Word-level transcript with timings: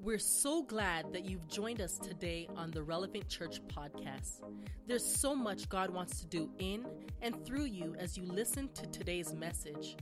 We're 0.00 0.20
so 0.20 0.62
glad 0.62 1.12
that 1.12 1.24
you've 1.24 1.48
joined 1.48 1.80
us 1.80 1.98
today 1.98 2.46
on 2.54 2.70
the 2.70 2.80
Relevant 2.80 3.28
Church 3.28 3.60
podcast. 3.66 4.44
There's 4.86 5.04
so 5.04 5.34
much 5.34 5.68
God 5.68 5.90
wants 5.90 6.20
to 6.20 6.26
do 6.26 6.48
in 6.60 6.86
and 7.20 7.44
through 7.44 7.64
you 7.64 7.96
as 7.98 8.16
you 8.16 8.22
listen 8.24 8.68
to 8.74 8.86
today's 8.86 9.34
message. 9.34 9.96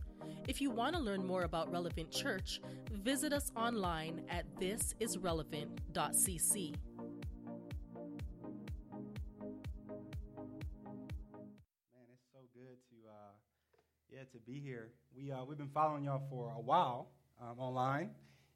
If 0.47 0.61
you 0.61 0.71
want 0.71 0.97
to 0.97 1.01
learn 1.01 1.27
more 1.27 1.45
about 1.45 1.73
Relevant 1.73 2.11
Church, 2.11 2.61
visit 2.93 3.33
us 3.33 3.51
online 3.57 4.21
at 4.29 4.45
thisisrelevant.cc. 4.61 6.75
Man, 11.95 12.05
it's 12.13 12.27
so 12.35 12.41
good 12.53 12.77
to 12.91 12.97
uh, 13.09 13.33
yeah 14.11 14.25
to 14.31 14.39
be 14.47 14.61
here. 14.61 14.91
We 15.17 15.33
uh, 15.33 15.43
we've 15.47 15.57
been 15.57 15.71
following 15.73 16.05
y'all 16.05 16.21
for 16.29 16.53
a 16.55 16.61
while 16.61 17.09
um, 17.41 17.59
online, 17.59 18.11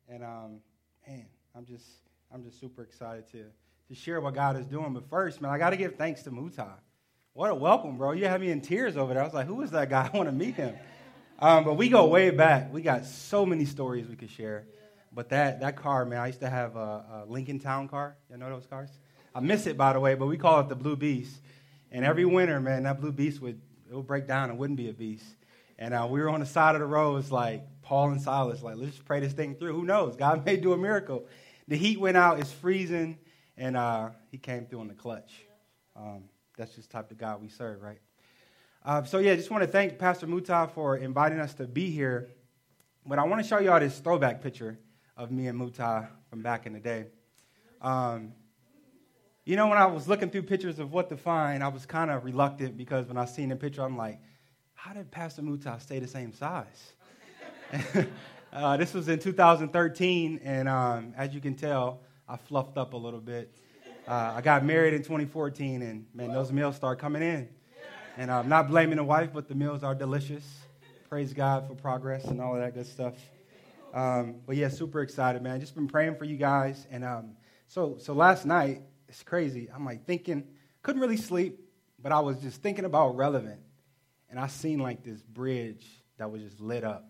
and 0.06 0.22
um, 0.22 0.60
man, 1.06 1.26
I'm 1.54 1.64
just 1.64 1.86
I'm 2.32 2.42
just 2.42 2.60
super 2.60 2.82
excited 2.82 3.30
to 3.32 3.44
to 3.88 3.94
share 3.94 4.20
what 4.20 4.34
God 4.34 4.56
is 4.56 4.66
doing. 4.66 4.92
But 4.92 5.08
first, 5.08 5.40
man, 5.40 5.50
I 5.50 5.58
got 5.58 5.70
to 5.70 5.76
give 5.76 5.96
thanks 5.96 6.22
to 6.22 6.30
Mutai. 6.30 6.68
What 7.32 7.50
a 7.50 7.54
welcome, 7.54 7.96
bro! 7.96 8.12
You 8.12 8.26
had 8.26 8.40
me 8.40 8.50
in 8.50 8.60
tears 8.60 8.96
over 8.96 9.14
there. 9.14 9.22
I 9.22 9.26
was 9.26 9.34
like, 9.34 9.46
who 9.46 9.62
is 9.62 9.70
that 9.70 9.88
guy? 9.90 10.10
I 10.12 10.16
want 10.16 10.28
to 10.28 10.34
meet 10.34 10.54
him. 10.54 10.76
Um, 11.38 11.64
but 11.64 11.74
we 11.74 11.88
go 11.88 12.06
way 12.06 12.30
back. 12.30 12.72
We 12.72 12.82
got 12.82 13.06
so 13.06 13.46
many 13.46 13.64
stories 13.64 14.06
we 14.06 14.16
could 14.16 14.30
share. 14.30 14.66
But 15.12 15.30
that 15.30 15.60
that 15.60 15.76
car, 15.76 16.04
man, 16.04 16.20
I 16.20 16.28
used 16.28 16.40
to 16.40 16.50
have 16.50 16.76
a, 16.76 16.78
a 16.78 17.24
Lincoln 17.26 17.58
Town 17.58 17.88
car. 17.88 18.16
You 18.30 18.36
know 18.36 18.48
those 18.50 18.66
cars? 18.66 18.90
I 19.34 19.40
miss 19.40 19.66
it, 19.66 19.76
by 19.76 19.92
the 19.92 20.00
way, 20.00 20.14
but 20.14 20.26
we 20.26 20.36
call 20.36 20.60
it 20.60 20.68
the 20.68 20.76
Blue 20.76 20.96
Beast. 20.96 21.40
And 21.92 22.04
every 22.04 22.24
winter, 22.24 22.60
man, 22.60 22.84
that 22.84 23.00
Blue 23.00 23.12
Beast 23.12 23.40
would 23.40 23.60
it 23.90 23.94
would 23.94 24.06
break 24.06 24.26
down 24.28 24.50
and 24.50 24.58
wouldn't 24.58 24.76
be 24.76 24.88
a 24.88 24.92
beast. 24.92 25.24
And 25.78 25.94
uh, 25.94 26.06
we 26.08 26.20
were 26.20 26.28
on 26.28 26.40
the 26.40 26.46
side 26.46 26.76
of 26.76 26.80
the 26.80 26.86
road. 26.86 27.16
It's 27.16 27.32
like 27.32 27.64
Paul 27.90 28.10
and 28.10 28.22
Silas, 28.22 28.62
like 28.62 28.76
let's 28.76 28.92
just 28.92 29.04
pray 29.04 29.18
this 29.18 29.32
thing 29.32 29.56
through. 29.56 29.72
Who 29.72 29.84
knows? 29.84 30.14
God 30.14 30.46
may 30.46 30.56
do 30.56 30.72
a 30.72 30.78
miracle. 30.78 31.26
The 31.66 31.74
heat 31.74 31.98
went 31.98 32.16
out. 32.16 32.38
It's 32.38 32.52
freezing, 32.52 33.18
and 33.56 33.76
uh, 33.76 34.10
he 34.30 34.38
came 34.38 34.64
through 34.66 34.82
in 34.82 34.86
the 34.86 34.94
clutch. 34.94 35.32
Um, 35.96 36.22
that's 36.56 36.72
just 36.76 36.88
type 36.88 37.10
of 37.10 37.18
God 37.18 37.42
we 37.42 37.48
serve, 37.48 37.82
right? 37.82 37.98
Uh, 38.84 39.02
so 39.02 39.18
yeah, 39.18 39.34
just 39.34 39.50
want 39.50 39.64
to 39.64 39.66
thank 39.66 39.98
Pastor 39.98 40.28
Muta 40.28 40.70
for 40.72 40.98
inviting 40.98 41.40
us 41.40 41.52
to 41.54 41.66
be 41.66 41.90
here. 41.90 42.28
But 43.04 43.18
I 43.18 43.24
want 43.24 43.42
to 43.42 43.48
show 43.48 43.58
y'all 43.58 43.80
this 43.80 43.98
throwback 43.98 44.40
picture 44.40 44.78
of 45.16 45.32
me 45.32 45.48
and 45.48 45.58
Muta 45.58 46.10
from 46.28 46.42
back 46.42 46.66
in 46.66 46.74
the 46.74 46.78
day. 46.78 47.06
Um, 47.82 48.34
you 49.44 49.56
know, 49.56 49.66
when 49.66 49.78
I 49.78 49.86
was 49.86 50.06
looking 50.06 50.30
through 50.30 50.42
pictures 50.42 50.78
of 50.78 50.92
what 50.92 51.08
to 51.08 51.16
find, 51.16 51.64
I 51.64 51.68
was 51.68 51.86
kind 51.86 52.12
of 52.12 52.24
reluctant 52.24 52.76
because 52.76 53.08
when 53.08 53.16
I 53.16 53.24
seen 53.24 53.48
the 53.48 53.56
picture, 53.56 53.82
I'm 53.82 53.96
like, 53.96 54.20
how 54.74 54.92
did 54.92 55.10
Pastor 55.10 55.42
Muta 55.42 55.76
stay 55.80 55.98
the 55.98 56.06
same 56.06 56.32
size? 56.32 56.92
uh, 58.52 58.76
this 58.76 58.92
was 58.94 59.08
in 59.08 59.18
2013, 59.18 60.40
and 60.42 60.68
um, 60.68 61.14
as 61.16 61.32
you 61.34 61.40
can 61.40 61.54
tell, 61.54 62.00
I 62.28 62.36
fluffed 62.36 62.76
up 62.76 62.94
a 62.94 62.96
little 62.96 63.20
bit. 63.20 63.54
Uh, 64.08 64.34
I 64.36 64.40
got 64.40 64.64
married 64.64 64.94
in 64.94 65.02
2014, 65.02 65.82
and 65.82 66.06
man, 66.14 66.32
those 66.32 66.50
meals 66.52 66.76
start 66.76 66.98
coming 66.98 67.22
in. 67.22 67.48
And 68.16 68.30
I'm 68.30 68.48
not 68.48 68.68
blaming 68.68 68.96
the 68.96 69.04
wife, 69.04 69.30
but 69.32 69.48
the 69.48 69.54
meals 69.54 69.84
are 69.84 69.94
delicious. 69.94 70.44
Praise 71.08 71.32
God 71.32 71.68
for 71.68 71.74
progress 71.74 72.24
and 72.24 72.40
all 72.40 72.54
of 72.54 72.60
that 72.60 72.74
good 72.74 72.86
stuff. 72.86 73.14
Um, 73.94 74.36
but 74.46 74.56
yeah, 74.56 74.68
super 74.68 75.00
excited, 75.02 75.42
man. 75.42 75.60
Just 75.60 75.74
been 75.74 75.88
praying 75.88 76.16
for 76.16 76.24
you 76.24 76.36
guys. 76.36 76.86
And 76.90 77.04
um, 77.04 77.32
so, 77.68 77.96
so 77.98 78.14
last 78.14 78.46
night, 78.46 78.82
it's 79.08 79.22
crazy. 79.22 79.68
I'm 79.72 79.84
like 79.84 80.06
thinking, 80.06 80.44
couldn't 80.82 81.00
really 81.00 81.16
sleep, 81.16 81.60
but 82.00 82.10
I 82.12 82.20
was 82.20 82.38
just 82.38 82.62
thinking 82.62 82.84
about 82.84 83.16
relevant. 83.16 83.60
And 84.28 84.38
I 84.38 84.48
seen 84.48 84.80
like 84.80 85.02
this 85.02 85.22
bridge 85.22 85.86
that 86.18 86.30
was 86.30 86.42
just 86.42 86.60
lit 86.60 86.84
up. 86.84 87.09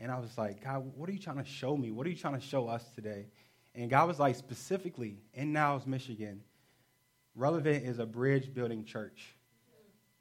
And 0.00 0.10
I 0.10 0.18
was 0.18 0.36
like, 0.38 0.64
God, 0.64 0.90
what 0.96 1.08
are 1.08 1.12
you 1.12 1.18
trying 1.18 1.36
to 1.36 1.44
show 1.44 1.76
me? 1.76 1.92
What 1.92 2.06
are 2.06 2.10
you 2.10 2.16
trying 2.16 2.40
to 2.40 2.44
show 2.44 2.66
us 2.66 2.84
today? 2.94 3.26
And 3.74 3.88
God 3.88 4.08
was 4.08 4.18
like, 4.18 4.34
specifically 4.34 5.18
in 5.34 5.52
Niles, 5.52 5.86
Michigan, 5.86 6.40
Relevant 7.34 7.84
is 7.86 7.98
a 7.98 8.06
bridge 8.06 8.52
building 8.52 8.84
church. 8.84 9.34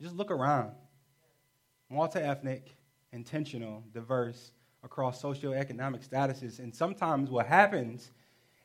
Just 0.01 0.15
look 0.15 0.31
around. 0.31 0.71
Multi 1.89 2.19
ethnic, 2.19 2.75
intentional, 3.11 3.83
diverse, 3.93 4.51
across 4.83 5.21
socioeconomic 5.21 6.07
statuses. 6.07 6.59
And 6.59 6.73
sometimes 6.73 7.29
what 7.29 7.47
happens 7.47 8.11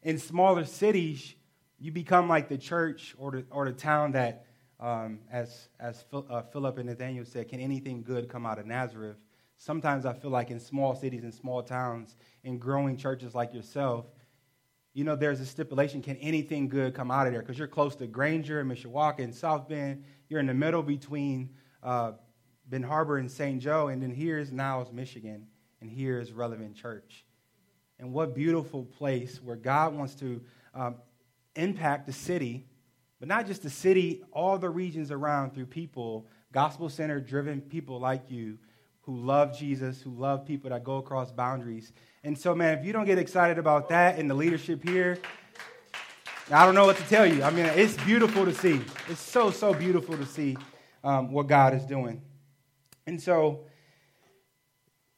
in 0.03 0.19
smaller 0.19 0.65
cities, 0.65 1.35
you 1.81 1.91
become 1.91 2.29
like 2.29 2.49
the 2.49 2.59
church 2.59 3.15
or 3.19 3.31
the, 3.33 3.45
or 3.51 3.65
the 3.65 3.73
town 3.73 4.13
that, 4.13 4.47
um, 4.79 5.21
as, 5.33 5.69
as 5.81 6.03
Phil, 6.03 6.27
uh, 6.29 6.43
Philip 6.43 6.79
and 6.79 6.89
Nathaniel 6.89 7.25
said, 7.25 7.49
can 7.49 7.61
anything 7.61 8.03
good 8.03 8.29
come 8.29 8.45
out 8.45 8.59
of 8.59 8.67
Nazareth? 8.67 9.17
Sometimes 9.65 10.05
I 10.05 10.13
feel 10.13 10.31
like 10.31 10.51
in 10.51 10.61
small 10.61 10.95
cities 10.95 11.23
and 11.23 11.33
small 11.33 11.63
towns, 11.63 12.17
in 12.43 12.59
growing 12.59 12.99
churches 12.99 13.35
like 13.35 13.55
yourself, 13.55 14.05
you 14.93 15.05
know, 15.05 15.17
there's 15.17 15.41
a 15.41 15.47
stipulation 15.47 16.03
can 16.03 16.17
anything 16.19 16.69
good 16.69 16.95
come 16.95 17.11
out 17.11 17.27
of 17.27 17.33
there? 17.33 17.41
Because 17.41 17.59
you're 17.59 17.67
close 17.67 17.97
to 17.97 18.07
Granger 18.07 18.61
and 18.61 18.71
Mishawaka 18.71 19.21
and 19.21 19.35
South 19.35 19.67
Bend. 19.67 20.05
You're 20.29 20.41
in 20.41 20.49
the 20.49 20.53
middle 20.53 20.83
between 20.83 21.49
uh, 21.83 22.13
Benton 22.69 22.91
Harbor 22.91 23.17
and 23.17 23.31
St. 23.31 23.59
Joe, 23.59 23.89
and 23.89 24.03
then 24.03 24.11
here's 24.11 24.53
Niles, 24.53 24.93
Michigan, 24.93 25.47
and 25.81 25.91
here's 25.91 26.31
Relevant 26.31 26.77
Church. 26.77 27.25
And 27.99 28.13
what 28.13 28.35
beautiful 28.35 28.85
place 28.85 29.41
where 29.43 29.57
God 29.57 29.95
wants 29.95 30.15
to 30.17 30.43
um, 30.75 30.97
impact 31.57 32.05
the 32.05 32.13
city, 32.13 32.67
but 33.19 33.29
not 33.29 33.47
just 33.47 33.63
the 33.63 33.71
city, 33.71 34.25
all 34.31 34.59
the 34.59 34.69
regions 34.69 35.11
around 35.11 35.55
through 35.55 35.67
people, 35.67 36.27
gospel 36.53 36.91
centered 36.91 37.27
driven 37.27 37.63
people 37.63 37.99
like 37.99 38.31
you 38.31 38.59
who 39.07 39.17
love 39.17 39.57
Jesus, 39.57 40.01
who 40.01 40.11
love 40.11 40.47
people 40.47 40.71
that 40.71 40.83
go 40.83 40.97
across 40.97 41.31
boundaries. 41.31 41.93
And 42.23 42.37
so, 42.37 42.55
man, 42.55 42.79
if 42.79 42.85
you 42.85 42.93
don't 42.93 43.05
get 43.05 43.19
excited 43.19 43.59
about 43.59 43.91
that 43.91 44.19
and 44.19 44.31
the 44.31 44.35
leadership 44.35 44.83
here, 44.83 45.19
I 46.51 46.65
don't 46.65 46.75
know 46.75 46.87
what 46.87 46.97
to 46.97 47.03
tell 47.05 47.27
you. 47.27 47.43
I 47.43 47.51
mean, 47.51 47.67
it's 47.67 47.97
beautiful 48.05 48.45
to 48.45 48.55
see. 48.55 48.81
It's 49.09 49.21
so, 49.21 49.51
so 49.51 49.75
beautiful 49.75 50.17
to 50.17 50.27
see 50.27 50.57
um, 51.03 51.33
what 51.33 51.47
God 51.47 51.75
is 51.75 51.85
doing. 51.85 52.23
And 53.07 53.21
so, 53.21 53.67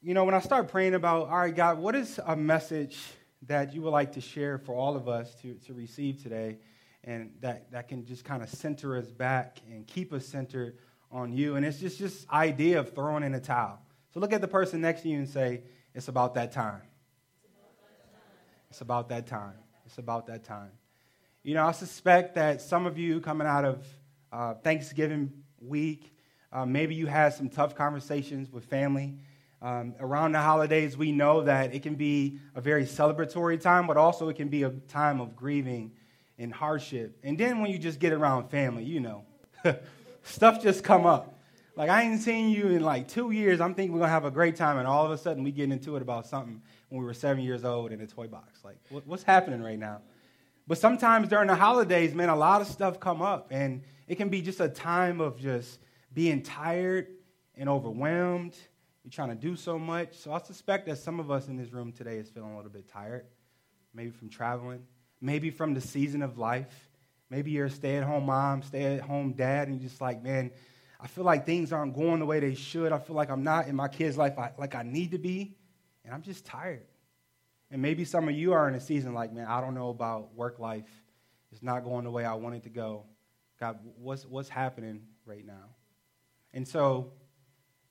you 0.02 0.14
know, 0.14 0.24
when 0.24 0.34
I 0.34 0.40
start 0.40 0.68
praying 0.68 0.94
about, 0.94 1.28
all 1.28 1.38
right, 1.38 1.54
God, 1.54 1.78
what 1.78 1.94
is 1.94 2.20
a 2.24 2.36
message 2.36 2.98
that 3.42 3.72
you 3.72 3.82
would 3.82 3.90
like 3.90 4.12
to 4.12 4.20
share 4.20 4.58
for 4.58 4.74
all 4.74 4.96
of 4.96 5.08
us 5.08 5.34
to, 5.42 5.54
to 5.66 5.74
receive 5.74 6.22
today? 6.22 6.58
And 7.04 7.32
that, 7.40 7.70
that 7.70 7.86
can 7.86 8.04
just 8.04 8.24
kind 8.24 8.42
of 8.42 8.48
center 8.48 8.96
us 8.96 9.10
back 9.12 9.58
and 9.70 9.86
keep 9.86 10.12
us 10.12 10.26
centered 10.26 10.78
on 11.16 11.32
you. 11.32 11.56
And 11.56 11.64
it's 11.64 11.78
just 11.78 11.98
this 11.98 12.26
idea 12.30 12.78
of 12.78 12.94
throwing 12.94 13.22
in 13.22 13.34
a 13.34 13.40
towel. 13.40 13.80
So 14.12 14.20
look 14.20 14.34
at 14.34 14.42
the 14.42 14.48
person 14.48 14.82
next 14.82 15.02
to 15.02 15.08
you 15.08 15.18
and 15.18 15.28
say, 15.28 15.62
it's 15.94 16.08
about 16.08 16.34
that 16.34 16.52
time. 16.52 16.82
It's 18.68 18.82
about 18.82 19.08
that 19.08 19.26
time. 19.26 19.54
It's 19.86 19.96
about 19.96 20.26
that 20.26 20.44
time. 20.44 20.72
You 21.42 21.54
know, 21.54 21.64
I 21.64 21.72
suspect 21.72 22.34
that 22.34 22.60
some 22.60 22.84
of 22.84 22.98
you 22.98 23.20
coming 23.20 23.46
out 23.46 23.64
of 23.64 23.86
uh, 24.30 24.54
Thanksgiving 24.54 25.32
week, 25.58 26.14
uh, 26.52 26.66
maybe 26.66 26.94
you 26.94 27.06
had 27.06 27.32
some 27.32 27.48
tough 27.48 27.74
conversations 27.74 28.52
with 28.52 28.66
family. 28.66 29.14
Um, 29.62 29.94
around 30.00 30.32
the 30.32 30.40
holidays, 30.40 30.98
we 30.98 31.12
know 31.12 31.44
that 31.44 31.74
it 31.74 31.82
can 31.82 31.94
be 31.94 32.38
a 32.54 32.60
very 32.60 32.84
celebratory 32.84 33.58
time, 33.58 33.86
but 33.86 33.96
also 33.96 34.28
it 34.28 34.36
can 34.36 34.48
be 34.48 34.64
a 34.64 34.70
time 34.70 35.22
of 35.22 35.34
grieving 35.34 35.92
and 36.38 36.52
hardship. 36.52 37.16
And 37.22 37.38
then 37.38 37.62
when 37.62 37.70
you 37.70 37.78
just 37.78 38.00
get 38.00 38.12
around 38.12 38.50
family, 38.50 38.84
you 38.84 39.00
know, 39.00 39.24
stuff 40.26 40.62
just 40.62 40.84
come 40.84 41.06
up. 41.06 41.38
Like 41.76 41.90
I 41.90 42.02
ain't 42.02 42.20
seen 42.20 42.48
you 42.48 42.68
in 42.68 42.82
like 42.82 43.08
two 43.08 43.30
years. 43.30 43.60
I'm 43.60 43.74
thinking 43.74 43.92
we're 43.92 44.00
gonna 44.00 44.12
have 44.12 44.24
a 44.24 44.30
great 44.30 44.56
time, 44.56 44.78
and 44.78 44.86
all 44.86 45.04
of 45.04 45.10
a 45.10 45.18
sudden 45.18 45.42
we 45.42 45.52
get 45.52 45.70
into 45.70 45.96
it 45.96 46.02
about 46.02 46.26
something 46.26 46.62
when 46.88 47.00
we 47.00 47.06
were 47.06 47.14
seven 47.14 47.42
years 47.42 47.64
old 47.64 47.92
in 47.92 48.00
a 48.00 48.06
toy 48.06 48.26
box. 48.26 48.64
Like 48.64 48.78
what, 48.88 49.06
what's 49.06 49.22
happening 49.22 49.62
right 49.62 49.78
now? 49.78 50.00
But 50.66 50.78
sometimes 50.78 51.28
during 51.28 51.46
the 51.46 51.54
holidays, 51.54 52.14
man, 52.14 52.28
a 52.28 52.36
lot 52.36 52.60
of 52.60 52.66
stuff 52.66 52.98
come 52.98 53.22
up, 53.22 53.48
and 53.50 53.82
it 54.08 54.16
can 54.16 54.30
be 54.30 54.40
just 54.40 54.60
a 54.60 54.68
time 54.68 55.20
of 55.20 55.38
just 55.38 55.78
being 56.12 56.42
tired 56.42 57.08
and 57.54 57.68
overwhelmed. 57.68 58.56
You're 59.04 59.12
trying 59.12 59.28
to 59.28 59.34
do 59.34 59.54
so 59.54 59.78
much. 59.78 60.16
So 60.16 60.32
I 60.32 60.40
suspect 60.40 60.86
that 60.86 60.98
some 60.98 61.20
of 61.20 61.30
us 61.30 61.46
in 61.46 61.56
this 61.56 61.72
room 61.72 61.92
today 61.92 62.16
is 62.16 62.28
feeling 62.28 62.52
a 62.52 62.56
little 62.56 62.72
bit 62.72 62.88
tired, 62.88 63.26
maybe 63.94 64.10
from 64.10 64.28
traveling, 64.28 64.82
maybe 65.20 65.50
from 65.50 65.74
the 65.74 65.80
season 65.80 66.22
of 66.22 66.38
life. 66.38 66.85
Maybe 67.30 67.50
you're 67.50 67.66
a 67.66 67.70
stay-at-home 67.70 68.26
mom, 68.26 68.62
stay-at-home 68.62 69.32
dad, 69.32 69.68
and 69.68 69.80
you're 69.80 69.88
just 69.88 70.00
like, 70.00 70.22
man 70.22 70.50
I 71.00 71.08
feel 71.08 71.24
like 71.24 71.44
things 71.44 71.72
aren't 71.72 71.94
going 71.94 72.20
the 72.20 72.26
way 72.26 72.40
they 72.40 72.54
should. 72.54 72.92
I 72.92 72.98
feel 72.98 73.16
like 73.16 73.30
I'm 73.30 73.44
not 73.44 73.68
in 73.68 73.76
my 73.76 73.88
kid's 73.88 74.16
life 74.16 74.34
like 74.58 74.74
I 74.74 74.82
need 74.82 75.10
to 75.10 75.18
be, 75.18 75.54
and 76.04 76.14
I'm 76.14 76.22
just 76.22 76.46
tired. 76.46 76.86
And 77.70 77.82
maybe 77.82 78.04
some 78.04 78.28
of 78.28 78.34
you 78.34 78.52
are 78.52 78.68
in 78.68 78.74
a 78.74 78.80
season 78.80 79.12
like, 79.12 79.32
man, 79.32 79.46
I 79.46 79.60
don't 79.60 79.74
know 79.74 79.90
about 79.90 80.34
work 80.34 80.58
life. 80.58 80.88
It's 81.52 81.62
not 81.62 81.84
going 81.84 82.04
the 82.04 82.10
way 82.10 82.24
I 82.24 82.34
want 82.34 82.54
it 82.54 82.62
to 82.64 82.70
go. 82.70 83.04
God, 83.60 83.78
what's, 83.98 84.24
what's 84.24 84.48
happening 84.48 85.02
right 85.24 85.44
now? 85.44 85.74
And 86.52 86.66
so, 86.66 87.12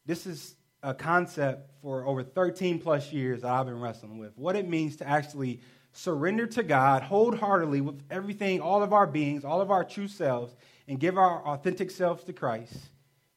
this 0.06 0.26
is 0.26 0.56
a 0.82 0.94
concept 0.94 1.72
for 1.82 2.06
over 2.06 2.24
13 2.24 2.80
plus 2.80 3.12
years 3.12 3.42
that 3.42 3.52
I've 3.52 3.66
been 3.66 3.80
wrestling 3.80 4.18
with. 4.18 4.38
What 4.38 4.56
it 4.56 4.68
means 4.68 4.98
to 4.98 5.08
actually 5.08 5.62
surrender 5.96 6.46
to 6.46 6.64
God 6.64 7.04
wholeheartedly 7.04 7.82
with 7.82 8.02
everything, 8.12 8.62
all 8.62 8.84
of 8.84 8.94
our 8.94 9.08
beings, 9.08 9.46
all 9.46 9.62
of 9.62 9.72
our 9.72 9.84
true 9.84 10.08
selves, 10.08 10.56
and 10.88 11.00
give 11.00 11.18
our 11.18 11.46
authentic 11.48 11.90
selves 11.90 12.24
to 12.26 12.34
Christ 12.34 12.76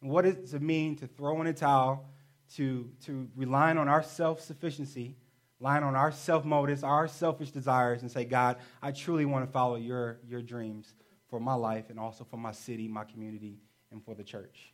and 0.00 0.10
what 0.10 0.24
does 0.24 0.54
it 0.54 0.62
mean 0.62 0.96
to 0.96 1.06
throw 1.06 1.40
in 1.40 1.46
a 1.46 1.52
towel, 1.52 2.08
to, 2.54 2.90
to 3.04 3.28
relying 3.36 3.78
on 3.78 3.88
our 3.88 4.02
self 4.02 4.40
sufficiency, 4.40 5.16
line 5.60 5.82
on 5.82 5.94
our 5.94 6.12
self 6.12 6.44
motives, 6.44 6.84
our 6.84 7.08
selfish 7.08 7.50
desires, 7.50 8.02
and 8.02 8.10
say, 8.10 8.24
God, 8.24 8.56
I 8.80 8.92
truly 8.92 9.24
want 9.24 9.44
to 9.44 9.50
follow 9.50 9.76
your, 9.76 10.18
your 10.28 10.42
dreams 10.42 10.94
for 11.28 11.40
my 11.40 11.54
life 11.54 11.90
and 11.90 11.98
also 11.98 12.24
for 12.24 12.36
my 12.36 12.52
city, 12.52 12.88
my 12.88 13.04
community, 13.04 13.58
and 13.90 14.02
for 14.04 14.14
the 14.14 14.24
church. 14.24 14.72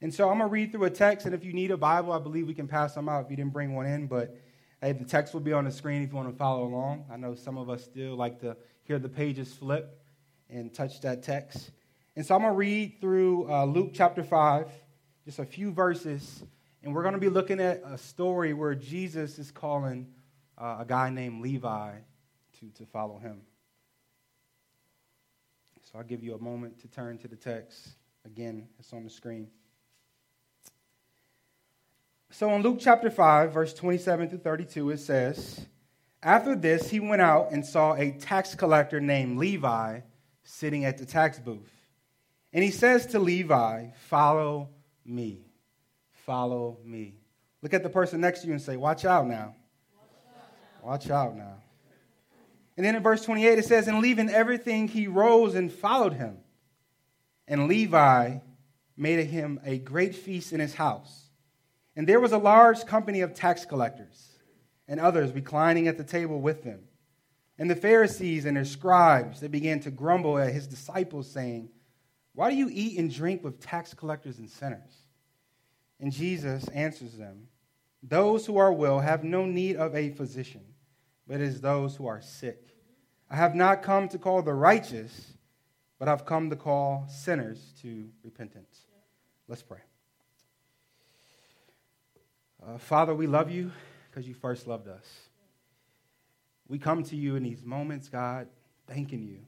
And 0.00 0.12
so 0.12 0.28
I'm 0.28 0.38
going 0.38 0.50
to 0.50 0.52
read 0.52 0.72
through 0.72 0.84
a 0.84 0.90
text, 0.90 1.26
and 1.26 1.34
if 1.34 1.44
you 1.44 1.52
need 1.52 1.70
a 1.70 1.76
Bible, 1.76 2.12
I 2.12 2.18
believe 2.18 2.48
we 2.48 2.54
can 2.54 2.66
pass 2.66 2.94
them 2.94 3.08
out 3.08 3.24
if 3.24 3.30
you 3.30 3.36
didn't 3.36 3.52
bring 3.52 3.74
one 3.74 3.86
in. 3.86 4.08
But 4.08 4.36
hey, 4.82 4.90
the 4.90 5.04
text 5.04 5.32
will 5.32 5.40
be 5.40 5.52
on 5.52 5.64
the 5.64 5.70
screen 5.70 6.02
if 6.02 6.10
you 6.10 6.16
want 6.16 6.28
to 6.28 6.36
follow 6.36 6.64
along. 6.64 7.04
I 7.10 7.16
know 7.16 7.36
some 7.36 7.56
of 7.56 7.70
us 7.70 7.84
still 7.84 8.16
like 8.16 8.40
to 8.40 8.56
hear 8.82 8.98
the 8.98 9.08
pages 9.08 9.54
flip 9.54 10.02
and 10.50 10.74
touch 10.74 11.00
that 11.02 11.22
text. 11.22 11.70
And 12.16 12.26
so 12.26 12.34
I'm 12.34 12.40
going 12.40 12.52
to 12.52 12.58
read 12.58 13.00
through 13.00 13.50
uh, 13.50 13.64
Luke 13.64 13.92
chapter 13.94 14.24
5, 14.24 14.68
just 15.24 15.38
a 15.38 15.44
few 15.44 15.70
verses, 15.70 16.42
and 16.82 16.92
we're 16.92 17.02
going 17.02 17.14
to 17.14 17.20
be 17.20 17.28
looking 17.28 17.60
at 17.60 17.80
a 17.86 17.96
story 17.96 18.54
where 18.54 18.74
Jesus 18.74 19.38
is 19.38 19.52
calling 19.52 20.08
uh, 20.58 20.78
a 20.80 20.84
guy 20.84 21.10
named 21.10 21.42
Levi 21.42 21.92
to, 22.58 22.66
to 22.70 22.84
follow 22.86 23.18
him. 23.18 23.42
So 25.84 25.98
I'll 25.98 26.04
give 26.04 26.24
you 26.24 26.34
a 26.34 26.42
moment 26.42 26.80
to 26.80 26.88
turn 26.88 27.18
to 27.18 27.28
the 27.28 27.36
text. 27.36 27.90
Again, 28.26 28.66
it's 28.80 28.92
on 28.92 29.04
the 29.04 29.10
screen. 29.10 29.48
So 32.32 32.54
in 32.54 32.62
Luke 32.62 32.78
chapter 32.80 33.10
5, 33.10 33.52
verse 33.52 33.74
27 33.74 34.30
through 34.30 34.38
32, 34.38 34.90
it 34.90 35.00
says, 35.00 35.66
After 36.22 36.56
this, 36.56 36.88
he 36.88 36.98
went 36.98 37.20
out 37.20 37.52
and 37.52 37.64
saw 37.64 37.92
a 37.92 38.12
tax 38.12 38.54
collector 38.54 39.00
named 39.00 39.36
Levi 39.36 40.00
sitting 40.42 40.86
at 40.86 40.96
the 40.96 41.04
tax 41.04 41.38
booth. 41.38 41.70
And 42.54 42.64
he 42.64 42.70
says 42.70 43.04
to 43.08 43.18
Levi, 43.18 43.88
Follow 44.08 44.70
me. 45.04 45.44
Follow 46.24 46.78
me. 46.82 47.16
Look 47.60 47.74
at 47.74 47.82
the 47.82 47.90
person 47.90 48.22
next 48.22 48.40
to 48.40 48.46
you 48.46 48.54
and 48.54 48.62
say, 48.62 48.78
Watch 48.78 49.04
out 49.04 49.26
now. 49.26 49.54
Watch 50.82 51.10
out 51.10 51.36
now. 51.36 51.58
And 52.78 52.86
then 52.86 52.96
in 52.96 53.02
verse 53.02 53.22
28, 53.26 53.58
it 53.58 53.66
says, 53.66 53.88
And 53.88 54.00
leaving 54.00 54.30
everything, 54.30 54.88
he 54.88 55.06
rose 55.06 55.54
and 55.54 55.70
followed 55.70 56.14
him. 56.14 56.38
And 57.46 57.68
Levi 57.68 58.38
made 58.96 59.26
him 59.26 59.60
a 59.66 59.76
great 59.76 60.14
feast 60.14 60.54
in 60.54 60.60
his 60.60 60.72
house. 60.72 61.28
And 61.96 62.06
there 62.06 62.20
was 62.20 62.32
a 62.32 62.38
large 62.38 62.86
company 62.86 63.20
of 63.20 63.34
tax 63.34 63.64
collectors 63.64 64.32
and 64.88 64.98
others 64.98 65.32
reclining 65.32 65.88
at 65.88 65.98
the 65.98 66.04
table 66.04 66.40
with 66.40 66.62
them. 66.62 66.80
And 67.58 67.70
the 67.70 67.76
Pharisees 67.76 68.44
and 68.44 68.56
their 68.56 68.64
scribes, 68.64 69.40
they 69.40 69.48
began 69.48 69.80
to 69.80 69.90
grumble 69.90 70.38
at 70.38 70.52
his 70.52 70.66
disciples, 70.66 71.30
saying, 71.30 71.68
Why 72.34 72.50
do 72.50 72.56
you 72.56 72.68
eat 72.72 72.98
and 72.98 73.12
drink 73.12 73.44
with 73.44 73.60
tax 73.60 73.94
collectors 73.94 74.38
and 74.38 74.48
sinners? 74.48 75.04
And 76.00 76.10
Jesus 76.10 76.66
answers 76.68 77.16
them, 77.16 77.48
Those 78.02 78.46
who 78.46 78.56
are 78.56 78.72
well 78.72 79.00
have 79.00 79.22
no 79.22 79.44
need 79.44 79.76
of 79.76 79.94
a 79.94 80.10
physician, 80.10 80.62
but 81.28 81.36
it 81.36 81.42
is 81.42 81.60
those 81.60 81.94
who 81.94 82.06
are 82.06 82.20
sick. 82.20 82.68
I 83.30 83.36
have 83.36 83.54
not 83.54 83.82
come 83.82 84.08
to 84.08 84.18
call 84.18 84.42
the 84.42 84.54
righteous, 84.54 85.34
but 85.98 86.08
I've 86.08 86.26
come 86.26 86.50
to 86.50 86.56
call 86.56 87.06
sinners 87.08 87.74
to 87.82 88.08
repentance. 88.24 88.86
Let's 89.46 89.62
pray. 89.62 89.78
Uh, 92.64 92.78
Father, 92.78 93.12
we 93.12 93.26
love 93.26 93.50
you 93.50 93.72
because 94.08 94.28
you 94.28 94.34
first 94.34 94.68
loved 94.68 94.86
us. 94.86 95.04
We 96.68 96.78
come 96.78 97.02
to 97.04 97.16
you 97.16 97.34
in 97.34 97.42
these 97.42 97.64
moments, 97.64 98.08
God, 98.08 98.46
thanking 98.86 99.22
you 99.22 99.38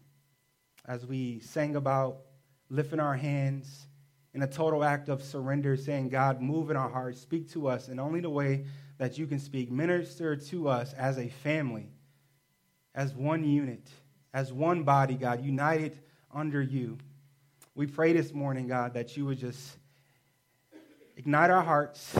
as 0.87 1.07
we 1.07 1.39
sang 1.41 1.77
about 1.77 2.19
lifting 2.71 2.99
our 2.99 3.15
hands 3.15 3.87
in 4.35 4.43
a 4.43 4.47
total 4.49 4.83
act 4.83 5.09
of 5.09 5.23
surrender, 5.23 5.77
saying, 5.77 6.09
God, 6.09 6.41
move 6.41 6.71
in 6.71 6.77
our 6.77 6.89
hearts, 6.89 7.21
speak 7.21 7.49
to 7.53 7.69
us 7.69 7.89
in 7.89 8.01
only 8.01 8.21
the 8.21 8.31
way 8.31 8.65
that 8.99 9.17
you 9.17 9.29
can 9.29 9.39
speak. 9.39 9.71
Minister 9.71 10.35
to 10.35 10.69
us 10.69 10.93
as 10.95 11.19
a 11.19 11.29
family 11.29 11.91
as 12.97 13.15
one 13.15 13.45
unit, 13.45 13.89
as 14.33 14.53
one 14.53 14.83
body, 14.83 15.15
God, 15.15 15.45
united 15.45 15.99
under 16.33 16.63
you. 16.63 16.99
We 17.75 17.87
pray 17.87 18.13
this 18.13 18.33
morning, 18.33 18.67
God, 18.67 18.95
that 18.95 19.17
you 19.17 19.25
would 19.27 19.39
just 19.39 19.77
ignite 21.17 21.51
our 21.51 21.63
hearts, 21.63 22.15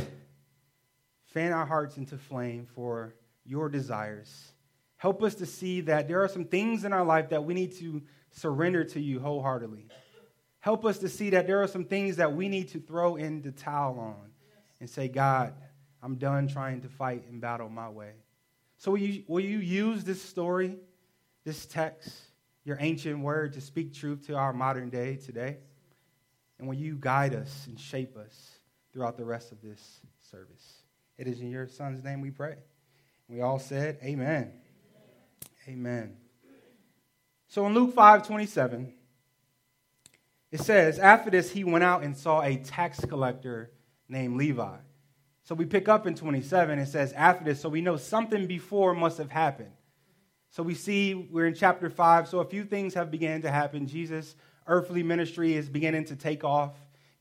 fan 1.35 1.53
our 1.53 1.67
hearts 1.67 1.97
into 1.99 2.17
flame 2.17 2.67
for 2.75 3.13
your 3.45 3.69
desires. 3.69 4.53
Help 4.97 5.23
us 5.23 5.35
to 5.35 5.47
see 5.47 5.83
that 5.83 6.09
there 6.09 6.23
are 6.23 6.29
some 6.29 6.45
things 6.45 6.85
in 6.85 6.93
our 6.93 7.05
life 7.05 7.29
that 7.31 7.45
we 7.45 7.53
need 7.53 7.77
to 7.77 8.01
surrender 8.31 8.85
to 8.85 9.01
you 9.01 9.21
wholeheartedly. 9.21 9.89
Help 10.61 10.87
us 10.87 10.99
to 10.99 11.09
see 11.09 11.31
that 11.31 11.47
there 11.47 11.61
are 11.63 11.67
some 11.67 11.85
things 11.85 12.17
that 12.17 12.33
we 12.33 12.49
need 12.49 12.69
to 12.69 12.79
throw 12.79 13.17
in 13.17 13.43
the 13.43 13.51
towel 13.53 13.99
on 13.99 14.31
and 14.81 14.89
say, 14.89 15.09
God, 15.09 15.53
I'm 16.03 16.15
done 16.17 16.49
trying 16.49 16.81
to 16.83 16.89
fight 16.89 17.25
and 17.29 17.41
battle 17.41 17.69
my 17.69 17.91
way. 17.91 18.13
So, 18.79 18.93
will 18.93 18.99
you, 18.99 19.25
will 19.27 19.45
you 19.45 19.59
use 19.59 20.05
this 20.05 20.23
story, 20.23 20.77
this 21.45 21.67
text, 21.67 22.11
your 22.65 22.79
ancient 22.81 23.19
word, 23.21 23.55
to 23.55 23.61
speak 23.61 23.93
truth 23.93 24.27
to 24.29 24.37
our 24.37 24.53
modern 24.53 24.89
day 24.89 25.17
today? 25.17 25.59
And 26.59 26.69
will 26.69 26.75
you 26.75 26.97
guide 26.99 27.35
us 27.35 27.67
and 27.67 27.79
shape 27.79 28.17
us 28.17 28.59
throughout 28.93 29.17
the 29.17 29.25
rest 29.25 29.53
of 29.53 29.61
this 29.61 30.01
service? 30.31 30.84
It 31.17 31.27
is 31.27 31.41
in 31.41 31.51
your 31.51 31.67
son's 31.67 32.03
name 32.03 32.21
we 32.21 32.31
pray. 32.31 32.57
We 33.29 33.41
all 33.41 33.59
said, 33.59 33.99
Amen. 34.03 34.53
Amen. 35.69 36.17
So 37.49 37.67
in 37.67 37.75
Luke 37.75 37.95
5 37.95 38.27
27, 38.27 38.93
it 40.51 40.61
says, 40.61 40.99
After 40.99 41.31
this, 41.31 41.51
he 41.51 41.65
went 41.65 41.85
out 41.85 42.03
and 42.03 42.17
saw 42.17 42.43
a 42.43 42.57
tax 42.57 43.01
collector 43.05 43.71
named 44.09 44.37
Levi. 44.37 44.77
So 45.45 45.55
we 45.55 45.67
pick 45.67 45.89
up 45.89 46.07
in 46.07 46.15
27, 46.15 46.79
it 46.79 46.87
says, 46.87 47.13
after 47.13 47.45
this, 47.45 47.61
so 47.61 47.69
we 47.69 47.83
know 47.83 47.99
something 47.99 48.47
before 48.47 48.95
must 48.95 49.19
have 49.19 49.31
happened. 49.31 49.73
So 50.51 50.63
we 50.63 50.75
see 50.75 51.15
we're 51.15 51.47
in 51.47 51.55
chapter 51.55 51.91
5, 51.91 52.29
so 52.29 52.39
a 52.39 52.45
few 52.45 52.65
things 52.65 52.95
have 52.95 53.11
began 53.11 53.43
to 53.43 53.51
happen. 53.51 53.87
Jesus' 53.87 54.37
earthly 54.67 55.03
ministry 55.03 55.53
is 55.55 55.69
beginning 55.69 56.07
to 56.07 56.17
take 56.17 56.45
off. 56.45 56.73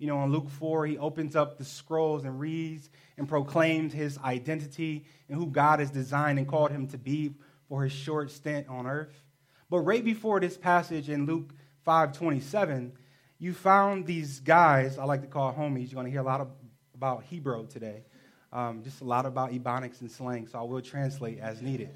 You 0.03 0.09
know, 0.09 0.21
in 0.25 0.33
Luke 0.33 0.49
4, 0.49 0.85
he 0.85 0.97
opens 0.97 1.33
up 1.33 1.57
the 1.57 1.63
scrolls 1.63 2.25
and 2.25 2.37
reads 2.37 2.89
and 3.17 3.25
proclaims 3.25 3.93
his 3.93 4.17
identity 4.17 5.05
and 5.29 5.37
who 5.37 5.47
God 5.47 5.79
has 5.79 5.89
designed 5.89 6.39
and 6.39 6.45
called 6.45 6.71
him 6.71 6.87
to 6.87 6.97
be 6.97 7.35
for 7.69 7.85
his 7.85 7.93
short 7.93 8.29
stint 8.29 8.67
on 8.67 8.85
earth. 8.85 9.23
But 9.69 9.79
right 9.79 10.03
before 10.03 10.41
this 10.41 10.57
passage 10.57 11.07
in 11.07 11.25
Luke 11.25 11.53
5:27, 11.87 12.91
you 13.39 13.53
found 13.53 14.05
these 14.05 14.41
guys, 14.41 14.97
I 14.97 15.05
like 15.05 15.21
to 15.21 15.27
call 15.27 15.53
homies. 15.53 15.89
You're 15.89 16.01
going 16.01 16.07
to 16.07 16.11
hear 16.11 16.19
a 16.19 16.25
lot 16.25 16.41
of, 16.41 16.49
about 16.93 17.23
Hebrew 17.23 17.65
today. 17.67 18.03
Um, 18.51 18.83
just 18.83 18.99
a 18.99 19.05
lot 19.05 19.25
about 19.25 19.51
Ebonics 19.53 20.01
and 20.01 20.11
slang, 20.11 20.47
so 20.47 20.59
I 20.59 20.63
will 20.63 20.81
translate 20.81 21.39
as 21.39 21.61
needed. 21.61 21.91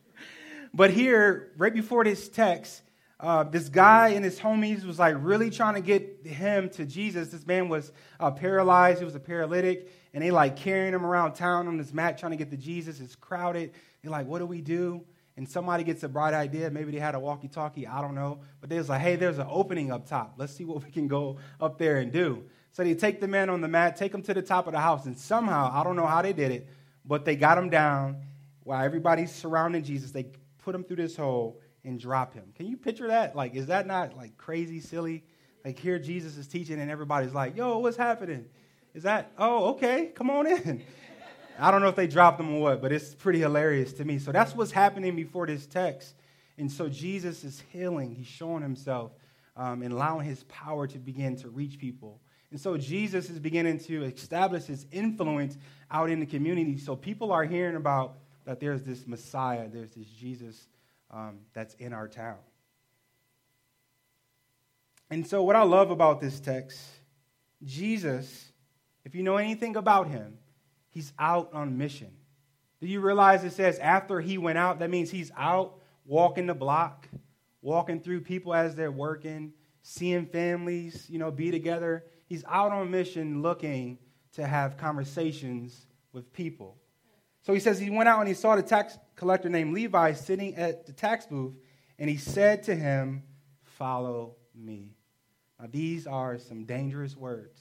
but 0.74 0.90
here, 0.90 1.52
right 1.56 1.72
before 1.72 2.04
this 2.04 2.28
text, 2.28 2.82
uh, 3.22 3.42
this 3.44 3.68
guy 3.68 4.10
and 4.10 4.24
his 4.24 4.38
homies 4.38 4.84
was 4.84 4.98
like 4.98 5.14
really 5.18 5.50
trying 5.50 5.74
to 5.74 5.80
get 5.80 6.26
him 6.26 6.70
to 6.70 6.86
Jesus. 6.86 7.28
This 7.28 7.46
man 7.46 7.68
was 7.68 7.92
uh, 8.18 8.30
paralyzed, 8.30 9.00
he 9.00 9.04
was 9.04 9.14
a 9.14 9.20
paralytic, 9.20 9.90
and 10.14 10.24
they 10.24 10.30
like 10.30 10.56
carrying 10.56 10.94
him 10.94 11.04
around 11.04 11.34
town 11.34 11.68
on 11.68 11.76
this 11.76 11.92
mat 11.92 12.18
trying 12.18 12.32
to 12.32 12.36
get 12.36 12.50
to 12.50 12.56
Jesus. 12.56 12.98
It's 13.00 13.14
crowded. 13.14 13.72
They're 14.02 14.10
like, 14.10 14.26
what 14.26 14.38
do 14.38 14.46
we 14.46 14.62
do? 14.62 15.02
And 15.36 15.48
somebody 15.48 15.84
gets 15.84 16.02
a 16.02 16.08
bright 16.08 16.34
idea. 16.34 16.70
Maybe 16.70 16.92
they 16.92 16.98
had 16.98 17.14
a 17.14 17.20
walkie 17.20 17.48
talkie, 17.48 17.86
I 17.86 18.00
don't 18.00 18.14
know. 18.14 18.40
But 18.60 18.70
they 18.70 18.78
was 18.78 18.88
like, 18.88 19.00
hey, 19.00 19.16
there's 19.16 19.38
an 19.38 19.46
opening 19.48 19.92
up 19.92 20.08
top. 20.08 20.34
Let's 20.38 20.54
see 20.54 20.64
what 20.64 20.82
we 20.82 20.90
can 20.90 21.06
go 21.06 21.38
up 21.60 21.78
there 21.78 21.98
and 21.98 22.10
do. 22.10 22.44
So 22.72 22.84
they 22.84 22.94
take 22.94 23.20
the 23.20 23.28
man 23.28 23.50
on 23.50 23.60
the 23.60 23.68
mat, 23.68 23.96
take 23.96 24.14
him 24.14 24.22
to 24.22 24.34
the 24.34 24.42
top 24.42 24.66
of 24.66 24.72
the 24.72 24.80
house, 24.80 25.06
and 25.06 25.18
somehow, 25.18 25.70
I 25.72 25.82
don't 25.82 25.96
know 25.96 26.06
how 26.06 26.22
they 26.22 26.32
did 26.32 26.52
it, 26.52 26.68
but 27.04 27.24
they 27.24 27.36
got 27.36 27.58
him 27.58 27.68
down 27.68 28.22
while 28.62 28.82
everybody's 28.84 29.34
surrounding 29.34 29.82
Jesus. 29.82 30.10
They 30.10 30.26
put 30.58 30.74
him 30.74 30.84
through 30.84 30.96
this 30.96 31.16
hole 31.16 31.60
and 31.84 31.98
drop 31.98 32.34
him. 32.34 32.52
Can 32.56 32.66
you 32.66 32.76
picture 32.76 33.08
that? 33.08 33.34
Like, 33.34 33.54
is 33.54 33.66
that 33.66 33.86
not 33.86 34.16
like 34.16 34.36
crazy, 34.36 34.80
silly? 34.80 35.24
Like, 35.64 35.78
here 35.78 35.98
Jesus 35.98 36.36
is 36.36 36.46
teaching, 36.46 36.80
and 36.80 36.90
everybody's 36.90 37.34
like, 37.34 37.56
yo, 37.56 37.78
what's 37.78 37.96
happening? 37.96 38.46
Is 38.94 39.02
that, 39.04 39.32
oh, 39.38 39.70
okay, 39.70 40.06
come 40.14 40.30
on 40.30 40.46
in. 40.46 40.82
I 41.58 41.70
don't 41.70 41.82
know 41.82 41.88
if 41.88 41.96
they 41.96 42.06
dropped 42.06 42.40
him 42.40 42.54
or 42.54 42.60
what, 42.60 42.80
but 42.80 42.92
it's 42.92 43.14
pretty 43.14 43.40
hilarious 43.40 43.92
to 43.94 44.04
me. 44.04 44.18
So 44.18 44.32
that's 44.32 44.54
what's 44.54 44.70
happening 44.70 45.14
before 45.14 45.46
this 45.46 45.66
text. 45.66 46.14
And 46.56 46.72
so 46.72 46.88
Jesus 46.88 47.44
is 47.44 47.62
healing, 47.70 48.14
he's 48.14 48.26
showing 48.26 48.62
himself 48.62 49.12
um, 49.56 49.82
and 49.82 49.92
allowing 49.92 50.26
his 50.26 50.42
power 50.44 50.86
to 50.86 50.98
begin 50.98 51.36
to 51.36 51.48
reach 51.48 51.78
people. 51.78 52.20
And 52.50 52.58
so 52.58 52.76
Jesus 52.76 53.30
is 53.30 53.38
beginning 53.38 53.78
to 53.80 54.04
establish 54.04 54.64
his 54.64 54.86
influence 54.90 55.56
out 55.90 56.10
in 56.10 56.18
the 56.18 56.26
community. 56.26 56.78
So 56.78 56.96
people 56.96 57.30
are 57.30 57.44
hearing 57.44 57.76
about 57.76 58.14
that 58.44 58.58
there's 58.58 58.82
this 58.82 59.06
Messiah, 59.06 59.68
there's 59.68 59.92
this 59.92 60.06
Jesus 60.06 60.66
um, 61.12 61.40
that's 61.52 61.74
in 61.74 61.92
our 61.92 62.08
town. 62.08 62.38
And 65.10 65.26
so, 65.26 65.42
what 65.42 65.56
I 65.56 65.62
love 65.62 65.90
about 65.90 66.20
this 66.20 66.38
text, 66.38 66.80
Jesus, 67.64 68.52
if 69.04 69.14
you 69.14 69.22
know 69.22 69.36
anything 69.36 69.76
about 69.76 70.08
him, 70.08 70.38
he's 70.90 71.12
out 71.18 71.50
on 71.52 71.76
mission. 71.76 72.12
Do 72.80 72.86
you 72.86 73.00
realize 73.00 73.44
it 73.44 73.52
says 73.52 73.78
after 73.78 74.20
he 74.20 74.38
went 74.38 74.56
out? 74.56 74.78
That 74.78 74.90
means 74.90 75.10
he's 75.10 75.32
out 75.36 75.74
walking 76.06 76.46
the 76.46 76.54
block, 76.54 77.08
walking 77.60 78.00
through 78.00 78.22
people 78.22 78.54
as 78.54 78.74
they're 78.74 78.92
working, 78.92 79.52
seeing 79.82 80.26
families, 80.26 81.06
you 81.10 81.18
know, 81.18 81.30
be 81.30 81.50
together. 81.50 82.04
He's 82.26 82.44
out 82.48 82.72
on 82.72 82.90
mission 82.90 83.42
looking 83.42 83.98
to 84.34 84.46
have 84.46 84.76
conversations 84.76 85.86
with 86.12 86.32
people. 86.32 86.79
So 87.42 87.54
he 87.54 87.60
says 87.60 87.78
he 87.78 87.90
went 87.90 88.08
out 88.08 88.20
and 88.20 88.28
he 88.28 88.34
saw 88.34 88.56
the 88.56 88.62
tax 88.62 88.98
collector 89.16 89.48
named 89.48 89.74
Levi 89.74 90.12
sitting 90.12 90.54
at 90.56 90.86
the 90.86 90.92
tax 90.92 91.26
booth, 91.26 91.54
and 91.98 92.08
he 92.10 92.16
said 92.16 92.62
to 92.64 92.74
him, 92.74 93.22
Follow 93.62 94.36
me. 94.54 94.94
Now, 95.58 95.68
these 95.70 96.06
are 96.06 96.38
some 96.38 96.64
dangerous 96.64 97.16
words. 97.16 97.60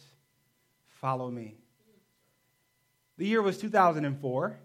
Follow 0.88 1.32
me. 1.32 1.56
The 3.18 3.26
year 3.26 3.42
was 3.42 3.58
2004. 3.58 4.60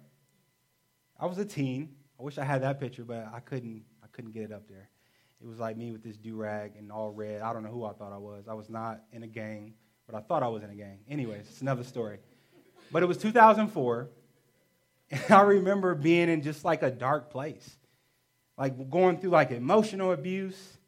I 1.18 1.26
was 1.26 1.38
a 1.38 1.44
teen. 1.44 1.94
I 2.18 2.22
wish 2.22 2.38
I 2.38 2.44
had 2.44 2.62
that 2.62 2.80
picture, 2.80 3.04
but 3.04 3.28
I 3.32 3.40
couldn't. 3.40 3.84
I 4.02 4.06
couldn't 4.08 4.32
get 4.32 4.44
it 4.44 4.52
up 4.52 4.68
there. 4.68 4.88
It 5.40 5.46
was 5.46 5.58
like 5.58 5.76
me 5.76 5.92
with 5.92 6.02
this 6.02 6.16
do 6.16 6.36
rag 6.36 6.72
and 6.76 6.90
all 6.90 7.10
red. 7.10 7.42
I 7.42 7.52
don't 7.52 7.62
know 7.62 7.70
who 7.70 7.84
I 7.84 7.92
thought 7.92 8.12
I 8.12 8.18
was. 8.18 8.46
I 8.48 8.54
was 8.54 8.70
not 8.70 9.02
in 9.12 9.22
a 9.22 9.26
gang, 9.26 9.74
but 10.06 10.14
I 10.14 10.20
thought 10.20 10.42
I 10.42 10.48
was 10.48 10.62
in 10.62 10.70
a 10.70 10.74
gang. 10.74 11.00
Anyways, 11.08 11.48
it's 11.48 11.60
another 11.60 11.84
story. 11.84 12.18
But 12.90 13.02
it 13.02 13.06
was 13.06 13.18
2004, 13.18 14.08
and 15.10 15.22
I 15.30 15.42
remember 15.42 15.94
being 15.94 16.28
in 16.28 16.42
just 16.42 16.64
like 16.64 16.82
a 16.82 16.90
dark 16.90 17.30
place, 17.30 17.68
like 18.56 18.90
going 18.90 19.18
through 19.18 19.30
like 19.30 19.50
emotional 19.50 20.12
abuse, 20.12 20.78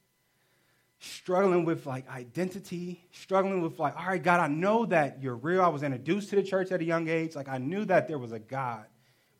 struggling 0.98 1.64
with 1.64 1.86
like 1.86 2.08
identity, 2.08 3.04
struggling 3.12 3.62
with 3.62 3.78
like, 3.78 3.96
all 3.96 4.06
right, 4.06 4.22
God, 4.22 4.40
I 4.40 4.48
know 4.48 4.86
that 4.86 5.22
you're 5.22 5.36
real. 5.36 5.62
I 5.62 5.68
was 5.68 5.82
introduced 5.82 6.30
to 6.30 6.36
the 6.36 6.42
church 6.42 6.72
at 6.72 6.80
a 6.80 6.84
young 6.84 7.08
age. 7.08 7.34
Like 7.34 7.48
I 7.48 7.58
knew 7.58 7.84
that 7.84 8.08
there 8.08 8.18
was 8.18 8.32
a 8.32 8.38
God, 8.38 8.86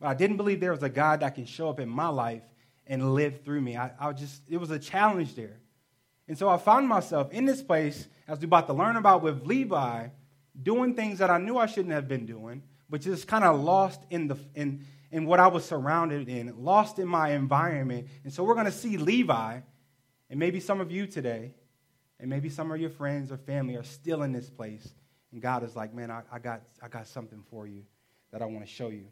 but 0.00 0.08
I 0.08 0.14
didn't 0.14 0.36
believe 0.36 0.60
there 0.60 0.72
was 0.72 0.82
a 0.82 0.88
God 0.88 1.20
that 1.20 1.34
can 1.34 1.46
show 1.46 1.68
up 1.68 1.80
in 1.80 1.88
my 1.88 2.08
life 2.08 2.42
and 2.86 3.14
live 3.14 3.42
through 3.44 3.60
me. 3.60 3.76
I, 3.76 3.90
I 3.98 4.12
just, 4.12 4.42
it 4.48 4.58
was 4.58 4.70
a 4.70 4.78
challenge 4.78 5.34
there. 5.34 5.58
And 6.28 6.36
so 6.36 6.48
I 6.48 6.56
found 6.58 6.88
myself 6.88 7.30
in 7.32 7.44
this 7.44 7.62
place 7.62 8.08
as 8.28 8.40
we 8.40 8.44
about 8.46 8.66
to 8.66 8.72
learn 8.72 8.96
about 8.96 9.22
with 9.22 9.44
Levi, 9.44 10.08
doing 10.60 10.94
things 10.94 11.18
that 11.18 11.30
I 11.30 11.38
knew 11.38 11.56
I 11.58 11.66
shouldn't 11.66 11.94
have 11.94 12.08
been 12.08 12.26
doing, 12.26 12.62
but 12.88 13.00
just 13.00 13.26
kind 13.26 13.44
of 13.44 13.60
lost 13.60 14.00
in 14.10 14.28
the 14.28 14.36
in 14.54 14.84
in 15.10 15.24
what 15.26 15.40
I 15.40 15.46
was 15.46 15.64
surrounded 15.64 16.28
in, 16.28 16.52
lost 16.62 16.98
in 16.98 17.06
my 17.08 17.30
environment. 17.30 18.08
And 18.24 18.32
so 18.32 18.42
we're 18.42 18.54
going 18.54 18.66
to 18.66 18.72
see 18.72 18.96
Levi, 18.96 19.60
and 20.28 20.38
maybe 20.38 20.60
some 20.60 20.80
of 20.80 20.90
you 20.90 21.06
today, 21.06 21.54
and 22.18 22.28
maybe 22.28 22.48
some 22.48 22.72
of 22.72 22.80
your 22.80 22.90
friends 22.90 23.30
or 23.30 23.36
family 23.36 23.76
are 23.76 23.84
still 23.84 24.22
in 24.22 24.32
this 24.32 24.50
place. 24.50 24.92
And 25.32 25.40
God 25.40 25.62
is 25.62 25.76
like, 25.76 25.94
man, 25.94 26.10
I, 26.10 26.22
I 26.32 26.38
got 26.38 26.62
I 26.82 26.88
got 26.88 27.06
something 27.06 27.42
for 27.50 27.66
you 27.66 27.82
that 28.32 28.42
I 28.42 28.46
want 28.46 28.66
to 28.66 28.70
show 28.70 28.88
you. 28.88 29.06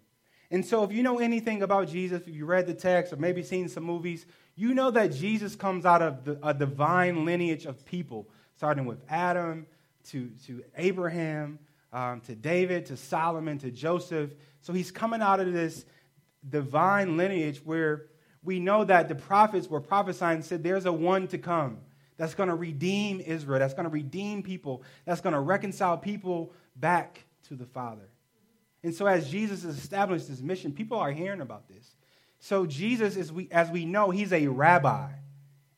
And 0.50 0.64
so, 0.64 0.84
if 0.84 0.92
you 0.92 1.02
know 1.02 1.18
anything 1.18 1.62
about 1.62 1.88
Jesus, 1.88 2.22
if 2.26 2.34
you 2.34 2.44
read 2.44 2.66
the 2.66 2.74
text 2.74 3.12
or 3.12 3.16
maybe 3.16 3.42
seen 3.42 3.68
some 3.68 3.84
movies, 3.84 4.26
you 4.56 4.74
know 4.74 4.90
that 4.90 5.12
Jesus 5.12 5.56
comes 5.56 5.84
out 5.84 6.02
of 6.02 6.24
the, 6.24 6.38
a 6.46 6.54
divine 6.54 7.24
lineage 7.24 7.64
of 7.64 7.84
people, 7.84 8.28
starting 8.56 8.84
with 8.84 9.00
Adam 9.08 9.66
to, 10.10 10.30
to 10.46 10.62
Abraham, 10.76 11.58
um, 11.94 12.20
to 12.22 12.34
David, 12.34 12.86
to 12.86 12.96
Solomon, 12.96 13.58
to 13.58 13.70
Joseph. 13.70 14.32
So 14.60 14.72
he's 14.72 14.90
coming 14.90 15.22
out 15.22 15.40
of 15.40 15.52
this 15.52 15.86
divine 16.46 17.16
lineage 17.16 17.62
where 17.64 18.06
we 18.42 18.60
know 18.60 18.84
that 18.84 19.08
the 19.08 19.14
prophets 19.14 19.68
were 19.68 19.80
prophesying 19.80 20.42
said, 20.42 20.62
There's 20.62 20.84
a 20.84 20.92
one 20.92 21.28
to 21.28 21.38
come 21.38 21.78
that's 22.16 22.34
going 22.34 22.48
to 22.48 22.54
redeem 22.54 23.20
Israel, 23.20 23.60
that's 23.60 23.74
going 23.74 23.84
to 23.84 23.90
redeem 23.90 24.42
people, 24.42 24.82
that's 25.04 25.20
going 25.20 25.32
to 25.32 25.40
reconcile 25.40 25.96
people 25.96 26.52
back 26.76 27.24
to 27.48 27.54
the 27.54 27.66
Father. 27.66 28.08
And 28.82 28.94
so, 28.94 29.06
as 29.06 29.30
Jesus 29.30 29.62
has 29.62 29.78
established 29.78 30.28
his 30.28 30.42
mission, 30.42 30.72
people 30.72 30.98
are 30.98 31.12
hearing 31.12 31.40
about 31.40 31.68
this. 31.68 31.96
So, 32.40 32.66
Jesus, 32.66 33.16
is 33.16 33.32
we, 33.32 33.48
as 33.50 33.70
we 33.70 33.86
know, 33.86 34.10
he's 34.10 34.32
a 34.32 34.48
rabbi. 34.48 35.08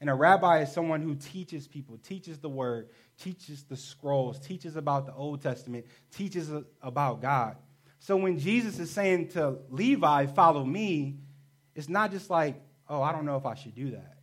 And 0.00 0.10
a 0.10 0.14
rabbi 0.14 0.62
is 0.62 0.72
someone 0.72 1.00
who 1.00 1.14
teaches 1.14 1.66
people, 1.66 1.98
teaches 1.98 2.38
the 2.38 2.48
word, 2.48 2.88
teaches 3.18 3.64
the 3.64 3.76
scrolls, 3.76 4.38
teaches 4.38 4.76
about 4.76 5.06
the 5.06 5.14
Old 5.14 5.42
Testament, 5.42 5.86
teaches 6.14 6.50
about 6.82 7.20
God. 7.20 7.56
So, 7.98 8.16
when 8.16 8.38
Jesus 8.38 8.78
is 8.78 8.90
saying 8.90 9.28
to 9.28 9.58
Levi, 9.70 10.26
follow 10.26 10.64
me, 10.64 11.18
it's 11.74 11.88
not 11.88 12.10
just 12.10 12.30
like, 12.30 12.60
oh, 12.88 13.02
I 13.02 13.12
don't 13.12 13.24
know 13.24 13.36
if 13.36 13.46
I 13.46 13.54
should 13.54 13.74
do 13.74 13.90
that. 13.92 14.18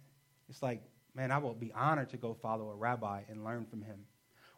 It's 0.49 0.61
like, 0.61 0.81
man, 1.15 1.31
I 1.31 1.37
will 1.39 1.53
be 1.53 1.71
honored 1.73 2.09
to 2.09 2.17
go 2.17 2.33
follow 2.33 2.69
a 2.69 2.75
rabbi 2.75 3.21
and 3.29 3.43
learn 3.43 3.65
from 3.65 3.81
him. 3.81 4.05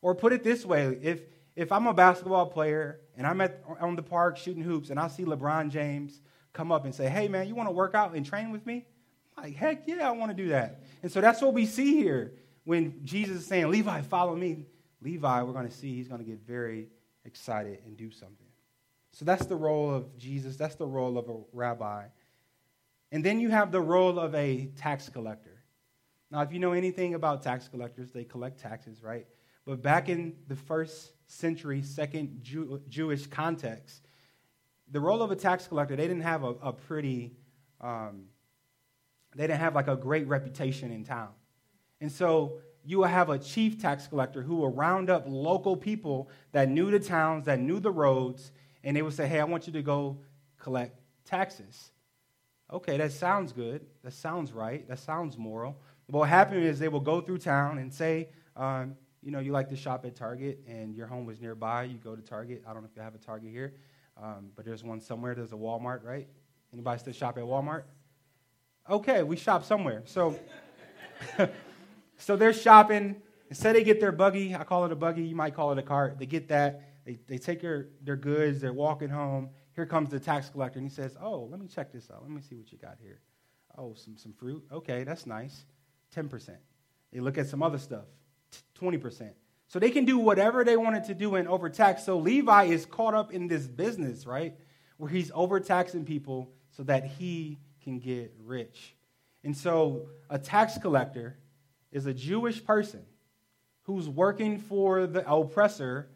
Or 0.02 0.16
put 0.16 0.34
it 0.34 0.44
this 0.44 0.66
way 0.66 0.98
if, 1.02 1.22
if 1.56 1.72
I'm 1.72 1.88
a 1.88 1.94
basketball 1.94 2.48
player 2.48 3.00
and 3.18 3.26
I'm 3.26 3.42
at, 3.42 3.64
on 3.80 3.96
the 3.96 4.04
park 4.04 4.38
shooting 4.38 4.62
hoops 4.62 4.90
and 4.90 5.00
I 5.00 5.08
see 5.08 5.24
LeBron 5.24 5.70
James 5.70 6.22
come 6.54 6.72
up 6.72 6.86
and 6.86 6.94
say, 6.94 7.10
hey, 7.10 7.28
man, 7.28 7.48
you 7.48 7.56
want 7.56 7.68
to 7.68 7.74
work 7.74 7.96
out 7.96 8.14
and 8.14 8.26
train 8.26 8.52
with 8.52 8.66
me? 8.66 8.86
I'm 9.38 9.46
like, 9.46 9.56
heck 9.56 9.88
yeah, 9.88 10.08
I 10.08 10.12
want 10.12 10.36
to 10.36 10.44
do 10.44 10.50
that. 10.50 10.82
And 11.02 11.12
so 11.12 11.22
that's 11.22 11.42
what 11.42 11.54
we 11.54 11.66
see 11.66 11.96
here 11.96 12.34
when 12.66 13.06
Jesus 13.06 13.38
is 13.38 13.46
saying, 13.46 13.70
Levi, 13.70 14.02
follow 14.02 14.36
me. 14.36 14.66
Levi, 15.02 15.44
we're 15.44 15.54
going 15.54 15.68
to 15.68 15.74
see 15.74 15.96
he's 15.96 16.08
going 16.08 16.20
to 16.20 16.30
get 16.30 16.40
very 16.46 16.90
excited 17.24 17.80
and 17.86 17.96
do 17.96 18.12
something. 18.12 18.48
So 19.12 19.24
that's 19.24 19.46
the 19.46 19.56
role 19.56 19.94
of 19.94 20.18
Jesus. 20.18 20.58
That's 20.58 20.76
the 20.76 20.88
role 20.88 21.18
of 21.18 21.30
a 21.30 21.38
rabbi. 21.54 22.08
And 23.12 23.24
then 23.24 23.40
you 23.40 23.50
have 23.50 23.72
the 23.72 23.80
role 23.80 24.20
of 24.20 24.36
a 24.36 24.66
tax 24.76 25.08
collector. 25.08 25.64
Now, 26.32 26.42
if 26.42 26.52
you 26.52 26.60
know 26.60 26.74
anything 26.74 27.14
about 27.14 27.44
tax 27.44 27.68
collectors, 27.68 28.12
they 28.12 28.26
collect 28.26 28.60
taxes, 28.60 29.02
right? 29.02 29.26
But 29.66 29.82
back 29.82 30.10
in 30.10 30.36
the 30.48 30.56
first 30.56 31.12
century, 31.28 31.82
second 31.82 32.44
Jew- 32.44 32.82
Jewish 32.90 33.28
context, 33.28 34.08
the 34.92 35.00
role 35.00 35.22
of 35.22 35.32
a 35.32 35.36
tax 35.36 35.68
collector, 35.68 35.96
they 35.96 36.08
didn't 36.08 36.24
have 36.24 36.44
a, 36.44 36.56
a 36.62 36.74
pretty, 36.74 37.38
um, 37.80 38.26
they 39.36 39.44
didn't 39.48 39.60
have 39.60 39.76
like 39.76 39.88
a 39.88 39.96
great 39.96 40.28
reputation 40.28 40.92
in 40.92 41.04
town. 41.04 41.30
And 42.02 42.12
so 42.12 42.60
you 42.84 43.00
will 43.00 43.06
have 43.06 43.30
a 43.30 43.40
chief 43.40 43.82
tax 43.82 44.08
collector 44.08 44.42
who 44.42 44.58
will 44.58 44.72
round 44.72 45.10
up 45.10 45.26
local 45.28 45.76
people 45.76 46.30
that 46.52 46.70
knew 46.70 46.92
the 46.92 47.00
towns, 47.00 47.46
that 47.46 47.60
knew 47.60 47.80
the 47.80 47.92
roads, 47.92 48.52
and 48.84 48.96
they 48.96 49.02
would 49.02 49.14
say, 49.14 49.28
hey, 49.28 49.40
I 49.40 49.46
want 49.46 49.66
you 49.68 49.74
to 49.74 49.82
go 49.82 50.20
collect 50.60 51.00
taxes. 51.26 51.92
Okay, 52.72 52.98
that 52.98 53.12
sounds 53.12 53.52
good. 53.52 53.86
That 54.04 54.14
sounds 54.14 54.52
right. 54.52 54.88
That 54.88 55.00
sounds 55.00 55.38
moral. 55.38 55.78
But 56.10 56.20
what 56.20 56.30
happened 56.30 56.64
is 56.64 56.80
they 56.80 56.88
will 56.88 57.00
go 57.00 57.22
through 57.22 57.40
town 57.40 57.80
and 57.80 57.94
say, 57.94 58.30
um, 58.56 58.96
you 59.22 59.32
know, 59.32 59.40
you 59.40 59.52
like 59.52 59.70
to 59.70 59.76
shop 59.76 60.06
at 60.06 60.16
Target 60.16 60.60
and 60.68 60.96
your 60.96 61.08
home 61.08 61.26
was 61.26 61.42
nearby. 61.42 61.84
You 61.84 61.98
go 61.98 62.16
to 62.16 62.22
Target. 62.22 62.64
I 62.68 62.74
don't 62.74 62.84
know 62.84 62.90
if 62.90 62.96
you 62.96 63.02
have 63.02 63.16
a 63.16 63.20
Target 63.20 63.52
here, 63.52 63.74
um, 64.22 64.52
but 64.56 64.66
there's 64.66 64.84
one 64.84 65.02
somewhere. 65.02 65.34
There's 65.34 65.52
a 65.52 65.56
Walmart, 65.56 66.04
right? 66.04 66.28
Anybody 66.72 67.00
still 67.00 67.14
shop 67.14 67.38
at 67.38 67.44
Walmart? 67.44 67.84
Okay, 68.90 69.24
we 69.24 69.36
shop 69.36 69.64
somewhere. 69.64 70.04
So, 70.06 70.40
so 72.26 72.36
they're 72.36 72.54
shopping. 72.54 73.18
Instead, 73.52 73.76
they 73.76 73.84
get 73.84 74.00
their 74.00 74.12
buggy. 74.12 74.56
I 74.56 74.64
call 74.64 74.84
it 74.86 74.92
a 74.92 74.96
buggy. 74.96 75.22
You 75.22 75.36
might 75.36 75.54
call 75.54 75.72
it 75.74 75.78
a 75.78 75.84
cart. 75.84 76.18
They 76.18 76.26
get 76.26 76.48
that. 76.48 76.82
They, 77.06 77.20
they 77.28 77.38
take 77.38 77.62
their, 77.62 77.90
their 78.02 78.16
goods. 78.16 78.62
They're 78.62 78.74
walking 78.74 79.10
home. 79.10 79.52
Here 79.76 79.86
comes 79.86 80.10
the 80.10 80.20
tax 80.20 80.50
collector, 80.50 80.80
and 80.80 80.90
he 80.90 80.94
says, 80.94 81.16
"Oh, 81.22 81.48
let 81.52 81.60
me 81.60 81.68
check 81.68 81.92
this 81.92 82.10
out. 82.10 82.24
Let 82.24 82.32
me 82.32 82.42
see 82.42 82.56
what 82.56 82.72
you 82.72 82.80
got 82.80 82.98
here. 83.00 83.20
Oh, 83.78 83.94
some 83.94 84.18
some 84.18 84.34
fruit. 84.34 84.66
Okay, 84.72 85.04
that's 85.04 85.28
nice. 85.28 85.66
10%. 86.16 86.50
They 87.14 87.20
look 87.20 87.38
at 87.38 87.48
some 87.48 87.62
other 87.62 87.78
stuff, 87.78 88.06
20%. 88.82 89.32
So 89.68 89.78
they 89.78 89.92
can 89.92 90.06
do 90.06 90.18
whatever 90.18 90.64
they 90.64 90.78
wanted 90.78 91.04
to 91.06 91.14
do 91.14 91.36
and 91.36 91.48
overtax. 91.48 92.06
So 92.06 92.18
Levi 92.18 92.64
is 92.66 92.88
caught 92.88 93.14
up 93.14 93.34
in 93.34 93.48
this 93.48 93.68
business, 93.68 94.26
right? 94.26 94.56
Where 94.98 95.10
he's 95.10 95.32
overtaxing 95.36 96.06
people 96.06 96.52
so 96.72 96.82
that 96.84 97.06
he 97.06 97.60
can 97.84 98.00
get 98.00 98.34
rich. 98.44 98.96
And 99.44 99.56
so 99.56 100.08
a 100.30 100.40
tax 100.40 100.78
collector 100.78 101.38
is 101.96 102.06
a 102.06 102.14
Jewish 102.14 102.62
person 102.62 103.06
who's 103.84 104.10
working 104.10 104.60
for 104.60 105.08
the 105.08 105.26
oppressor, 105.32 106.10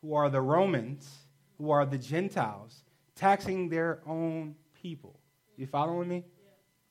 who 0.00 0.14
are 0.14 0.30
the 0.30 0.40
Romans, 0.40 1.10
who 1.58 1.72
are 1.72 1.84
the 1.84 1.98
Gentiles, 1.98 2.84
taxing 3.16 3.68
their 3.68 3.98
own 4.06 4.54
people. 4.80 5.18
You 5.56 5.66
following 5.66 6.08
me? 6.08 6.22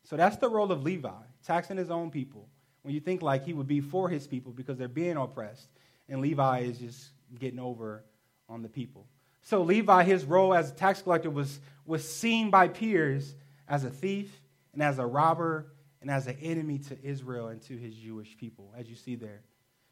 So 0.04 0.18
that's 0.18 0.36
the 0.36 0.50
role 0.50 0.70
of 0.70 0.84
Levi 0.84 1.10
taxing 1.46 1.78
his 1.78 1.90
own 1.90 2.12
people, 2.12 2.50
when 2.82 2.94
you 2.94 3.00
think 3.00 3.22
like 3.22 3.46
he 3.46 3.54
would 3.54 3.68
be 3.68 3.80
for 3.80 4.10
his 4.10 4.28
people 4.28 4.52
because 4.52 4.78
they're 4.78 4.90
being 4.90 5.16
oppressed, 5.16 5.70
and 6.10 6.20
Levi 6.20 6.60
is 6.60 6.80
just 6.80 7.12
getting 7.40 7.60
over 7.60 8.04
on 8.50 8.62
the 8.62 8.68
people. 8.68 9.06
So 9.44 9.62
Levi, 9.62 10.04
his 10.04 10.26
role 10.26 10.54
as 10.54 10.72
a 10.72 10.74
tax 10.74 11.02
collector 11.02 11.30
was, 11.30 11.62
was 11.86 12.06
seen 12.06 12.50
by 12.50 12.68
peers 12.68 13.34
as 13.70 13.86
a 13.86 13.90
thief 13.90 14.42
and 14.74 14.84
as 14.84 15.00
a 15.00 15.06
robber 15.06 15.68
and 16.06 16.14
as 16.14 16.28
an 16.28 16.38
enemy 16.40 16.78
to 16.78 16.96
Israel 17.04 17.48
and 17.48 17.60
to 17.64 17.76
his 17.76 17.96
Jewish 17.96 18.38
people, 18.38 18.72
as 18.78 18.88
you 18.88 18.96
see 18.96 19.16
there. 19.16 19.42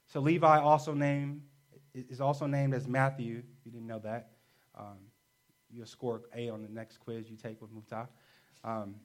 So 0.05 0.20
Levi 0.20 0.60
also 0.60 0.93
named 0.93 1.41
is 1.96 2.22
also 2.22 2.46
named 2.46 2.75
as 2.75 2.88
Matthew. 2.88 3.41
You 3.65 3.72
didn't 3.72 3.88
know 3.88 3.98
that. 4.03 4.29
Um, 4.77 5.00
you'll 5.72 5.88
score 5.88 6.22
A 6.36 6.50
on 6.50 6.62
the 6.62 6.70
next 6.70 7.00
quiz 7.00 7.32
you 7.32 7.36
take 7.36 7.60
with 7.60 7.72
Muftah. 7.72 8.10
Um, 8.63 8.96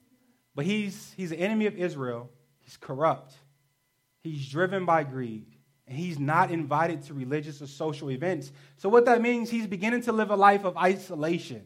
but 0.55 0.67
he's, 0.67 1.15
he's 1.17 1.33
an 1.33 1.39
enemy 1.39 1.65
of 1.65 1.77
Israel. 1.77 2.29
He's 2.61 2.77
corrupt. 2.77 3.33
He's 4.23 4.47
driven 4.47 4.85
by 4.85 5.05
greed. 5.05 5.47
And 5.87 5.97
he's 5.97 6.19
not 6.19 6.51
invited 6.51 7.05
to 7.05 7.15
religious 7.15 7.63
or 7.63 7.69
social 7.69 8.11
events. 8.11 8.53
So, 8.77 8.91
what 8.91 9.07
that 9.07 9.23
means, 9.23 9.49
he's 9.49 9.67
beginning 9.67 10.03
to 10.03 10.13
live 10.13 10.31
a 10.31 10.37
life 10.37 10.65
of 10.65 10.77
isolation. 10.77 11.65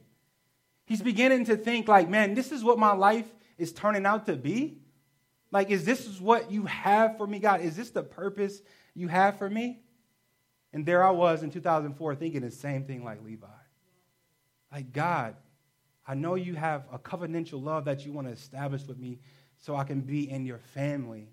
He's 0.86 1.02
beginning 1.02 1.46
to 1.46 1.56
think, 1.56 1.88
like, 1.88 2.08
man, 2.08 2.34
this 2.34 2.52
is 2.52 2.62
what 2.62 2.78
my 2.78 2.92
life 2.92 3.26
is 3.58 3.72
turning 3.72 4.06
out 4.06 4.26
to 4.26 4.36
be? 4.36 4.81
Like, 5.52 5.70
is 5.70 5.84
this 5.84 6.18
what 6.18 6.50
you 6.50 6.64
have 6.64 7.18
for 7.18 7.26
me, 7.26 7.38
God? 7.38 7.60
Is 7.60 7.76
this 7.76 7.90
the 7.90 8.02
purpose 8.02 8.62
you 8.94 9.06
have 9.08 9.38
for 9.38 9.48
me? 9.48 9.80
And 10.72 10.84
there 10.86 11.04
I 11.04 11.10
was 11.10 11.42
in 11.42 11.50
2004 11.50 12.14
thinking 12.16 12.40
the 12.40 12.50
same 12.50 12.84
thing 12.84 13.04
like 13.04 13.22
Levi. 13.22 13.46
Like, 14.72 14.92
God, 14.92 15.36
I 16.08 16.14
know 16.14 16.34
you 16.34 16.54
have 16.54 16.84
a 16.90 16.98
covenantal 16.98 17.62
love 17.62 17.84
that 17.84 18.06
you 18.06 18.12
want 18.12 18.26
to 18.26 18.32
establish 18.32 18.86
with 18.86 18.98
me 18.98 19.20
so 19.58 19.76
I 19.76 19.84
can 19.84 20.00
be 20.00 20.28
in 20.28 20.46
your 20.46 20.58
family. 20.58 21.28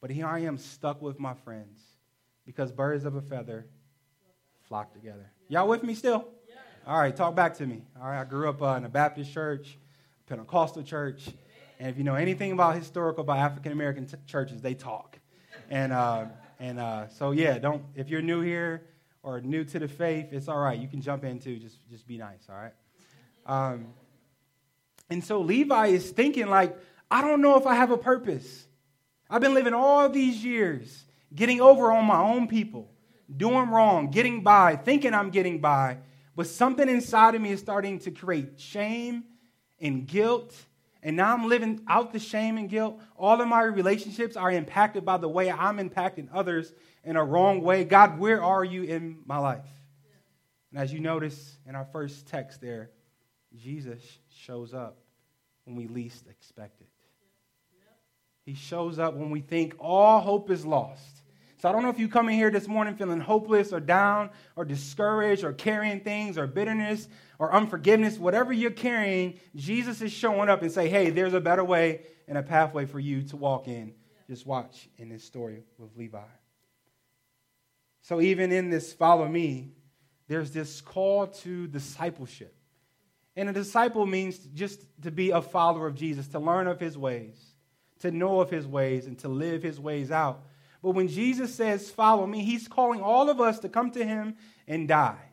But 0.00 0.10
here 0.10 0.26
I 0.26 0.40
am 0.40 0.58
stuck 0.58 1.00
with 1.00 1.20
my 1.20 1.34
friends 1.34 1.80
because 2.44 2.72
birds 2.72 3.04
of 3.04 3.14
a 3.14 3.22
feather 3.22 3.66
flock 4.62 4.92
together. 4.92 5.30
Y'all 5.48 5.68
with 5.68 5.84
me 5.84 5.94
still? 5.94 6.28
All 6.84 6.98
right, 6.98 7.14
talk 7.14 7.36
back 7.36 7.54
to 7.58 7.66
me. 7.66 7.84
All 8.00 8.08
right, 8.08 8.20
I 8.20 8.24
grew 8.24 8.48
up 8.48 8.60
uh, 8.60 8.74
in 8.74 8.84
a 8.84 8.88
Baptist 8.88 9.32
church, 9.32 9.78
Pentecostal 10.26 10.82
church, 10.82 11.28
and 11.78 11.88
if 11.88 11.98
you 11.98 12.04
know 12.04 12.14
anything 12.14 12.52
about 12.52 12.76
historical 12.76 13.22
about 13.22 13.38
African 13.38 13.72
American 13.72 14.06
t- 14.06 14.16
churches, 14.26 14.62
they 14.62 14.74
talk. 14.74 15.18
And 15.70 15.92
uh, 15.92 16.26
and 16.60 16.78
uh, 16.78 17.08
so 17.08 17.32
yeah, 17.32 17.58
don't 17.58 17.82
if 17.94 18.08
you're 18.08 18.22
new 18.22 18.40
here 18.40 18.82
or 19.22 19.40
new 19.40 19.64
to 19.64 19.78
the 19.78 19.88
faith, 19.88 20.32
it's 20.32 20.48
all 20.48 20.58
right. 20.58 20.78
You 20.78 20.88
can 20.88 21.00
jump 21.00 21.24
in 21.24 21.38
too. 21.38 21.58
Just 21.58 21.78
just 21.90 22.06
be 22.06 22.18
nice. 22.18 22.48
All 22.48 22.56
right. 22.56 22.72
Um, 23.46 23.86
and 25.10 25.22
so 25.22 25.40
Levi 25.40 25.88
is 25.88 26.10
thinking 26.10 26.46
like, 26.46 26.76
I 27.10 27.20
don't 27.20 27.42
know 27.42 27.58
if 27.58 27.66
I 27.66 27.74
have 27.74 27.90
a 27.90 27.98
purpose. 27.98 28.66
I've 29.28 29.40
been 29.40 29.54
living 29.54 29.74
all 29.74 30.08
these 30.08 30.44
years, 30.44 31.04
getting 31.34 31.60
over 31.60 31.90
on 31.90 32.04
my 32.04 32.18
own 32.18 32.48
people, 32.48 32.90
doing 33.34 33.70
wrong, 33.70 34.10
getting 34.10 34.42
by, 34.42 34.76
thinking 34.76 35.14
I'm 35.14 35.30
getting 35.30 35.60
by, 35.60 35.98
but 36.36 36.46
something 36.46 36.88
inside 36.88 37.34
of 37.34 37.40
me 37.40 37.52
is 37.52 37.60
starting 37.60 37.98
to 38.00 38.10
create 38.10 38.60
shame 38.60 39.24
and 39.80 40.06
guilt. 40.06 40.54
And 41.02 41.16
now 41.16 41.34
I'm 41.34 41.48
living 41.48 41.80
out 41.88 42.12
the 42.12 42.20
shame 42.20 42.58
and 42.58 42.68
guilt. 42.68 43.00
All 43.16 43.40
of 43.40 43.48
my 43.48 43.62
relationships 43.62 44.36
are 44.36 44.50
impacted 44.50 45.04
by 45.04 45.16
the 45.16 45.28
way 45.28 45.50
I'm 45.50 45.78
impacting 45.78 46.28
others 46.32 46.72
in 47.02 47.16
a 47.16 47.24
wrong 47.24 47.62
way. 47.62 47.84
God, 47.84 48.18
where 48.18 48.42
are 48.42 48.64
you 48.64 48.84
in 48.84 49.18
my 49.26 49.38
life? 49.38 49.66
And 50.70 50.80
as 50.80 50.92
you 50.92 51.00
notice 51.00 51.58
in 51.66 51.74
our 51.74 51.86
first 51.86 52.26
text 52.28 52.60
there, 52.60 52.90
Jesus 53.56 54.00
shows 54.30 54.72
up 54.72 54.98
when 55.64 55.76
we 55.76 55.88
least 55.88 56.26
expect 56.28 56.80
it. 56.80 56.88
He 58.44 58.54
shows 58.54 58.98
up 58.98 59.14
when 59.14 59.30
we 59.30 59.40
think 59.40 59.74
all 59.78 60.20
hope 60.20 60.50
is 60.50 60.64
lost. 60.64 61.22
So 61.58 61.68
I 61.68 61.72
don't 61.72 61.82
know 61.82 61.90
if 61.90 61.98
you 61.98 62.08
come 62.08 62.28
in 62.28 62.34
here 62.34 62.50
this 62.50 62.66
morning 62.66 62.96
feeling 62.96 63.20
hopeless 63.20 63.72
or 63.72 63.78
down 63.78 64.30
or 64.56 64.64
discouraged 64.64 65.44
or 65.44 65.52
carrying 65.52 66.00
things 66.00 66.36
or 66.36 66.48
bitterness 66.48 67.08
or 67.42 67.52
unforgiveness, 67.52 68.20
whatever 68.20 68.52
you're 68.52 68.70
carrying, 68.70 69.36
Jesus 69.56 70.00
is 70.00 70.12
showing 70.12 70.48
up 70.48 70.62
and 70.62 70.70
say, 70.70 70.88
"Hey, 70.88 71.10
there's 71.10 71.34
a 71.34 71.40
better 71.40 71.64
way 71.64 72.02
and 72.28 72.38
a 72.38 72.42
pathway 72.42 72.86
for 72.86 73.00
you 73.00 73.24
to 73.24 73.36
walk 73.36 73.66
in." 73.66 73.94
Just 74.28 74.46
watch 74.46 74.88
in 74.96 75.08
this 75.08 75.24
story 75.24 75.64
with 75.76 75.96
Levi. 75.96 76.22
So 78.02 78.20
even 78.20 78.52
in 78.52 78.70
this 78.70 78.92
follow 78.92 79.26
me, 79.26 79.72
there's 80.28 80.52
this 80.52 80.80
call 80.80 81.26
to 81.26 81.66
discipleship. 81.66 82.54
And 83.34 83.48
a 83.48 83.52
disciple 83.52 84.06
means 84.06 84.38
just 84.38 84.86
to 85.02 85.10
be 85.10 85.30
a 85.30 85.42
follower 85.42 85.88
of 85.88 85.96
Jesus, 85.96 86.28
to 86.28 86.38
learn 86.38 86.68
of 86.68 86.78
his 86.78 86.96
ways, 86.96 87.56
to 87.98 88.12
know 88.12 88.38
of 88.38 88.50
his 88.50 88.68
ways, 88.68 89.08
and 89.08 89.18
to 89.18 89.28
live 89.28 89.64
his 89.64 89.80
ways 89.80 90.12
out 90.12 90.44
but 90.82 90.90
when 90.90 91.08
Jesus 91.08 91.54
says, 91.54 91.90
Follow 91.90 92.26
me, 92.26 92.42
he's 92.42 92.66
calling 92.66 93.00
all 93.00 93.30
of 93.30 93.40
us 93.40 93.60
to 93.60 93.68
come 93.68 93.92
to 93.92 94.04
him 94.04 94.34
and 94.66 94.88
die. 94.88 95.31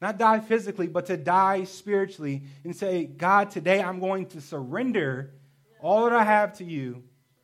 Not 0.00 0.18
die 0.18 0.40
physically, 0.40 0.86
but 0.86 1.06
to 1.06 1.16
die 1.16 1.64
spiritually 1.64 2.42
and 2.64 2.74
say, 2.74 3.04
God, 3.04 3.50
today 3.50 3.82
I'm 3.82 4.00
going 4.00 4.26
to 4.26 4.40
surrender 4.40 5.32
all 5.80 6.04
that 6.04 6.12
I 6.14 6.24
have 6.24 6.54
to 6.54 6.64
you 6.64 7.02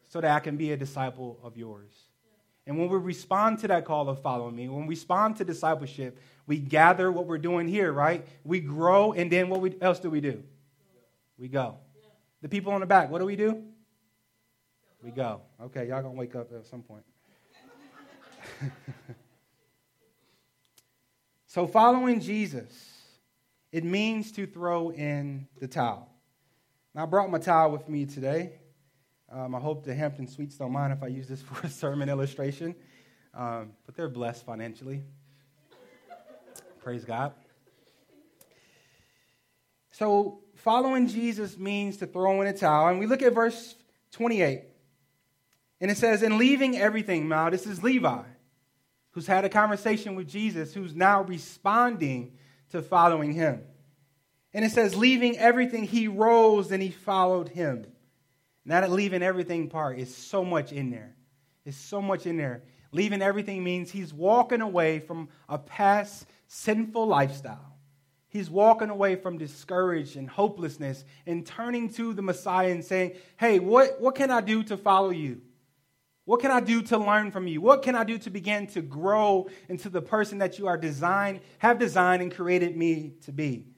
so 0.08 0.20
that 0.20 0.30
I 0.30 0.40
can 0.40 0.56
be 0.56 0.72
a 0.72 0.76
disciple 0.76 1.38
of 1.42 1.56
yours. 1.56 1.92
And 2.66 2.78
when 2.78 2.88
we 2.88 2.96
respond 2.98 3.58
to 3.60 3.68
that 3.68 3.84
call 3.84 4.08
of 4.08 4.20
following 4.22 4.56
me, 4.56 4.68
when 4.68 4.86
we 4.86 4.94
respond 4.94 5.36
to 5.36 5.44
discipleship, 5.44 6.18
we 6.46 6.58
gather 6.58 7.12
what 7.12 7.26
we're 7.26 7.38
doing 7.38 7.68
here, 7.68 7.92
right? 7.92 8.26
We 8.42 8.60
grow, 8.60 9.12
and 9.12 9.30
then 9.30 9.48
what 9.48 9.60
we, 9.60 9.76
else 9.80 10.00
do 10.00 10.10
we 10.10 10.20
do? 10.20 10.42
We 11.38 11.48
go. 11.48 11.76
The 12.42 12.48
people 12.48 12.72
on 12.72 12.80
the 12.80 12.86
back, 12.86 13.10
what 13.10 13.18
do 13.18 13.26
we 13.26 13.36
do? 13.36 13.62
We 15.02 15.10
go. 15.10 15.42
Okay, 15.62 15.88
y'all 15.88 16.02
gonna 16.02 16.14
wake 16.14 16.34
up 16.34 16.52
at 16.52 16.66
some 16.66 16.82
point. 16.82 17.04
so, 21.56 21.66
following 21.66 22.20
Jesus, 22.20 22.70
it 23.72 23.82
means 23.82 24.30
to 24.32 24.46
throw 24.46 24.90
in 24.90 25.48
the 25.58 25.66
towel. 25.66 26.06
Now, 26.94 27.04
I 27.04 27.06
brought 27.06 27.30
my 27.30 27.38
towel 27.38 27.70
with 27.70 27.88
me 27.88 28.04
today. 28.04 28.60
Um, 29.32 29.54
I 29.54 29.58
hope 29.58 29.82
the 29.82 29.94
Hampton 29.94 30.28
Suites 30.28 30.58
don't 30.58 30.72
mind 30.72 30.92
if 30.92 31.02
I 31.02 31.06
use 31.06 31.26
this 31.26 31.40
for 31.50 31.66
a 31.66 31.70
sermon 31.70 32.10
illustration, 32.10 32.74
um, 33.32 33.72
but 33.86 33.96
they're 33.96 34.10
blessed 34.10 34.44
financially. 34.44 35.02
Praise 36.80 37.06
God. 37.06 37.32
So, 39.92 40.40
following 40.56 41.08
Jesus 41.08 41.56
means 41.56 41.96
to 41.96 42.06
throw 42.06 42.42
in 42.42 42.48
a 42.48 42.52
towel. 42.52 42.88
And 42.88 42.98
we 42.98 43.06
look 43.06 43.22
at 43.22 43.32
verse 43.32 43.76
28. 44.12 44.60
And 45.80 45.90
it 45.90 45.96
says, 45.96 46.22
in 46.22 46.36
leaving 46.36 46.76
everything, 46.76 47.30
now 47.30 47.48
this 47.48 47.66
is 47.66 47.82
Levi, 47.82 48.24
who's 49.16 49.26
had 49.26 49.46
a 49.46 49.48
conversation 49.48 50.14
with 50.14 50.28
Jesus, 50.28 50.74
who's 50.74 50.94
now 50.94 51.22
responding 51.22 52.32
to 52.68 52.82
following 52.82 53.32
him. 53.32 53.62
And 54.52 54.62
it 54.62 54.72
says, 54.72 54.94
leaving 54.94 55.38
everything, 55.38 55.84
he 55.84 56.06
rose 56.06 56.70
and 56.70 56.82
he 56.82 56.90
followed 56.90 57.48
him. 57.48 57.86
Now 58.66 58.82
that 58.82 58.90
leaving 58.90 59.22
everything 59.22 59.70
part 59.70 59.98
is 59.98 60.14
so 60.14 60.44
much 60.44 60.70
in 60.70 60.90
there. 60.90 61.16
It's 61.64 61.78
so 61.78 62.02
much 62.02 62.26
in 62.26 62.36
there. 62.36 62.62
Leaving 62.92 63.22
everything 63.22 63.64
means 63.64 63.90
he's 63.90 64.12
walking 64.12 64.60
away 64.60 64.98
from 64.98 65.30
a 65.48 65.56
past 65.56 66.26
sinful 66.46 67.06
lifestyle. 67.06 67.78
He's 68.28 68.50
walking 68.50 68.90
away 68.90 69.16
from 69.16 69.38
discouraged 69.38 70.16
and 70.16 70.28
hopelessness 70.28 71.06
and 71.24 71.46
turning 71.46 71.88
to 71.94 72.12
the 72.12 72.20
Messiah 72.20 72.70
and 72.70 72.84
saying, 72.84 73.12
Hey, 73.38 73.60
what, 73.60 73.98
what 73.98 74.14
can 74.14 74.30
I 74.30 74.42
do 74.42 74.62
to 74.64 74.76
follow 74.76 75.08
you? 75.08 75.40
What 76.26 76.40
can 76.40 76.50
I 76.50 76.58
do 76.60 76.82
to 76.82 76.98
learn 76.98 77.30
from 77.30 77.46
you? 77.46 77.60
What 77.60 77.82
can 77.82 77.94
I 77.94 78.02
do 78.02 78.18
to 78.18 78.30
begin 78.30 78.66
to 78.68 78.82
grow 78.82 79.48
into 79.68 79.88
the 79.88 80.02
person 80.02 80.38
that 80.38 80.58
you 80.58 80.66
are 80.66 80.76
designed, 80.76 81.40
have 81.58 81.78
designed 81.78 82.20
and 82.20 82.34
created 82.34 82.76
me 82.76 83.14
to 83.24 83.32
be? 83.32 83.68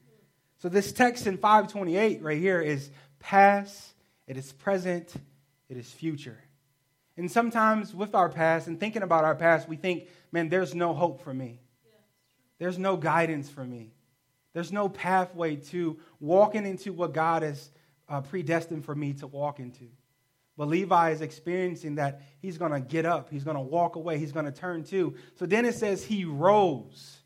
So 0.56 0.70
this 0.70 0.90
text 0.90 1.26
in 1.26 1.36
528 1.36 2.22
right 2.22 2.38
here 2.38 2.60
is 2.60 2.90
past, 3.18 3.92
it 4.26 4.38
is 4.38 4.50
present, 4.52 5.14
it 5.68 5.76
is 5.76 5.90
future. 5.90 6.42
And 7.18 7.30
sometimes 7.30 7.94
with 7.94 8.14
our 8.14 8.30
past 8.30 8.66
and 8.66 8.80
thinking 8.80 9.02
about 9.02 9.24
our 9.24 9.34
past, 9.34 9.68
we 9.68 9.76
think, 9.76 10.08
man, 10.32 10.48
there's 10.48 10.74
no 10.74 10.94
hope 10.94 11.22
for 11.22 11.34
me. 11.34 11.60
There's 12.58 12.78
no 12.78 12.96
guidance 12.96 13.50
for 13.50 13.64
me. 13.64 13.92
There's 14.54 14.72
no 14.72 14.88
pathway 14.88 15.56
to 15.56 15.98
walking 16.18 16.64
into 16.64 16.94
what 16.94 17.12
God 17.12 17.42
has 17.42 17.70
uh, 18.08 18.22
predestined 18.22 18.86
for 18.86 18.94
me 18.94 19.12
to 19.14 19.26
walk 19.26 19.60
into. 19.60 19.84
But 20.58 20.66
Levi 20.66 21.12
is 21.12 21.20
experiencing 21.20 21.94
that 21.94 22.20
he's 22.40 22.58
going 22.58 22.72
to 22.72 22.80
get 22.80 23.06
up, 23.06 23.30
he's 23.30 23.44
going 23.44 23.56
to 23.56 23.62
walk 23.62 23.94
away, 23.94 24.18
he's 24.18 24.32
going 24.32 24.44
to 24.44 24.52
turn 24.52 24.82
to. 24.86 25.14
So 25.36 25.46
then 25.46 25.64
it 25.64 25.76
says 25.76 26.04
he 26.04 26.24
rose, 26.24 27.18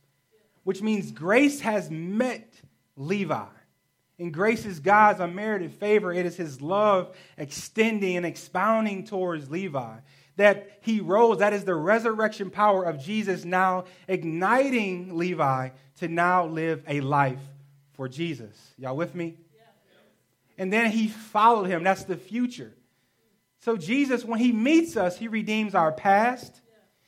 which 0.64 0.82
means 0.82 1.10
grace 1.10 1.60
has 1.60 1.90
met 1.90 2.52
Levi. 2.94 3.46
And 4.18 4.34
grace 4.34 4.66
is 4.66 4.80
God's 4.80 5.20
unmerited 5.20 5.72
favor. 5.72 6.12
It 6.12 6.26
is 6.26 6.36
his 6.36 6.60
love 6.60 7.16
extending 7.38 8.18
and 8.18 8.26
expounding 8.26 9.06
towards 9.06 9.50
Levi. 9.50 9.96
That 10.36 10.78
he 10.82 11.00
rose, 11.00 11.38
that 11.38 11.54
is 11.54 11.64
the 11.64 11.74
resurrection 11.74 12.50
power 12.50 12.84
of 12.84 13.02
Jesus 13.02 13.46
now 13.46 13.84
igniting 14.08 15.16
Levi 15.16 15.70
to 16.00 16.08
now 16.08 16.46
live 16.46 16.82
a 16.86 17.00
life 17.00 17.40
for 17.94 18.08
Jesus. 18.08 18.74
Y'all 18.76 18.94
with 18.94 19.14
me? 19.14 19.38
And 20.58 20.70
then 20.70 20.90
he 20.90 21.08
followed 21.08 21.64
him. 21.64 21.82
That's 21.82 22.04
the 22.04 22.16
future. 22.16 22.74
So, 23.62 23.76
Jesus, 23.76 24.24
when 24.24 24.40
He 24.40 24.50
meets 24.50 24.96
us, 24.96 25.16
He 25.16 25.28
redeems 25.28 25.74
our 25.76 25.92
past, 25.92 26.60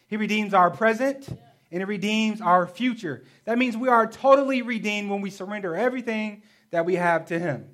He 0.06 0.16
redeems 0.16 0.54
our 0.54 0.70
present, 0.70 1.28
and 1.28 1.80
He 1.80 1.84
redeems 1.84 2.40
our 2.40 2.66
future. 2.68 3.24
That 3.44 3.58
means 3.58 3.76
we 3.76 3.88
are 3.88 4.06
totally 4.06 4.62
redeemed 4.62 5.10
when 5.10 5.20
we 5.20 5.30
surrender 5.30 5.74
everything 5.74 6.42
that 6.70 6.86
we 6.86 6.94
have 6.94 7.26
to 7.26 7.40
Him. 7.40 7.68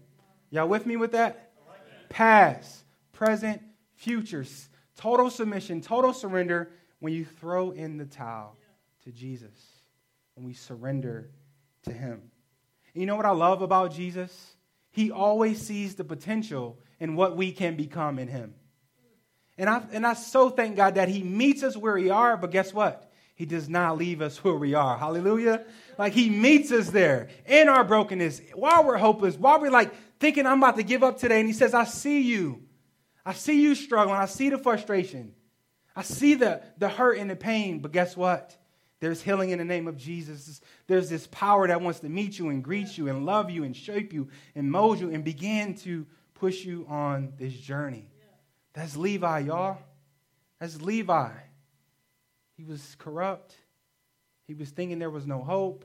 Y'all 0.50 0.66
with 0.66 0.86
me 0.86 0.96
with 0.96 1.12
that? 1.12 1.52
Past, 2.08 2.84
present, 3.12 3.60
futures. 3.96 4.70
Total 4.96 5.28
submission, 5.28 5.82
total 5.82 6.14
surrender 6.14 6.70
when 7.00 7.12
you 7.12 7.26
throw 7.26 7.72
in 7.72 7.98
the 7.98 8.06
towel 8.06 8.56
to 9.04 9.12
Jesus, 9.12 9.58
when 10.34 10.46
we 10.46 10.54
surrender 10.54 11.30
to 11.84 11.92
Him. 11.92 12.30
You 12.94 13.04
know 13.04 13.16
what 13.16 13.26
I 13.26 13.32
love 13.32 13.60
about 13.60 13.92
Jesus? 13.92 14.56
He 14.90 15.10
always 15.10 15.60
sees 15.60 15.96
the 15.96 16.04
potential 16.04 16.78
in 16.98 17.14
what 17.14 17.36
we 17.36 17.52
can 17.52 17.76
become 17.76 18.18
in 18.18 18.28
Him. 18.28 18.54
And 19.60 19.68
I, 19.68 19.82
and 19.92 20.06
I 20.06 20.14
so 20.14 20.48
thank 20.48 20.74
God 20.74 20.94
that 20.94 21.10
He 21.10 21.22
meets 21.22 21.62
us 21.62 21.76
where 21.76 21.92
we 21.92 22.08
are, 22.08 22.38
but 22.38 22.50
guess 22.50 22.72
what? 22.72 23.12
He 23.34 23.44
does 23.44 23.68
not 23.68 23.98
leave 23.98 24.22
us 24.22 24.38
where 24.44 24.54
we 24.54 24.72
are. 24.72 24.96
Hallelujah. 24.96 25.66
Like 25.98 26.14
He 26.14 26.30
meets 26.30 26.72
us 26.72 26.88
there 26.88 27.28
in 27.44 27.68
our 27.68 27.84
brokenness, 27.84 28.40
while 28.54 28.84
we're 28.84 28.96
hopeless, 28.96 29.36
while 29.36 29.60
we're 29.60 29.70
like 29.70 29.92
thinking, 30.18 30.46
I'm 30.46 30.62
about 30.62 30.76
to 30.76 30.82
give 30.82 31.02
up 31.02 31.18
today. 31.18 31.40
And 31.40 31.46
He 31.46 31.52
says, 31.52 31.74
I 31.74 31.84
see 31.84 32.22
you. 32.22 32.62
I 33.24 33.34
see 33.34 33.60
you 33.60 33.74
struggling. 33.74 34.16
I 34.16 34.24
see 34.24 34.48
the 34.48 34.56
frustration. 34.56 35.34
I 35.94 36.04
see 36.04 36.34
the, 36.34 36.62
the 36.78 36.88
hurt 36.88 37.18
and 37.18 37.28
the 37.28 37.36
pain. 37.36 37.80
But 37.80 37.92
guess 37.92 38.16
what? 38.16 38.56
There's 39.00 39.20
healing 39.20 39.50
in 39.50 39.58
the 39.58 39.64
name 39.66 39.88
of 39.88 39.98
Jesus. 39.98 40.62
There's 40.86 41.10
this 41.10 41.26
power 41.26 41.68
that 41.68 41.82
wants 41.82 42.00
to 42.00 42.08
meet 42.08 42.38
you 42.38 42.48
and 42.48 42.64
greet 42.64 42.96
you 42.96 43.08
and 43.08 43.26
love 43.26 43.50
you 43.50 43.64
and 43.64 43.76
shape 43.76 44.14
you 44.14 44.28
and 44.54 44.70
mold 44.70 45.00
you 45.00 45.10
and 45.10 45.22
begin 45.22 45.74
to 45.80 46.06
push 46.32 46.64
you 46.64 46.86
on 46.88 47.34
this 47.38 47.52
journey. 47.52 48.09
That's 48.80 48.96
Levi, 48.96 49.40
y'all. 49.40 49.76
That's 50.58 50.80
Levi. 50.80 51.32
He 52.56 52.64
was 52.64 52.96
corrupt. 52.98 53.54
He 54.46 54.54
was 54.54 54.70
thinking 54.70 54.98
there 54.98 55.10
was 55.10 55.26
no 55.26 55.42
hope, 55.42 55.84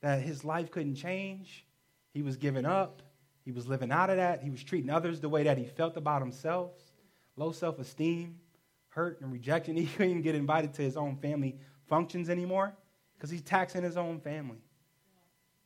that 0.00 0.22
his 0.22 0.44
life 0.44 0.72
couldn't 0.72 0.96
change. 0.96 1.64
He 2.12 2.22
was 2.22 2.36
giving 2.36 2.66
up. 2.66 3.00
He 3.44 3.52
was 3.52 3.68
living 3.68 3.92
out 3.92 4.10
of 4.10 4.16
that. 4.16 4.42
He 4.42 4.50
was 4.50 4.64
treating 4.64 4.90
others 4.90 5.20
the 5.20 5.28
way 5.28 5.44
that 5.44 5.56
he 5.56 5.66
felt 5.66 5.96
about 5.96 6.20
himself 6.20 6.72
low 7.36 7.52
self 7.52 7.78
esteem, 7.78 8.40
hurt, 8.88 9.20
and 9.20 9.30
rejection. 9.30 9.76
He 9.76 9.86
couldn't 9.86 10.10
even 10.10 10.22
get 10.22 10.34
invited 10.34 10.74
to 10.74 10.82
his 10.82 10.96
own 10.96 11.14
family 11.18 11.56
functions 11.86 12.28
anymore 12.28 12.74
because 13.16 13.30
he's 13.30 13.42
taxing 13.42 13.84
his 13.84 13.96
own 13.96 14.18
family. 14.18 14.64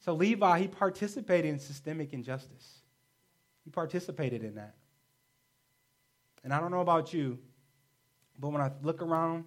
So 0.00 0.12
Levi, 0.12 0.58
he 0.58 0.68
participated 0.68 1.50
in 1.50 1.58
systemic 1.58 2.12
injustice. 2.12 2.82
He 3.64 3.70
participated 3.70 4.44
in 4.44 4.56
that. 4.56 4.74
And 6.42 6.52
I 6.52 6.60
don't 6.60 6.70
know 6.70 6.80
about 6.80 7.12
you, 7.12 7.38
but 8.38 8.50
when 8.50 8.60
I 8.60 8.70
look 8.82 9.02
around 9.02 9.44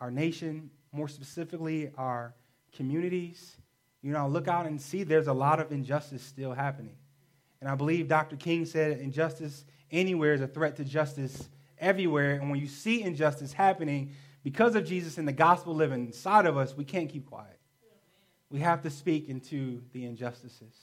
our 0.00 0.10
nation, 0.10 0.70
more 0.92 1.08
specifically 1.08 1.90
our 1.96 2.34
communities, 2.72 3.56
you 4.02 4.12
know, 4.12 4.18
I 4.18 4.26
look 4.26 4.48
out 4.48 4.66
and 4.66 4.80
see 4.80 5.02
there's 5.02 5.26
a 5.26 5.32
lot 5.32 5.60
of 5.60 5.72
injustice 5.72 6.22
still 6.22 6.52
happening. 6.52 6.96
And 7.60 7.68
I 7.68 7.74
believe 7.74 8.08
Dr. 8.08 8.36
King 8.36 8.64
said 8.64 8.98
injustice 8.98 9.64
anywhere 9.90 10.32
is 10.32 10.40
a 10.40 10.46
threat 10.46 10.76
to 10.76 10.84
justice 10.84 11.48
everywhere. 11.78 12.34
And 12.34 12.50
when 12.50 12.58
you 12.58 12.66
see 12.66 13.02
injustice 13.02 13.52
happening, 13.52 14.14
because 14.42 14.74
of 14.74 14.86
Jesus 14.86 15.18
and 15.18 15.28
the 15.28 15.32
gospel 15.32 15.74
living 15.74 16.06
inside 16.06 16.46
of 16.46 16.56
us, 16.56 16.74
we 16.74 16.84
can't 16.84 17.10
keep 17.10 17.26
quiet. 17.26 17.58
We 18.50 18.60
have 18.60 18.82
to 18.82 18.90
speak 18.90 19.28
into 19.28 19.82
the 19.92 20.06
injustices. 20.06 20.74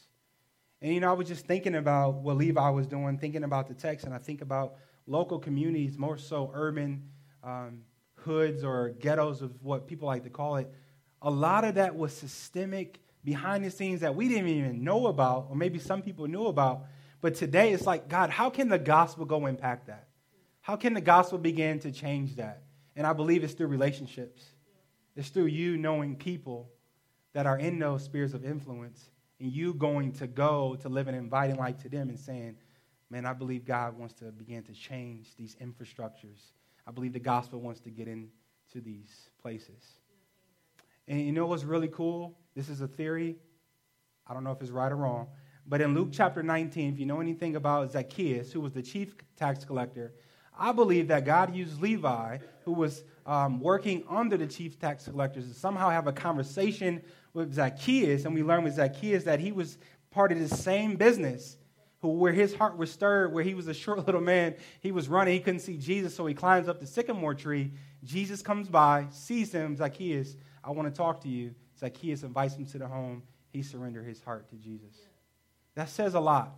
And 0.81 0.93
you 0.93 0.99
know, 0.99 1.09
I 1.09 1.13
was 1.13 1.27
just 1.27 1.45
thinking 1.45 1.75
about 1.75 2.15
what 2.15 2.37
Levi 2.37 2.69
was 2.69 2.85
doing, 2.85 3.17
thinking 3.17 3.43
about 3.43 3.67
the 3.67 3.73
text, 3.73 4.05
and 4.05 4.13
I 4.13 4.19
think 4.19 4.41
about 4.41 4.75
local 5.07 5.39
communities, 5.39 5.97
more 5.97 6.17
so 6.17 6.51
urban 6.53 7.03
um, 7.43 7.79
hoods 8.15 8.63
or 8.63 8.89
ghettos 8.89 9.41
of 9.41 9.63
what 9.63 9.87
people 9.87 10.07
like 10.07 10.23
to 10.23 10.29
call 10.29 10.57
it. 10.57 10.71
A 11.21 11.29
lot 11.31 11.63
of 11.63 11.75
that 11.75 11.95
was 11.95 12.13
systemic 12.13 12.99
behind 13.23 13.65
the 13.65 13.71
scenes 13.71 14.01
that 14.01 14.15
we 14.15 14.27
didn't 14.27 14.49
even 14.49 14.83
know 14.83 15.07
about, 15.07 15.47
or 15.49 15.55
maybe 15.55 15.79
some 15.79 16.01
people 16.01 16.27
knew 16.27 16.45
about. 16.45 16.83
But 17.21 17.35
today 17.35 17.71
it's 17.71 17.85
like, 17.85 18.07
God, 18.07 18.29
how 18.29 18.49
can 18.49 18.69
the 18.69 18.77
gospel 18.77 19.25
go 19.25 19.47
impact 19.47 19.87
that? 19.87 20.07
How 20.61 20.75
can 20.75 20.93
the 20.93 21.01
gospel 21.01 21.37
begin 21.37 21.79
to 21.79 21.91
change 21.91 22.35
that? 22.35 22.63
And 22.95 23.07
I 23.07 23.13
believe 23.13 23.43
it's 23.43 23.53
through 23.53 23.67
relationships. 23.67 24.43
It's 25.15 25.29
through 25.29 25.45
you 25.45 25.77
knowing 25.77 26.15
people 26.15 26.69
that 27.33 27.45
are 27.45 27.57
in 27.57 27.79
those 27.79 28.03
spheres 28.03 28.33
of 28.33 28.45
influence 28.45 29.09
and 29.39 29.51
you 29.51 29.73
going 29.73 30.11
to 30.13 30.27
go 30.27 30.75
to 30.81 30.89
live 30.89 31.07
an 31.07 31.15
inviting 31.15 31.55
life 31.55 31.77
to 31.83 31.89
them 31.89 32.09
and 32.09 32.19
saying, 32.19 32.57
man, 33.09 33.25
I 33.25 33.33
believe 33.33 33.65
God 33.65 33.97
wants 33.97 34.13
to 34.15 34.25
begin 34.25 34.63
to 34.63 34.73
change 34.73 35.35
these 35.35 35.55
infrastructures. 35.55 36.51
I 36.85 36.91
believe 36.91 37.13
the 37.13 37.19
gospel 37.19 37.59
wants 37.59 37.79
to 37.81 37.89
get 37.89 38.07
into 38.07 38.31
these 38.75 39.29
places. 39.41 39.99
And 41.07 41.21
you 41.21 41.31
know 41.31 41.45
what's 41.45 41.63
really 41.63 41.87
cool? 41.87 42.37
This 42.55 42.69
is 42.69 42.81
a 42.81 42.87
theory. 42.87 43.37
I 44.27 44.33
don't 44.33 44.43
know 44.43 44.51
if 44.51 44.61
it's 44.61 44.71
right 44.71 44.91
or 44.91 44.97
wrong. 44.97 45.27
But 45.65 45.81
in 45.81 45.93
Luke 45.93 46.09
chapter 46.11 46.43
19, 46.43 46.93
if 46.93 46.99
you 46.99 47.05
know 47.05 47.19
anything 47.19 47.55
about 47.55 47.91
Zacchaeus, 47.91 48.51
who 48.51 48.61
was 48.61 48.73
the 48.73 48.81
chief 48.81 49.15
tax 49.35 49.65
collector, 49.65 50.13
I 50.57 50.71
believe 50.71 51.09
that 51.09 51.25
God 51.25 51.53
used 51.55 51.81
Levi, 51.81 52.39
who 52.63 52.71
was 52.71 53.03
um, 53.25 53.59
working 53.59 54.03
under 54.09 54.37
the 54.37 54.47
chief 54.47 54.79
tax 54.79 55.05
collectors, 55.05 55.47
to 55.47 55.53
somehow 55.53 55.89
have 55.89 56.07
a 56.07 56.13
conversation 56.13 57.01
with 57.33 57.53
Zacchaeus. 57.53 58.25
And 58.25 58.33
we 58.33 58.43
learn 58.43 58.63
with 58.63 58.75
Zacchaeus 58.75 59.23
that 59.25 59.39
he 59.39 59.51
was 59.51 59.77
part 60.09 60.31
of 60.31 60.39
the 60.39 60.47
same 60.47 60.95
business, 60.95 61.57
who, 62.01 62.09
where 62.09 62.33
his 62.33 62.53
heart 62.53 62.77
was 62.77 62.91
stirred, 62.91 63.33
where 63.33 63.43
he 63.43 63.53
was 63.53 63.67
a 63.67 63.73
short 63.73 63.97
little 64.05 64.21
man. 64.21 64.55
He 64.81 64.91
was 64.91 65.07
running, 65.07 65.33
he 65.33 65.39
couldn't 65.39 65.61
see 65.61 65.77
Jesus, 65.77 66.15
so 66.15 66.25
he 66.25 66.33
climbs 66.33 66.67
up 66.67 66.79
the 66.79 66.87
sycamore 66.87 67.33
tree. 67.33 67.71
Jesus 68.03 68.41
comes 68.41 68.67
by, 68.67 69.07
sees 69.11 69.51
him, 69.51 69.75
Zacchaeus, 69.75 70.35
I 70.63 70.71
want 70.71 70.93
to 70.93 70.95
talk 70.95 71.21
to 71.21 71.29
you. 71.29 71.55
Zacchaeus 71.79 72.23
invites 72.23 72.55
him 72.55 72.65
to 72.67 72.77
the 72.77 72.87
home. 72.87 73.23
He 73.51 73.63
surrendered 73.63 74.05
his 74.05 74.21
heart 74.21 74.49
to 74.49 74.55
Jesus. 74.55 74.95
That 75.75 75.89
says 75.89 76.13
a 76.13 76.19
lot. 76.19 76.55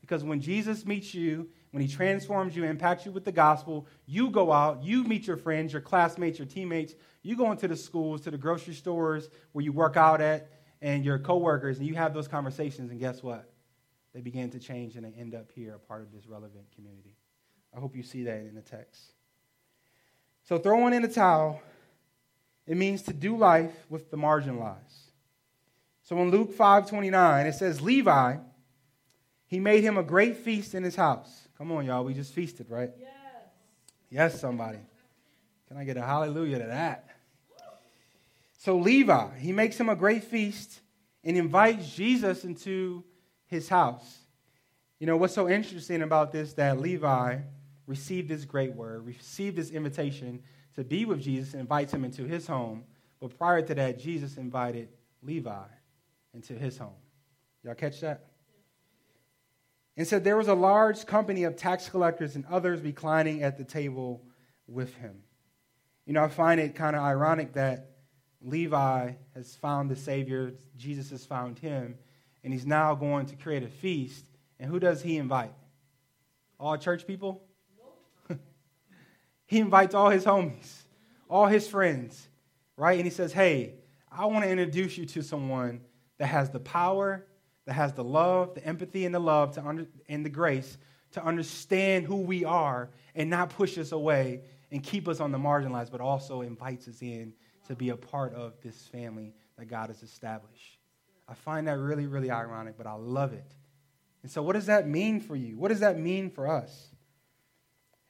Because 0.00 0.24
when 0.24 0.40
Jesus 0.40 0.86
meets 0.86 1.14
you, 1.14 1.48
when 1.70 1.82
he 1.82 1.88
transforms 1.88 2.56
you, 2.56 2.64
impacts 2.64 3.06
you 3.06 3.12
with 3.12 3.24
the 3.24 3.32
gospel, 3.32 3.86
you 4.06 4.30
go 4.30 4.50
out, 4.50 4.82
you 4.82 5.04
meet 5.04 5.26
your 5.26 5.36
friends, 5.36 5.72
your 5.72 5.82
classmates, 5.82 6.38
your 6.38 6.46
teammates, 6.46 6.94
you 7.22 7.36
go 7.36 7.52
into 7.52 7.68
the 7.68 7.76
schools, 7.76 8.22
to 8.22 8.30
the 8.30 8.38
grocery 8.38 8.74
stores 8.74 9.28
where 9.52 9.64
you 9.64 9.72
work 9.72 9.96
out 9.96 10.20
at, 10.20 10.50
and 10.82 11.04
your 11.04 11.18
coworkers, 11.18 11.78
and 11.78 11.86
you 11.86 11.94
have 11.94 12.14
those 12.14 12.26
conversations, 12.26 12.90
and 12.90 12.98
guess 12.98 13.22
what? 13.22 13.50
They 14.12 14.20
begin 14.20 14.50
to 14.50 14.58
change 14.58 14.96
and 14.96 15.04
they 15.04 15.12
end 15.18 15.34
up 15.34 15.50
here, 15.54 15.74
a 15.74 15.78
part 15.78 16.02
of 16.02 16.12
this 16.12 16.26
relevant 16.26 16.64
community. 16.74 17.16
I 17.74 17.80
hope 17.80 17.94
you 17.94 18.02
see 18.02 18.24
that 18.24 18.40
in 18.40 18.54
the 18.54 18.62
text. 18.62 19.12
So 20.44 20.58
throwing 20.58 20.94
in 20.94 21.02
the 21.02 21.08
towel, 21.08 21.62
it 22.66 22.76
means 22.76 23.02
to 23.02 23.12
do 23.12 23.36
life 23.36 23.86
with 23.88 24.10
the 24.10 24.16
marginalized. 24.16 25.10
So 26.02 26.20
in 26.22 26.30
Luke 26.30 26.52
5:29, 26.56 27.46
it 27.46 27.54
says 27.54 27.80
Levi, 27.80 28.36
he 29.46 29.60
made 29.60 29.84
him 29.84 29.96
a 29.96 30.02
great 30.02 30.36
feast 30.36 30.74
in 30.74 30.82
his 30.82 30.96
house. 30.96 31.48
Come 31.56 31.70
on, 31.72 31.84
y'all, 31.84 32.04
we 32.04 32.14
just 32.14 32.32
feasted, 32.32 32.68
right? 32.68 32.90
Yes. 32.98 33.10
Yes, 34.10 34.40
somebody. 34.40 34.78
Can 35.68 35.76
I 35.76 35.84
get 35.84 35.96
a 35.96 36.02
hallelujah 36.02 36.58
to 36.58 36.66
that? 36.66 37.06
So 38.58 38.76
Levi, 38.76 39.38
he 39.38 39.52
makes 39.52 39.78
him 39.78 39.88
a 39.88 39.96
great 39.96 40.24
feast 40.24 40.80
and 41.22 41.36
invites 41.36 41.94
Jesus 41.94 42.44
into 42.44 43.04
his 43.50 43.68
house. 43.68 44.18
You 45.00 45.06
know, 45.06 45.16
what's 45.16 45.34
so 45.34 45.48
interesting 45.48 46.02
about 46.02 46.32
this 46.32 46.54
that 46.54 46.80
Levi 46.80 47.38
received 47.86 48.28
this 48.28 48.44
great 48.44 48.74
word, 48.74 49.04
received 49.04 49.56
this 49.56 49.70
invitation 49.70 50.42
to 50.76 50.84
be 50.84 51.04
with 51.04 51.20
Jesus, 51.20 51.54
invites 51.54 51.92
him 51.92 52.04
into 52.04 52.24
his 52.24 52.46
home. 52.46 52.84
But 53.20 53.36
prior 53.36 53.60
to 53.60 53.74
that, 53.74 53.98
Jesus 53.98 54.36
invited 54.36 54.88
Levi 55.22 55.66
into 56.32 56.54
his 56.54 56.78
home. 56.78 56.94
Y'all 57.64 57.74
catch 57.74 58.00
that? 58.00 58.26
And 59.96 60.06
said 60.06 60.22
there 60.22 60.36
was 60.36 60.48
a 60.48 60.54
large 60.54 61.04
company 61.04 61.44
of 61.44 61.56
tax 61.56 61.88
collectors 61.88 62.36
and 62.36 62.46
others 62.46 62.80
reclining 62.80 63.42
at 63.42 63.58
the 63.58 63.64
table 63.64 64.22
with 64.66 64.94
him. 64.94 65.22
You 66.06 66.14
know, 66.14 66.22
I 66.22 66.28
find 66.28 66.60
it 66.60 66.74
kind 66.74 66.94
of 66.94 67.02
ironic 67.02 67.54
that 67.54 67.90
Levi 68.42 69.12
has 69.34 69.56
found 69.56 69.90
the 69.90 69.96
Savior, 69.96 70.54
Jesus 70.76 71.10
has 71.10 71.26
found 71.26 71.58
him, 71.58 71.98
and 72.42 72.52
he's 72.52 72.66
now 72.66 72.94
going 72.94 73.26
to 73.26 73.36
create 73.36 73.62
a 73.62 73.68
feast. 73.68 74.26
And 74.58 74.70
who 74.70 74.78
does 74.78 75.02
he 75.02 75.16
invite? 75.16 75.52
All 76.58 76.76
church 76.76 77.06
people? 77.06 77.42
he 79.46 79.58
invites 79.58 79.94
all 79.94 80.10
his 80.10 80.24
homies, 80.24 80.82
all 81.28 81.46
his 81.46 81.66
friends, 81.66 82.28
right? 82.76 82.98
And 82.98 83.04
he 83.06 83.10
says, 83.10 83.32
Hey, 83.32 83.74
I 84.10 84.26
want 84.26 84.44
to 84.44 84.50
introduce 84.50 84.98
you 84.98 85.06
to 85.06 85.22
someone 85.22 85.80
that 86.18 86.26
has 86.26 86.50
the 86.50 86.60
power, 86.60 87.26
that 87.66 87.74
has 87.74 87.92
the 87.92 88.04
love, 88.04 88.54
the 88.54 88.64
empathy, 88.64 89.06
and 89.06 89.14
the 89.14 89.20
love 89.20 89.52
to 89.54 89.64
under, 89.64 89.86
and 90.08 90.24
the 90.24 90.30
grace 90.30 90.76
to 91.12 91.24
understand 91.24 92.06
who 92.06 92.16
we 92.16 92.44
are 92.44 92.90
and 93.14 93.30
not 93.30 93.50
push 93.50 93.78
us 93.78 93.92
away 93.92 94.42
and 94.70 94.82
keep 94.82 95.08
us 95.08 95.20
on 95.20 95.32
the 95.32 95.38
marginalized, 95.38 95.90
but 95.90 96.00
also 96.00 96.42
invites 96.42 96.86
us 96.88 97.02
in 97.02 97.32
to 97.66 97.74
be 97.74 97.90
a 97.90 97.96
part 97.96 98.34
of 98.34 98.54
this 98.62 98.76
family 98.88 99.34
that 99.58 99.66
God 99.66 99.88
has 99.88 100.02
established. 100.02 100.79
I 101.30 101.34
find 101.34 101.68
that 101.68 101.78
really, 101.78 102.06
really 102.06 102.30
ironic, 102.30 102.76
but 102.76 102.86
I 102.86 102.94
love 102.94 103.32
it. 103.32 103.54
And 104.22 104.30
so, 104.30 104.42
what 104.42 104.54
does 104.54 104.66
that 104.66 104.88
mean 104.88 105.20
for 105.20 105.36
you? 105.36 105.56
What 105.56 105.68
does 105.68 105.80
that 105.80 105.98
mean 105.98 106.30
for 106.30 106.48
us? 106.48 106.88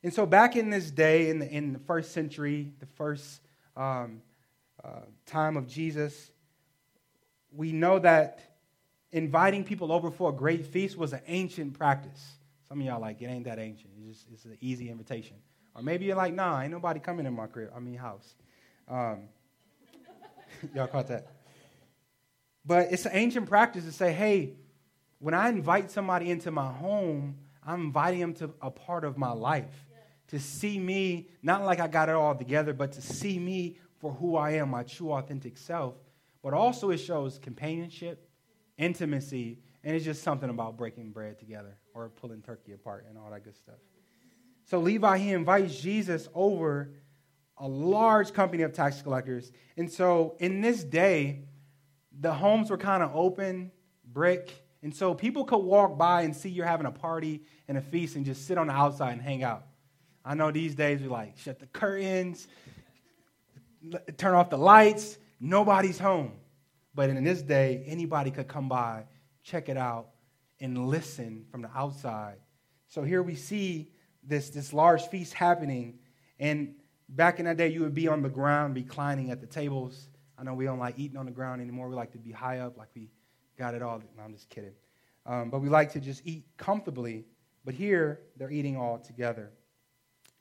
And 0.02 0.12
so, 0.12 0.24
back 0.24 0.56
in 0.56 0.70
this 0.70 0.90
day, 0.90 1.28
in 1.28 1.38
the, 1.38 1.48
in 1.48 1.72
the 1.72 1.78
first 1.78 2.12
century, 2.12 2.72
the 2.80 2.86
first 2.86 3.42
um, 3.76 4.22
uh, 4.82 5.00
time 5.26 5.56
of 5.56 5.68
Jesus, 5.68 6.30
we 7.52 7.72
know 7.72 7.98
that 7.98 8.40
inviting 9.12 9.64
people 9.64 9.92
over 9.92 10.10
for 10.10 10.30
a 10.30 10.32
great 10.32 10.66
feast 10.66 10.96
was 10.96 11.12
an 11.12 11.20
ancient 11.26 11.74
practice. 11.74 12.38
Some 12.68 12.80
of 12.80 12.86
y'all 12.86 13.00
like, 13.00 13.20
it 13.20 13.26
ain't 13.26 13.44
that 13.44 13.58
ancient. 13.58 13.90
It's 14.08 14.22
just 14.22 14.26
it's 14.32 14.44
an 14.46 14.56
easy 14.60 14.88
invitation. 14.88 15.36
Or 15.74 15.82
maybe 15.82 16.06
you're 16.06 16.16
like, 16.16 16.34
nah, 16.34 16.60
ain't 16.60 16.72
nobody 16.72 17.00
coming 17.00 17.26
in 17.26 17.34
my 17.34 17.46
crib, 17.46 17.70
I 17.76 17.80
mean 17.80 17.96
house. 17.96 18.34
Um, 18.88 19.24
y'all 20.74 20.86
caught 20.86 21.08
that? 21.08 21.26
But 22.64 22.92
it's 22.92 23.06
an 23.06 23.12
ancient 23.14 23.48
practice 23.48 23.84
to 23.84 23.92
say, 23.92 24.12
hey, 24.12 24.54
when 25.18 25.34
I 25.34 25.48
invite 25.48 25.90
somebody 25.90 26.30
into 26.30 26.50
my 26.50 26.70
home, 26.70 27.36
I'm 27.66 27.86
inviting 27.86 28.20
them 28.20 28.34
to 28.34 28.50
a 28.60 28.70
part 28.70 29.04
of 29.04 29.18
my 29.18 29.32
life. 29.32 29.86
To 30.28 30.38
see 30.38 30.78
me, 30.78 31.28
not 31.42 31.64
like 31.64 31.80
I 31.80 31.88
got 31.88 32.08
it 32.08 32.14
all 32.14 32.34
together, 32.34 32.72
but 32.72 32.92
to 32.92 33.02
see 33.02 33.38
me 33.38 33.78
for 33.98 34.12
who 34.12 34.36
I 34.36 34.52
am, 34.52 34.70
my 34.70 34.84
true, 34.84 35.12
authentic 35.12 35.58
self. 35.58 35.94
But 36.42 36.54
also, 36.54 36.90
it 36.90 36.98
shows 36.98 37.38
companionship, 37.38 38.28
intimacy, 38.78 39.58
and 39.82 39.94
it's 39.94 40.04
just 40.04 40.22
something 40.22 40.48
about 40.48 40.76
breaking 40.76 41.10
bread 41.10 41.38
together 41.38 41.76
or 41.94 42.08
pulling 42.08 42.42
turkey 42.42 42.72
apart 42.72 43.06
and 43.08 43.18
all 43.18 43.30
that 43.30 43.44
good 43.44 43.56
stuff. 43.56 43.76
So, 44.64 44.78
Levi, 44.78 45.18
he 45.18 45.32
invites 45.32 45.80
Jesus 45.80 46.28
over 46.34 46.90
a 47.60 47.68
large 47.68 48.32
company 48.32 48.62
of 48.62 48.72
tax 48.72 49.02
collectors. 49.02 49.52
And 49.76 49.92
so 49.92 50.34
in 50.40 50.62
this 50.62 50.82
day, 50.82 51.42
the 52.18 52.32
homes 52.32 52.70
were 52.70 52.78
kind 52.78 53.02
of 53.02 53.14
open, 53.14 53.70
brick. 54.04 54.52
And 54.82 54.94
so 54.94 55.14
people 55.14 55.44
could 55.44 55.58
walk 55.58 55.98
by 55.98 56.22
and 56.22 56.34
see 56.34 56.48
you're 56.48 56.66
having 56.66 56.86
a 56.86 56.90
party 56.90 57.42
and 57.68 57.76
a 57.78 57.82
feast 57.82 58.16
and 58.16 58.24
just 58.24 58.46
sit 58.46 58.58
on 58.58 58.66
the 58.66 58.72
outside 58.72 59.12
and 59.12 59.22
hang 59.22 59.42
out. 59.42 59.66
I 60.24 60.34
know 60.34 60.50
these 60.50 60.74
days 60.74 61.00
we 61.00 61.08
like 61.08 61.38
shut 61.38 61.58
the 61.58 61.66
curtains, 61.66 62.46
turn 64.16 64.34
off 64.34 64.50
the 64.50 64.58
lights, 64.58 65.18
nobody's 65.38 65.98
home. 65.98 66.32
But 66.94 67.10
in 67.10 67.22
this 67.24 67.42
day, 67.42 67.84
anybody 67.86 68.30
could 68.30 68.48
come 68.48 68.68
by, 68.68 69.04
check 69.42 69.68
it 69.68 69.76
out, 69.76 70.08
and 70.60 70.86
listen 70.88 71.46
from 71.50 71.62
the 71.62 71.70
outside. 71.74 72.36
So 72.88 73.02
here 73.02 73.22
we 73.22 73.34
see 73.34 73.92
this, 74.22 74.50
this 74.50 74.72
large 74.72 75.06
feast 75.06 75.32
happening. 75.32 76.00
And 76.38 76.74
back 77.08 77.38
in 77.38 77.46
that 77.46 77.56
day, 77.56 77.68
you 77.68 77.80
would 77.80 77.94
be 77.94 78.08
on 78.08 78.22
the 78.22 78.28
ground, 78.28 78.74
reclining 78.74 79.30
at 79.30 79.40
the 79.40 79.46
tables. 79.46 80.09
I 80.40 80.42
know 80.42 80.54
we 80.54 80.64
don't 80.64 80.78
like 80.78 80.98
eating 80.98 81.18
on 81.18 81.26
the 81.26 81.32
ground 81.32 81.60
anymore. 81.60 81.88
We 81.88 81.94
like 81.94 82.12
to 82.12 82.18
be 82.18 82.32
high 82.32 82.60
up, 82.60 82.78
like 82.78 82.88
we 82.94 83.10
got 83.58 83.74
it 83.74 83.82
all. 83.82 83.98
No, 84.16 84.22
I'm 84.22 84.32
just 84.32 84.48
kidding. 84.48 84.72
Um, 85.26 85.50
but 85.50 85.60
we 85.60 85.68
like 85.68 85.92
to 85.92 86.00
just 86.00 86.22
eat 86.24 86.44
comfortably. 86.56 87.26
But 87.62 87.74
here, 87.74 88.20
they're 88.38 88.50
eating 88.50 88.78
all 88.78 88.98
together. 88.98 89.50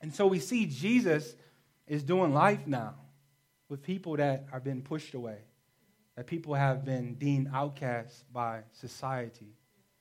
And 0.00 0.14
so 0.14 0.26
we 0.26 0.38
see 0.38 0.64
Jesus 0.64 1.34
is 1.86 2.02
doing 2.02 2.32
life 2.32 2.66
now 2.66 2.94
with 3.68 3.82
people 3.82 4.16
that 4.16 4.46
are 4.52 4.60
being 4.60 4.80
pushed 4.80 5.12
away, 5.12 5.38
that 6.16 6.26
people 6.26 6.54
have 6.54 6.82
been 6.82 7.16
deemed 7.16 7.50
outcasts 7.52 8.24
by 8.32 8.62
society. 8.72 9.54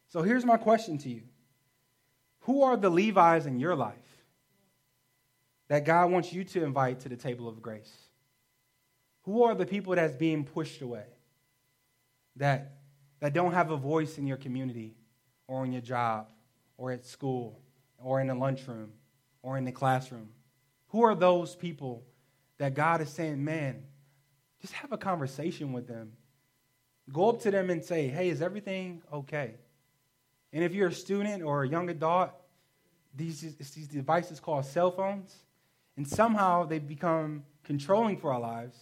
So 0.08 0.22
here's 0.22 0.46
my 0.46 0.56
question 0.56 0.98
to 1.00 1.10
you 1.10 1.24
Who 2.42 2.64
are 2.64 2.78
the 2.78 2.90
Levi's 2.90 3.46
in 3.46 3.60
your 3.60 3.76
life 3.76 3.96
that 5.68 5.84
God 5.84 6.10
wants 6.10 6.32
you 6.32 6.46
to 6.46 6.64
invite 6.64 7.02
to 7.02 7.10
the 7.10 7.18
table 7.18 7.50
of 7.50 7.62
grace? 7.62 8.09
Who 9.24 9.44
are 9.44 9.56
the 9.56 9.66
people 9.66 9.96
that's 9.96 10.16
being 10.16 10.44
pushed 10.44 10.82
away, 10.82 11.06
that, 12.38 12.78
that 13.20 13.34
don't 13.34 13.54
have 13.54 13.72
a 13.72 13.78
voice 13.78 14.18
in 14.18 14.26
your 14.26 14.38
community 14.38 14.96
or 15.48 15.66
in 15.66 15.72
your 15.72 15.82
job 15.82 16.28
or 16.78 16.92
at 16.92 17.06
school 17.06 17.60
or 17.98 18.22
in 18.22 18.28
the 18.28 18.36
lunchroom 18.36 18.92
or 19.42 19.58
in 19.58 19.66
the 19.66 19.72
classroom? 19.72 20.30
Who 20.90 21.04
are 21.04 21.16
those 21.16 21.56
people 21.56 22.04
that 22.58 22.74
God 22.74 23.02
is 23.02 23.10
saying, 23.10 23.44
man, 23.44 23.84
just 24.62 24.74
have 24.74 24.92
a 24.92 24.98
conversation 24.98 25.74
with 25.74 25.88
them? 25.88 26.14
Go 27.12 27.30
up 27.30 27.42
to 27.42 27.52
them 27.52 27.70
and 27.70 27.84
say, 27.84 28.08
hey, 28.08 28.30
is 28.30 28.42
everything 28.42 29.02
okay? 29.12 29.56
And 30.54 30.64
if 30.64 30.74
you're 30.74 30.90
a 30.90 30.94
student 30.94 31.44
or 31.44 31.64
a 31.64 31.68
young 31.68 31.90
adult, 31.90 32.32
these, 33.16 33.42
these 33.42 33.88
devices 33.88 34.40
called 34.40 34.66
cell 34.66 34.92
phones, 34.92 35.36
and 35.98 36.08
somehow 36.08 36.66
they 36.66 36.80
become 36.80 37.44
controlling 37.64 38.18
for 38.18 38.34
our 38.34 38.40
lives. 38.40 38.78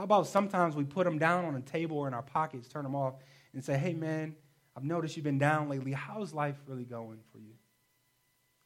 How 0.00 0.04
about 0.04 0.26
sometimes 0.26 0.74
we 0.74 0.84
put 0.84 1.04
them 1.04 1.18
down 1.18 1.44
on 1.44 1.54
a 1.56 1.60
table 1.60 1.98
or 1.98 2.08
in 2.08 2.14
our 2.14 2.22
pockets, 2.22 2.66
turn 2.66 2.84
them 2.84 2.96
off, 2.96 3.16
and 3.52 3.62
say, 3.62 3.76
hey, 3.76 3.92
man, 3.92 4.34
I've 4.74 4.82
noticed 4.82 5.14
you've 5.14 5.24
been 5.24 5.38
down 5.38 5.68
lately. 5.68 5.92
How's 5.92 6.32
life 6.32 6.56
really 6.66 6.86
going 6.86 7.18
for 7.30 7.38
you? 7.38 7.52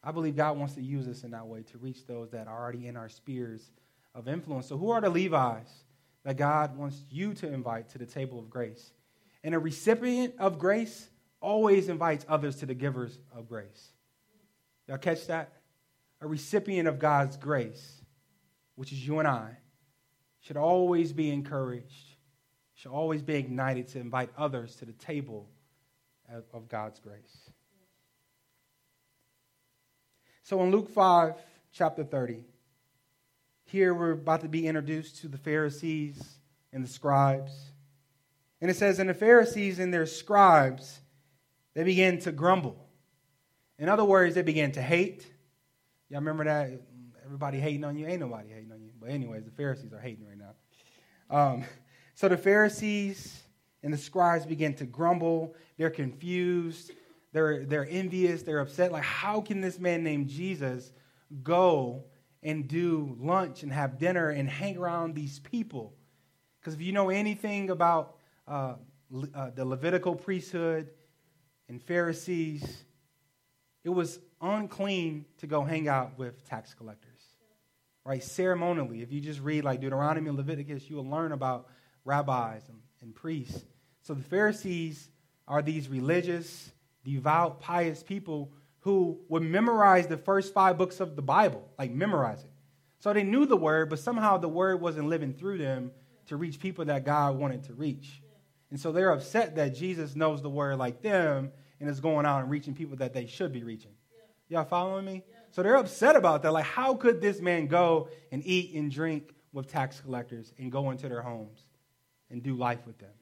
I 0.00 0.12
believe 0.12 0.36
God 0.36 0.56
wants 0.56 0.74
to 0.74 0.80
use 0.80 1.08
us 1.08 1.24
in 1.24 1.32
that 1.32 1.44
way 1.48 1.64
to 1.72 1.78
reach 1.78 2.06
those 2.06 2.30
that 2.30 2.46
are 2.46 2.62
already 2.62 2.86
in 2.86 2.96
our 2.96 3.08
spheres 3.08 3.72
of 4.14 4.28
influence. 4.28 4.68
So, 4.68 4.78
who 4.78 4.90
are 4.90 5.00
the 5.00 5.10
Levi's 5.10 5.66
that 6.22 6.36
God 6.36 6.76
wants 6.76 7.02
you 7.10 7.34
to 7.34 7.52
invite 7.52 7.88
to 7.88 7.98
the 7.98 8.06
table 8.06 8.38
of 8.38 8.48
grace? 8.48 8.92
And 9.42 9.56
a 9.56 9.58
recipient 9.58 10.34
of 10.38 10.60
grace 10.60 11.08
always 11.40 11.88
invites 11.88 12.24
others 12.28 12.54
to 12.58 12.66
the 12.66 12.74
givers 12.74 13.18
of 13.36 13.48
grace. 13.48 13.88
Y'all 14.86 14.98
catch 14.98 15.26
that? 15.26 15.52
A 16.20 16.28
recipient 16.28 16.86
of 16.86 17.00
God's 17.00 17.36
grace, 17.36 18.02
which 18.76 18.92
is 18.92 19.04
you 19.04 19.18
and 19.18 19.26
I, 19.26 19.56
should 20.44 20.56
always 20.56 21.12
be 21.12 21.30
encouraged, 21.30 22.16
should 22.74 22.92
always 22.92 23.22
be 23.22 23.34
ignited 23.34 23.88
to 23.88 23.98
invite 23.98 24.30
others 24.36 24.76
to 24.76 24.84
the 24.84 24.92
table 24.92 25.48
of 26.52 26.68
God's 26.68 27.00
grace. 27.00 27.50
So 30.42 30.62
in 30.62 30.70
Luke 30.70 30.90
5, 30.90 31.34
chapter 31.72 32.04
30, 32.04 32.44
here 33.64 33.94
we're 33.94 34.12
about 34.12 34.42
to 34.42 34.48
be 34.48 34.66
introduced 34.66 35.22
to 35.22 35.28
the 35.28 35.38
Pharisees 35.38 36.38
and 36.72 36.84
the 36.84 36.88
scribes. 36.88 37.52
And 38.60 38.70
it 38.70 38.76
says, 38.76 38.98
And 38.98 39.08
the 39.08 39.14
Pharisees 39.14 39.78
and 39.78 39.92
their 39.92 40.06
scribes 40.06 41.00
they 41.74 41.84
began 41.84 42.18
to 42.20 42.32
grumble. 42.32 42.76
In 43.78 43.88
other 43.88 44.04
words, 44.04 44.34
they 44.34 44.42
began 44.42 44.72
to 44.72 44.82
hate. 44.82 45.26
Y'all 46.08 46.20
remember 46.20 46.44
that? 46.44 46.70
Everybody 47.24 47.58
hating 47.58 47.84
on 47.84 47.96
you? 47.96 48.06
Ain't 48.06 48.20
nobody 48.20 48.50
hating 48.50 48.70
on 48.70 48.80
you. 48.80 48.90
But, 49.00 49.10
anyways, 49.10 49.44
the 49.44 49.50
Pharisees 49.50 49.92
are 49.92 49.98
hating 49.98 50.24
right. 50.26 50.33
Um, 51.30 51.64
so 52.14 52.28
the 52.28 52.36
Pharisees 52.36 53.42
and 53.82 53.92
the 53.92 53.98
scribes 53.98 54.46
begin 54.46 54.74
to 54.74 54.84
grumble. 54.84 55.54
They're 55.76 55.90
confused. 55.90 56.92
They're, 57.32 57.64
they're 57.64 57.88
envious. 57.88 58.42
They're 58.42 58.60
upset. 58.60 58.92
Like, 58.92 59.04
how 59.04 59.40
can 59.40 59.60
this 59.60 59.78
man 59.78 60.04
named 60.04 60.28
Jesus 60.28 60.92
go 61.42 62.04
and 62.42 62.68
do 62.68 63.16
lunch 63.20 63.62
and 63.62 63.72
have 63.72 63.98
dinner 63.98 64.30
and 64.30 64.48
hang 64.48 64.76
around 64.76 65.14
these 65.14 65.38
people? 65.40 65.94
Because 66.60 66.74
if 66.74 66.80
you 66.80 66.92
know 66.92 67.10
anything 67.10 67.70
about 67.70 68.16
uh, 68.46 68.74
uh, 69.34 69.50
the 69.54 69.64
Levitical 69.64 70.14
priesthood, 70.14 70.88
and 71.68 71.82
Pharisees, 71.82 72.84
it 73.84 73.90
was 73.90 74.20
unclean 74.40 75.24
to 75.38 75.46
go 75.46 75.62
hang 75.62 75.88
out 75.88 76.18
with 76.18 76.46
tax 76.48 76.74
collectors. 76.74 77.13
Right? 78.04 78.22
Ceremonially, 78.22 79.02
if 79.02 79.12
you 79.12 79.20
just 79.20 79.40
read 79.40 79.64
like 79.64 79.80
Deuteronomy 79.80 80.28
and 80.28 80.36
Leviticus, 80.36 80.88
you 80.90 80.96
will 80.96 81.08
learn 81.08 81.32
about 81.32 81.68
rabbis 82.04 82.62
and, 82.68 82.78
and 83.00 83.14
priests. 83.14 83.64
So 84.02 84.12
the 84.12 84.22
Pharisees 84.22 85.08
are 85.48 85.62
these 85.62 85.88
religious, 85.88 86.70
devout, 87.04 87.60
pious 87.60 88.02
people 88.02 88.52
who 88.80 89.18
would 89.28 89.42
memorize 89.42 90.06
the 90.06 90.18
first 90.18 90.52
five 90.52 90.76
books 90.76 91.00
of 91.00 91.16
the 91.16 91.22
Bible, 91.22 91.66
like 91.78 91.90
memorize 91.90 92.44
it. 92.44 92.50
So 92.98 93.12
they 93.12 93.22
knew 93.22 93.46
the 93.46 93.56
word, 93.56 93.88
but 93.88 93.98
somehow 93.98 94.36
the 94.36 94.48
word 94.48 94.80
wasn't 94.80 95.08
living 95.08 95.32
through 95.32 95.58
them 95.58 95.90
to 96.26 96.36
reach 96.36 96.58
people 96.58 96.84
that 96.86 97.04
God 97.04 97.36
wanted 97.36 97.64
to 97.64 97.74
reach. 97.74 98.22
And 98.70 98.80
so 98.80 98.92
they're 98.92 99.12
upset 99.12 99.56
that 99.56 99.74
Jesus 99.74 100.16
knows 100.16 100.42
the 100.42 100.50
word 100.50 100.78
like 100.78 101.00
them 101.00 101.52
and 101.80 101.88
is 101.88 102.00
going 102.00 102.26
out 102.26 102.42
and 102.42 102.50
reaching 102.50 102.74
people 102.74 102.96
that 102.96 103.12
they 103.12 103.26
should 103.26 103.52
be 103.52 103.62
reaching. 103.62 103.92
Y'all 104.48 104.64
following 104.64 105.04
me? 105.04 105.22
So 105.54 105.62
they're 105.62 105.76
upset 105.76 106.16
about 106.16 106.42
that. 106.42 106.52
Like, 106.52 106.64
how 106.64 106.94
could 106.94 107.20
this 107.20 107.40
man 107.40 107.68
go 107.68 108.08
and 108.32 108.44
eat 108.44 108.74
and 108.74 108.90
drink 108.90 109.32
with 109.52 109.68
tax 109.68 110.00
collectors 110.00 110.52
and 110.58 110.72
go 110.72 110.90
into 110.90 111.08
their 111.08 111.22
homes 111.22 111.60
and 112.28 112.42
do 112.42 112.56
life 112.56 112.84
with 112.88 112.98
them? 112.98 113.12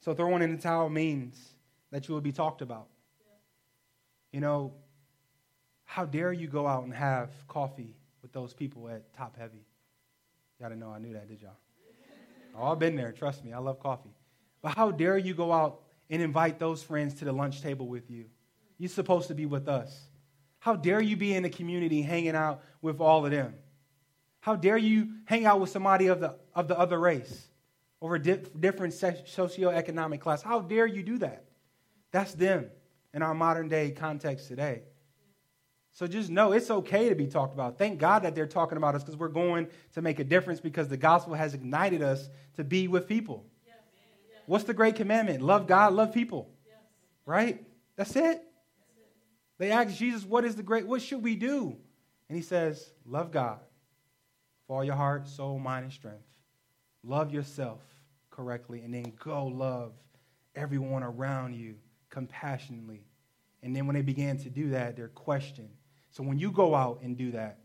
So 0.00 0.14
throwing 0.14 0.42
in 0.42 0.56
the 0.56 0.60
towel 0.60 0.88
means 0.88 1.40
that 1.92 2.08
you 2.08 2.14
will 2.14 2.22
be 2.22 2.32
talked 2.32 2.60
about. 2.60 2.88
You 4.32 4.40
know, 4.40 4.72
how 5.84 6.06
dare 6.06 6.32
you 6.32 6.48
go 6.48 6.66
out 6.66 6.82
and 6.82 6.92
have 6.92 7.30
coffee 7.46 7.94
with 8.20 8.32
those 8.32 8.52
people 8.52 8.88
at 8.88 9.14
Top 9.14 9.36
Heavy? 9.38 9.64
Y'all 10.58 10.70
didn't 10.70 10.80
know 10.80 10.90
I 10.90 10.98
knew 10.98 11.12
that, 11.12 11.28
did 11.28 11.40
y'all? 11.40 11.52
Oh, 12.58 12.72
I've 12.72 12.80
been 12.80 12.96
there. 12.96 13.12
Trust 13.12 13.44
me, 13.44 13.52
I 13.52 13.58
love 13.58 13.78
coffee. 13.78 14.16
But 14.60 14.74
how 14.74 14.90
dare 14.90 15.18
you 15.18 15.34
go 15.34 15.52
out 15.52 15.82
and 16.10 16.20
invite 16.20 16.58
those 16.58 16.82
friends 16.82 17.14
to 17.14 17.24
the 17.24 17.32
lunch 17.32 17.62
table 17.62 17.86
with 17.86 18.10
you? 18.10 18.24
You're 18.78 18.88
supposed 18.88 19.28
to 19.28 19.34
be 19.34 19.46
with 19.46 19.68
us. 19.68 20.08
How 20.58 20.76
dare 20.76 21.00
you 21.00 21.16
be 21.16 21.34
in 21.34 21.42
the 21.42 21.50
community 21.50 22.02
hanging 22.02 22.34
out 22.34 22.62
with 22.80 23.00
all 23.00 23.24
of 23.24 23.30
them? 23.30 23.54
How 24.40 24.56
dare 24.56 24.78
you 24.78 25.10
hang 25.24 25.46
out 25.46 25.60
with 25.60 25.70
somebody 25.70 26.06
of 26.06 26.20
the, 26.20 26.36
of 26.54 26.68
the 26.68 26.78
other 26.78 26.98
race 26.98 27.48
over 28.00 28.18
di- 28.18 28.42
different 28.58 28.94
socioeconomic 28.94 30.20
class? 30.20 30.42
How 30.42 30.60
dare 30.60 30.86
you 30.86 31.02
do 31.02 31.18
that? 31.18 31.44
That's 32.12 32.34
them 32.34 32.70
in 33.12 33.22
our 33.22 33.34
modern 33.34 33.68
day 33.68 33.90
context 33.90 34.48
today. 34.48 34.82
So 35.92 36.06
just 36.06 36.28
know 36.28 36.52
it's 36.52 36.70
okay 36.70 37.08
to 37.08 37.14
be 37.14 37.26
talked 37.26 37.54
about. 37.54 37.78
Thank 37.78 37.98
God 37.98 38.24
that 38.24 38.34
they're 38.34 38.46
talking 38.46 38.76
about 38.76 38.94
us 38.94 39.02
because 39.04 39.16
we're 39.16 39.28
going 39.28 39.68
to 39.92 40.02
make 40.02 40.18
a 40.18 40.24
difference 40.24 40.60
because 40.60 40.88
the 40.88 40.96
gospel 40.96 41.34
has 41.34 41.54
ignited 41.54 42.02
us 42.02 42.28
to 42.56 42.64
be 42.64 42.88
with 42.88 43.06
people. 43.06 43.46
Yes. 43.64 43.76
Yes. 44.28 44.42
What's 44.46 44.64
the 44.64 44.74
great 44.74 44.96
commandment? 44.96 45.40
Love 45.40 45.66
God, 45.66 45.92
love 45.92 46.12
people. 46.12 46.50
Yes. 46.66 46.76
Right? 47.26 47.64
That's 47.96 48.16
it. 48.16 48.42
They 49.58 49.70
ask 49.70 49.96
Jesus, 49.96 50.24
what 50.24 50.44
is 50.44 50.56
the 50.56 50.62
great, 50.62 50.86
what 50.86 51.02
should 51.02 51.22
we 51.22 51.36
do? 51.36 51.76
And 52.28 52.36
he 52.36 52.42
says, 52.42 52.92
love 53.06 53.30
God 53.30 53.60
for 54.66 54.76
all 54.76 54.84
your 54.84 54.96
heart, 54.96 55.28
soul, 55.28 55.58
mind, 55.58 55.84
and 55.84 55.92
strength. 55.92 56.24
Love 57.02 57.32
yourself 57.32 57.80
correctly, 58.30 58.80
and 58.82 58.92
then 58.92 59.12
go 59.22 59.46
love 59.46 59.92
everyone 60.56 61.02
around 61.02 61.54
you 61.54 61.76
compassionately. 62.10 63.04
And 63.62 63.74
then 63.76 63.86
when 63.86 63.94
they 63.94 64.02
began 64.02 64.38
to 64.38 64.50
do 64.50 64.70
that, 64.70 64.96
they're 64.96 65.08
questioned 65.08 65.70
so 66.14 66.22
when 66.22 66.38
you 66.38 66.52
go 66.52 66.76
out 66.76 67.00
and 67.02 67.18
do 67.18 67.32
that, 67.32 67.58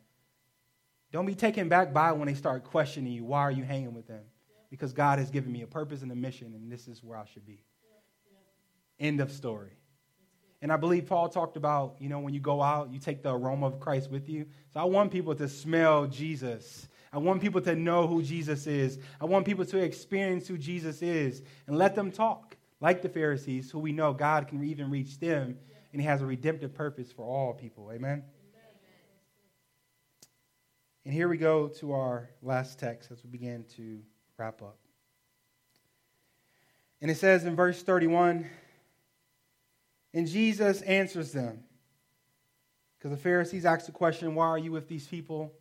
don't 1.12 1.28
be 1.28 1.36
taken 1.36 1.70
back 1.70 1.94
by 1.94 2.12
when 2.14 2.28
they 2.28 2.34
start 2.34 2.64
questioning 2.64 3.14
you. 3.14 3.24
Why 3.24 3.42
are 3.42 3.52
you 3.52 3.64
hanging 3.64 3.94
with 3.94 4.08
them? 4.08 4.24
Because 4.72 4.92
God 4.92 5.20
has 5.20 5.30
given 5.30 5.52
me 5.52 5.62
a 5.62 5.68
purpose 5.68 6.02
and 6.02 6.12
a 6.12 6.16
mission, 6.16 6.56
and 6.56 6.72
this 6.72 6.88
is 6.88 7.04
where 7.04 7.16
I 7.16 7.26
should 7.32 7.46
be. 7.46 7.64
End 9.00 9.22
of 9.22 9.32
story. 9.32 9.78
And 10.62 10.72
I 10.72 10.78
believe 10.78 11.06
Paul 11.06 11.30
talked 11.30 11.56
about, 11.56 11.96
you 12.00 12.10
know, 12.10 12.20
when 12.20 12.34
you 12.34 12.40
go 12.40 12.62
out, 12.62 12.92
you 12.92 13.00
take 13.00 13.24
the 13.24 13.34
aroma 13.34 13.68
of 13.68 13.80
Christ 13.80 14.12
with 14.12 14.28
you. 14.28 14.46
So 14.74 14.80
I 14.80 14.84
want 14.84 15.12
people 15.12 15.34
to 15.36 15.48
smell 15.48 16.06
Jesus. 16.06 16.88
I 17.14 17.18
want 17.18 17.42
people 17.42 17.62
to 17.62 17.76
know 17.76 18.08
who 18.08 18.22
Jesus 18.22 18.68
is. 18.68 19.00
I 19.22 19.26
want 19.26 19.46
people 19.46 19.66
to 19.66 19.78
experience 19.78 20.48
who 20.48 20.58
Jesus 20.58 21.02
is 21.02 21.42
and 21.68 21.78
let 21.78 21.96
them 21.96 22.12
talk 22.12 22.58
like 22.82 23.02
the 23.02 23.10
Pharisees, 23.10 23.72
who 23.72 23.80
we 23.80 23.92
know 23.92 24.14
God 24.14 24.48
can 24.48 24.64
even 24.66 24.90
reach 24.90 25.20
them 25.20 25.58
and 25.92 26.02
He 26.02 26.08
has 26.08 26.22
a 26.22 26.26
redemptive 26.26 26.74
purpose 26.74 27.12
for 27.12 27.26
all 27.26 27.54
people. 27.54 27.92
Amen? 27.92 28.24
And 31.06 31.14
here 31.14 31.28
we 31.28 31.38
go 31.38 31.70
to 31.80 31.94
our 31.94 32.30
last 32.44 32.78
text 32.78 33.12
as 33.12 33.24
we 33.24 33.30
begin 33.30 33.66
to 33.78 34.00
wrap 34.38 34.62
up. 34.62 34.78
And 37.02 37.10
it 37.10 37.16
says 37.16 37.46
in 37.46 37.56
verse 37.56 37.82
31 37.82 38.46
And 40.14 40.28
Jesus 40.28 40.82
answers 40.82 41.32
them. 41.32 41.64
Because 42.98 43.12
the 43.12 43.22
Pharisees 43.22 43.66
asked 43.66 43.86
the 43.86 43.92
question, 43.92 44.36
Why 44.36 44.48
are 44.48 44.58
you 44.58 44.72
with 44.72 44.88
these 44.88 45.08
people? 45.08 45.54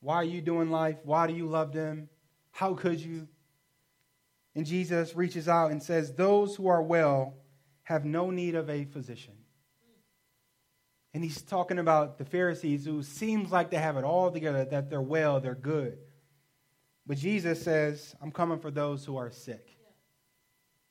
Why 0.00 0.16
are 0.16 0.24
you 0.24 0.40
doing 0.40 0.70
life? 0.70 0.98
Why 1.04 1.26
do 1.26 1.34
you 1.34 1.46
love 1.46 1.72
them? 1.72 2.08
How 2.50 2.74
could 2.74 3.00
you? 3.00 3.28
And 4.54 4.66
Jesus 4.66 5.14
reaches 5.14 5.48
out 5.48 5.70
and 5.70 5.82
says, 5.82 6.12
Those 6.12 6.56
who 6.56 6.66
are 6.66 6.82
well 6.82 7.34
have 7.84 8.04
no 8.04 8.30
need 8.30 8.54
of 8.54 8.68
a 8.68 8.84
physician. 8.84 9.34
And 11.14 11.22
he's 11.22 11.42
talking 11.42 11.78
about 11.78 12.18
the 12.18 12.24
Pharisees 12.24 12.84
who 12.84 13.02
seems 13.02 13.52
like 13.52 13.70
they 13.70 13.76
have 13.76 13.96
it 13.96 14.04
all 14.04 14.30
together, 14.30 14.64
that 14.64 14.88
they're 14.88 15.00
well, 15.00 15.40
they're 15.40 15.54
good. 15.54 15.98
But 17.06 17.18
Jesus 17.18 17.62
says, 17.62 18.14
I'm 18.22 18.32
coming 18.32 18.58
for 18.58 18.70
those 18.70 19.04
who 19.04 19.16
are 19.16 19.30
sick. 19.30 19.76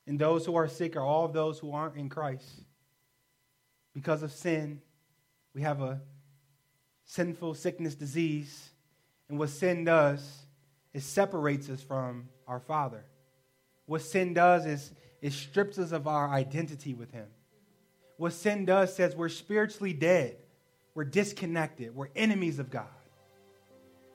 And 0.06 0.18
those 0.18 0.46
who 0.46 0.54
are 0.54 0.68
sick 0.68 0.96
are 0.96 1.04
all 1.04 1.28
those 1.28 1.58
who 1.58 1.72
aren't 1.72 1.96
in 1.96 2.08
Christ. 2.08 2.62
Because 3.94 4.22
of 4.22 4.32
sin, 4.32 4.80
we 5.54 5.62
have 5.62 5.80
a 5.80 6.00
sinful 7.04 7.54
sickness 7.54 7.94
disease. 7.94 8.70
And 9.28 9.38
what 9.38 9.50
sin 9.50 9.84
does 9.84 10.46
is 10.94 11.04
separates 11.04 11.68
us 11.68 11.82
from 11.82 12.28
our 12.46 12.60
Father. 12.60 13.04
What 13.86 14.02
sin 14.02 14.34
does 14.34 14.66
is 14.66 14.92
it 15.20 15.32
strips 15.32 15.78
us 15.78 15.92
of 15.92 16.06
our 16.06 16.28
identity 16.28 16.94
with 16.94 17.10
Him. 17.12 17.26
What 18.16 18.32
sin 18.32 18.64
does 18.64 18.94
says 18.94 19.16
we're 19.16 19.28
spiritually 19.28 19.92
dead, 19.92 20.36
we're 20.94 21.04
disconnected, 21.04 21.94
we're 21.94 22.08
enemies 22.14 22.58
of 22.58 22.70
God. 22.70 22.86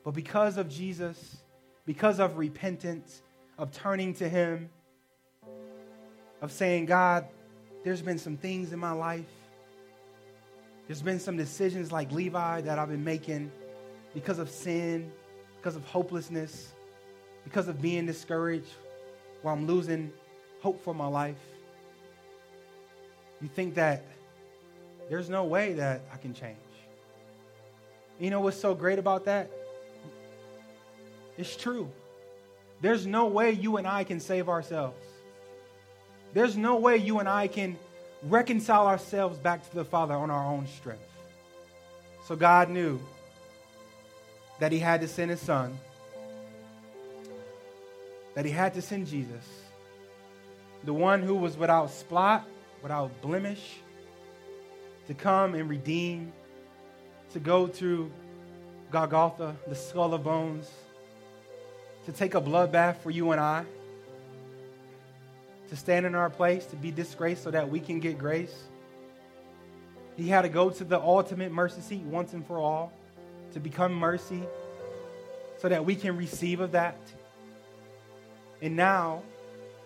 But 0.03 0.11
because 0.13 0.57
of 0.57 0.69
Jesus, 0.69 1.37
because 1.85 2.19
of 2.19 2.37
repentance, 2.37 3.21
of 3.57 3.71
turning 3.71 4.13
to 4.15 4.29
Him, 4.29 4.69
of 6.41 6.51
saying, 6.51 6.85
God, 6.85 7.25
there's 7.83 8.01
been 8.01 8.19
some 8.19 8.37
things 8.37 8.71
in 8.71 8.79
my 8.79 8.91
life. 8.91 9.25
There's 10.87 11.01
been 11.01 11.19
some 11.19 11.35
decisions 11.35 11.91
like 11.91 12.11
Levi 12.11 12.61
that 12.61 12.79
I've 12.79 12.89
been 12.89 13.03
making 13.03 13.51
because 14.13 14.39
of 14.39 14.49
sin, 14.49 15.11
because 15.57 15.75
of 15.75 15.83
hopelessness, 15.85 16.73
because 17.43 17.67
of 17.67 17.81
being 17.81 18.05
discouraged, 18.05 18.71
where 19.41 19.53
I'm 19.53 19.67
losing 19.67 20.11
hope 20.61 20.81
for 20.83 20.93
my 20.93 21.07
life. 21.07 21.37
You 23.41 23.49
think 23.49 23.75
that 23.75 24.05
there's 25.09 25.29
no 25.29 25.43
way 25.43 25.73
that 25.73 26.01
I 26.11 26.17
can 26.17 26.33
change. 26.33 26.57
You 28.19 28.29
know 28.29 28.39
what's 28.39 28.59
so 28.59 28.73
great 28.73 28.97
about 28.97 29.25
that? 29.25 29.51
It's 31.37 31.55
true. 31.55 31.89
There's 32.81 33.05
no 33.05 33.27
way 33.27 33.51
you 33.51 33.77
and 33.77 33.85
I 33.85 34.03
can 34.03 34.19
save 34.19 34.49
ourselves. 34.49 35.05
There's 36.33 36.57
no 36.57 36.77
way 36.77 36.97
you 36.97 37.19
and 37.19 37.29
I 37.29 37.47
can 37.47 37.77
reconcile 38.23 38.87
ourselves 38.87 39.37
back 39.37 39.67
to 39.69 39.75
the 39.75 39.85
Father 39.85 40.13
on 40.13 40.29
our 40.29 40.45
own 40.45 40.67
strength. 40.67 41.03
So 42.25 42.35
God 42.35 42.69
knew 42.69 42.99
that 44.59 44.71
He 44.71 44.79
had 44.79 45.01
to 45.01 45.07
send 45.07 45.31
His 45.31 45.39
Son, 45.39 45.77
that 48.33 48.45
He 48.45 48.51
had 48.51 48.73
to 48.73 48.81
send 48.81 49.07
Jesus, 49.07 49.45
the 50.83 50.93
one 50.93 51.21
who 51.21 51.35
was 51.35 51.57
without 51.57 51.91
spot, 51.91 52.47
without 52.81 53.21
blemish, 53.21 53.77
to 55.07 55.13
come 55.13 55.55
and 55.55 55.69
redeem, 55.69 56.33
to 57.33 57.39
go 57.39 57.67
through 57.67 58.11
Golgotha, 58.91 59.55
the 59.67 59.75
skull 59.75 60.13
of 60.13 60.23
bones, 60.23 60.69
to 62.05 62.11
take 62.11 62.35
a 62.35 62.41
bloodbath 62.41 62.97
for 62.97 63.11
you 63.11 63.31
and 63.31 63.39
I 63.39 63.65
to 65.69 65.75
stand 65.75 66.05
in 66.05 66.15
our 66.15 66.29
place, 66.29 66.65
to 66.67 66.75
be 66.75 66.91
disgraced 66.91 67.43
so 67.43 67.51
that 67.51 67.69
we 67.69 67.79
can 67.79 67.99
get 67.99 68.17
grace. 68.17 68.55
He 70.15 70.27
had 70.27 70.41
to 70.43 70.49
go 70.49 70.69
to 70.69 70.83
the 70.83 70.99
ultimate 70.99 71.51
mercy 71.51 71.81
seat 71.81 72.01
once 72.01 72.33
and 72.33 72.45
for 72.45 72.57
all 72.57 72.91
to 73.53 73.59
become 73.59 73.93
mercy 73.93 74.43
so 75.57 75.69
that 75.69 75.85
we 75.85 75.95
can 75.95 76.17
receive 76.17 76.59
of 76.59 76.71
that. 76.71 76.97
And 78.61 78.75
now, 78.75 79.21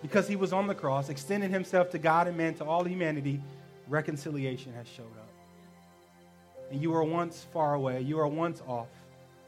because 0.02 0.28
he 0.28 0.36
was 0.36 0.54
on 0.54 0.68
the 0.68 0.76
cross, 0.76 1.10
extending 1.10 1.52
himself 1.52 1.90
to 1.92 2.00
God 2.00 2.28
and 2.28 2.38
man, 2.38 2.54
to 2.56 2.66
all 2.66 2.84
humanity, 2.84 3.42
reconciliation 3.88 4.74
has 4.74 4.88
showed 4.88 5.04
up. 5.04 5.30
And 6.72 6.82
you 6.82 6.92
were 6.92 7.04
once 7.04 7.46
far 7.54 7.74
away, 7.74 8.02
you 8.02 8.18
were 8.18 8.28
once 8.28 8.62
off, 8.68 8.88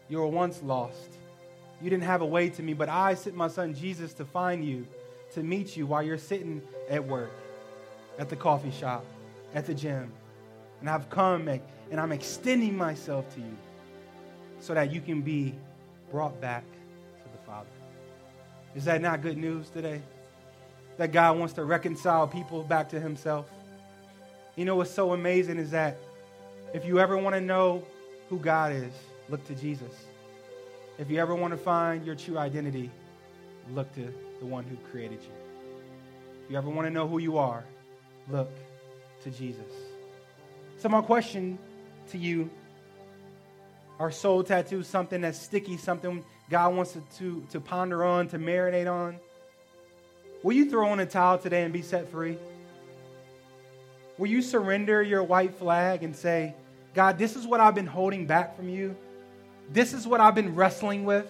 you 0.10 0.18
were 0.18 0.28
once 0.28 0.62
lost. 0.62 1.18
You 1.82 1.90
didn't 1.90 2.04
have 2.04 2.22
a 2.22 2.26
way 2.26 2.50
to 2.50 2.64
me, 2.64 2.74
but 2.74 2.90
I 2.90 3.14
sent 3.14 3.36
my 3.36 3.48
son 3.48 3.74
Jesus 3.74 4.14
to 4.16 4.26
find 4.26 4.64
you 4.64 4.86
to 5.34 5.44
meet 5.44 5.76
you 5.76 5.86
while 5.86 6.04
you're 6.04 6.18
sitting 6.18 6.62
at 6.90 7.04
work, 7.04 7.32
at 8.18 8.30
the 8.30 8.36
coffee 8.36 8.72
shop, 8.72 9.06
at 9.54 9.66
the 9.66 9.74
gym. 9.74 10.12
And 10.80 10.90
I've 10.90 11.10
come 11.10 11.48
and 11.48 11.62
I'm 12.00 12.12
extending 12.12 12.76
myself 12.76 13.34
to 13.36 13.40
you 13.40 13.58
so 14.60 14.74
that 14.74 14.92
you 14.92 15.02
can 15.02 15.22
be 15.22 15.54
brought 16.12 16.40
back 16.40 16.64
to 17.24 17.30
the 17.32 17.38
Father. 17.46 17.70
Is 18.76 18.86
that 18.86 19.02
not 19.02 19.22
good 19.22 19.38
news 19.38 19.70
today? 19.70 20.02
That 20.98 21.12
God 21.12 21.38
wants 21.38 21.54
to 21.56 21.64
reconcile 21.64 22.28
people 22.28 22.64
back 22.64 22.90
to 22.90 23.00
Himself. 23.00 23.50
You 24.56 24.66
know 24.66 24.76
what's 24.76 24.92
so 24.92 25.14
amazing 25.14 25.58
is 25.58 25.72
that 25.72 25.98
if 26.74 26.86
you 26.86 27.00
ever 27.00 27.18
want 27.18 27.36
to 27.36 27.42
know 27.42 27.84
who 28.30 28.40
God 28.40 28.72
is, 28.72 28.94
look 29.30 29.44
to 29.46 29.56
Jesus. 29.56 29.94
If 30.98 31.10
you 31.10 31.20
ever 31.20 31.34
want 31.34 31.52
to 31.52 31.58
find 31.58 32.06
your 32.06 32.16
true 32.16 32.38
identity, 32.38 32.92
look 33.74 33.94
to 33.96 34.14
the 34.44 34.50
one 34.50 34.66
who 34.66 34.76
created 34.92 35.22
you. 35.22 35.32
If 36.44 36.52
you 36.52 36.58
ever 36.58 36.70
want 36.70 36.86
to 36.86 36.92
know 36.92 37.08
who 37.08 37.18
you 37.18 37.38
are, 37.38 37.64
look 38.30 38.52
to 39.24 39.32
Jesus. 39.32 39.72
So, 40.80 40.90
my 40.90 41.02
question 41.02 41.58
to 42.12 42.18
you 42.18 42.50
are 44.00 44.12
soul 44.12 44.44
tattoos 44.44 44.86
something 44.86 45.22
that's 45.22 45.40
sticky, 45.40 45.78
something 45.78 46.26
God 46.50 46.76
wants 46.76 46.92
to, 46.92 47.02
to, 47.20 47.48
to 47.52 47.62
ponder 47.62 48.04
on, 48.04 48.28
to 48.30 48.38
marinate 48.38 48.92
on? 48.92 49.18
Will 50.44 50.54
you 50.54 50.70
throw 50.70 50.90
on 50.90 51.00
a 51.00 51.06
towel 51.06 51.38
today 51.38 51.64
and 51.64 51.72
be 51.72 51.82
set 51.82 52.12
free? 52.12 52.38
Will 54.18 54.28
you 54.28 54.42
surrender 54.42 55.02
your 55.02 55.24
white 55.24 55.56
flag 55.56 56.04
and 56.04 56.14
say, 56.14 56.54
God, 56.94 57.18
this 57.18 57.38
is 57.38 57.48
what 57.48 57.62
I've 57.62 57.76
been 57.76 57.88
holding 57.88 58.28
back 58.28 58.58
from 58.58 58.68
you? 58.68 58.98
This 59.72 59.94
is 59.94 60.06
what 60.06 60.20
I've 60.20 60.36
been 60.36 60.54
wrestling 60.54 61.06
with? 61.06 61.28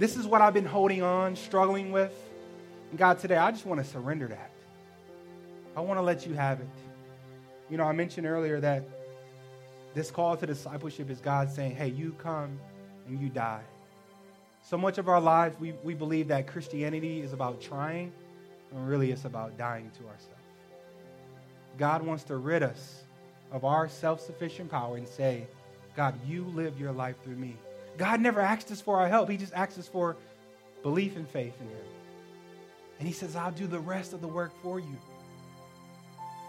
This 0.00 0.16
is 0.16 0.26
what 0.26 0.40
I've 0.40 0.54
been 0.54 0.64
holding 0.64 1.02
on, 1.02 1.36
struggling 1.36 1.92
with. 1.92 2.14
And 2.88 2.98
God, 2.98 3.18
today, 3.18 3.36
I 3.36 3.50
just 3.50 3.66
want 3.66 3.84
to 3.84 3.86
surrender 3.86 4.28
that. 4.28 4.50
I 5.76 5.82
want 5.82 5.98
to 5.98 6.02
let 6.02 6.26
you 6.26 6.32
have 6.32 6.58
it. 6.58 6.66
You 7.68 7.76
know, 7.76 7.84
I 7.84 7.92
mentioned 7.92 8.26
earlier 8.26 8.58
that 8.60 8.82
this 9.92 10.10
call 10.10 10.38
to 10.38 10.46
discipleship 10.46 11.10
is 11.10 11.20
God 11.20 11.52
saying, 11.52 11.76
hey, 11.76 11.88
you 11.88 12.14
come 12.16 12.58
and 13.06 13.20
you 13.20 13.28
die. 13.28 13.60
So 14.62 14.78
much 14.78 14.96
of 14.96 15.06
our 15.06 15.20
lives, 15.20 15.60
we, 15.60 15.74
we 15.84 15.92
believe 15.92 16.28
that 16.28 16.46
Christianity 16.46 17.20
is 17.20 17.34
about 17.34 17.60
trying, 17.60 18.10
and 18.72 18.88
really 18.88 19.12
it's 19.12 19.26
about 19.26 19.58
dying 19.58 19.90
to 19.98 20.04
ourselves. 20.04 20.40
God 21.76 22.06
wants 22.06 22.24
to 22.24 22.38
rid 22.38 22.62
us 22.62 23.02
of 23.52 23.66
our 23.66 23.86
self 23.86 24.22
sufficient 24.22 24.70
power 24.70 24.96
and 24.96 25.06
say, 25.06 25.46
God, 25.94 26.14
you 26.26 26.44
live 26.44 26.80
your 26.80 26.92
life 26.92 27.16
through 27.22 27.36
me. 27.36 27.58
God 28.00 28.22
never 28.22 28.40
asked 28.40 28.72
us 28.72 28.80
for 28.80 28.98
our 28.98 29.08
help. 29.08 29.28
He 29.28 29.36
just 29.36 29.52
asked 29.52 29.78
us 29.78 29.86
for 29.86 30.16
belief 30.82 31.16
and 31.16 31.28
faith 31.28 31.52
in 31.60 31.66
Him. 31.68 31.84
And 32.98 33.06
He 33.06 33.12
says, 33.12 33.36
I'll 33.36 33.52
do 33.52 33.66
the 33.66 33.78
rest 33.78 34.14
of 34.14 34.22
the 34.22 34.26
work 34.26 34.52
for 34.62 34.80
you. 34.80 34.96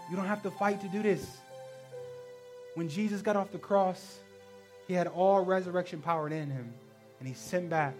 You 0.08 0.16
don't 0.16 0.24
have 0.24 0.42
to 0.44 0.50
fight 0.50 0.80
to 0.80 0.88
do 0.88 1.02
this. 1.02 1.36
When 2.74 2.88
Jesus 2.88 3.20
got 3.20 3.36
off 3.36 3.52
the 3.52 3.58
cross, 3.58 4.20
He 4.88 4.94
had 4.94 5.08
all 5.08 5.44
resurrection 5.44 6.00
power 6.00 6.26
in 6.28 6.48
Him. 6.48 6.72
And 7.18 7.28
He 7.28 7.34
sent 7.34 7.68
back, 7.68 7.96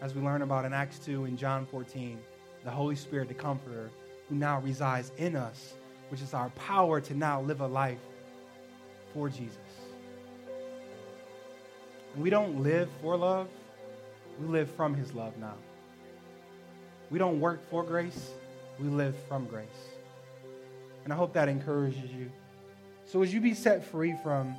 as 0.00 0.14
we 0.14 0.22
learn 0.22 0.42
about 0.42 0.64
in 0.64 0.72
Acts 0.72 1.00
2 1.00 1.24
and 1.24 1.36
John 1.36 1.66
14, 1.66 2.16
the 2.62 2.70
Holy 2.70 2.94
Spirit, 2.94 3.26
the 3.26 3.34
Comforter, 3.34 3.90
who 4.28 4.36
now 4.36 4.60
resides 4.60 5.10
in 5.16 5.34
us, 5.34 5.74
which 6.10 6.22
is 6.22 6.34
our 6.34 6.50
power 6.50 7.00
to 7.00 7.14
now 7.14 7.40
live 7.40 7.62
a 7.62 7.66
life 7.66 7.98
for 9.12 9.28
Jesus. 9.28 9.56
We 12.16 12.30
don't 12.30 12.62
live 12.62 12.88
for 13.02 13.16
love, 13.16 13.48
we 14.40 14.46
live 14.46 14.70
from 14.70 14.94
His 14.94 15.12
love 15.12 15.36
now. 15.38 15.54
We 17.10 17.18
don't 17.18 17.40
work 17.40 17.68
for 17.70 17.82
grace, 17.82 18.30
we 18.78 18.88
live 18.88 19.14
from 19.28 19.46
grace. 19.46 19.66
And 21.04 21.12
I 21.12 21.16
hope 21.16 21.34
that 21.34 21.48
encourages 21.48 22.10
you. 22.10 22.30
So, 23.04 23.22
as 23.22 23.32
you 23.32 23.40
be 23.40 23.54
set 23.54 23.84
free 23.84 24.14
from 24.22 24.56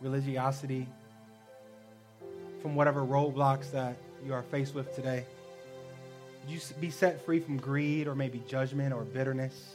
religiosity, 0.00 0.86
from 2.60 2.74
whatever 2.74 3.02
roadblocks 3.02 3.70
that 3.70 3.96
you 4.24 4.34
are 4.34 4.42
faced 4.42 4.74
with 4.74 4.94
today, 4.94 5.24
you 6.48 6.60
be 6.80 6.90
set 6.90 7.24
free 7.24 7.40
from 7.40 7.56
greed 7.56 8.06
or 8.06 8.14
maybe 8.14 8.42
judgment 8.48 8.92
or 8.92 9.02
bitterness? 9.02 9.74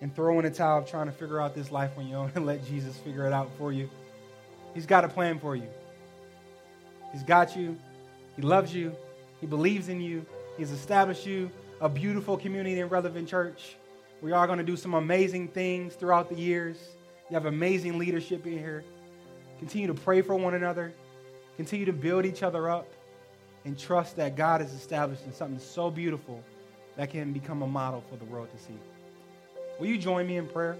And 0.00 0.14
throw 0.14 0.38
in 0.38 0.46
a 0.46 0.50
towel 0.50 0.78
of 0.78 0.88
trying 0.88 1.06
to 1.06 1.12
figure 1.12 1.40
out 1.40 1.54
this 1.54 1.70
life 1.70 1.90
on 1.98 2.08
your 2.08 2.20
own 2.20 2.32
and 2.34 2.46
let 2.46 2.64
Jesus 2.64 2.96
figure 2.98 3.26
it 3.26 3.32
out 3.32 3.50
for 3.58 3.72
you. 3.72 3.90
He's 4.74 4.86
got 4.86 5.04
a 5.04 5.08
plan 5.08 5.38
for 5.38 5.56
you. 5.56 5.68
He's 7.12 7.22
got 7.22 7.56
you. 7.56 7.76
He 8.36 8.42
loves 8.42 8.74
you. 8.74 8.94
He 9.40 9.46
believes 9.46 9.88
in 9.88 10.00
you. 10.00 10.24
He's 10.56 10.70
established 10.70 11.26
you 11.26 11.50
a 11.80 11.88
beautiful 11.88 12.36
community 12.36 12.78
and 12.80 12.90
relevant 12.90 13.28
church. 13.28 13.76
We 14.20 14.32
are 14.32 14.46
going 14.46 14.58
to 14.58 14.64
do 14.64 14.76
some 14.76 14.94
amazing 14.94 15.48
things 15.48 15.94
throughout 15.94 16.28
the 16.28 16.34
years. 16.34 16.76
You 17.30 17.34
have 17.34 17.46
amazing 17.46 17.98
leadership 17.98 18.46
in 18.46 18.58
here. 18.58 18.84
Continue 19.58 19.86
to 19.86 19.94
pray 19.94 20.20
for 20.20 20.34
one 20.34 20.54
another. 20.54 20.92
Continue 21.56 21.86
to 21.86 21.92
build 21.92 22.26
each 22.26 22.42
other 22.42 22.68
up 22.68 22.86
and 23.64 23.78
trust 23.78 24.16
that 24.16 24.36
God 24.36 24.60
is 24.60 24.72
establishing 24.72 25.32
something 25.32 25.58
so 25.58 25.90
beautiful 25.90 26.42
that 26.96 27.10
can 27.10 27.32
become 27.32 27.62
a 27.62 27.66
model 27.66 28.02
for 28.10 28.16
the 28.16 28.24
world 28.26 28.48
to 28.54 28.62
see. 28.62 28.78
Will 29.78 29.86
you 29.86 29.96
join 29.96 30.26
me 30.26 30.36
in 30.36 30.46
prayer? 30.46 30.76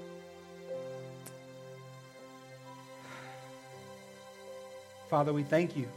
Father, 5.11 5.33
we 5.33 5.43
thank 5.43 5.77
you 5.77 5.89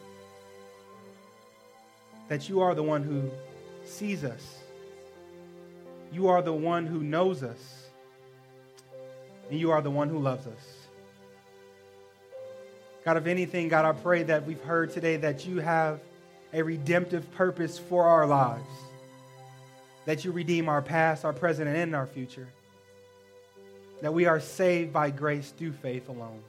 that 2.29 2.49
you 2.49 2.61
are 2.61 2.73
the 2.73 2.81
one 2.81 3.03
who 3.03 3.29
sees 3.85 4.23
us. 4.23 4.57
You 6.11 6.29
are 6.29 6.41
the 6.41 6.53
one 6.53 6.87
who 6.87 7.03
knows 7.03 7.43
us. 7.43 7.83
And 9.51 9.59
you 9.59 9.69
are 9.71 9.81
the 9.81 9.91
one 9.91 10.09
who 10.09 10.17
loves 10.17 10.47
us. 10.47 10.83
God, 13.05 13.17
if 13.17 13.27
anything, 13.27 13.67
God, 13.67 13.85
I 13.85 13.91
pray 13.91 14.23
that 14.23 14.47
we've 14.47 14.63
heard 14.63 14.91
today 14.91 15.17
that 15.17 15.45
you 15.45 15.59
have 15.59 15.99
a 16.53 16.63
redemptive 16.63 17.29
purpose 17.33 17.77
for 17.77 18.07
our 18.07 18.25
lives, 18.25 18.69
that 20.05 20.23
you 20.23 20.31
redeem 20.31 20.69
our 20.69 20.81
past, 20.81 21.25
our 21.25 21.33
present, 21.33 21.67
and 21.67 21.95
our 21.95 22.07
future, 22.07 22.47
that 24.01 24.13
we 24.13 24.25
are 24.25 24.39
saved 24.39 24.93
by 24.93 25.09
grace 25.09 25.53
through 25.57 25.73
faith 25.73 26.09
alone, 26.09 26.41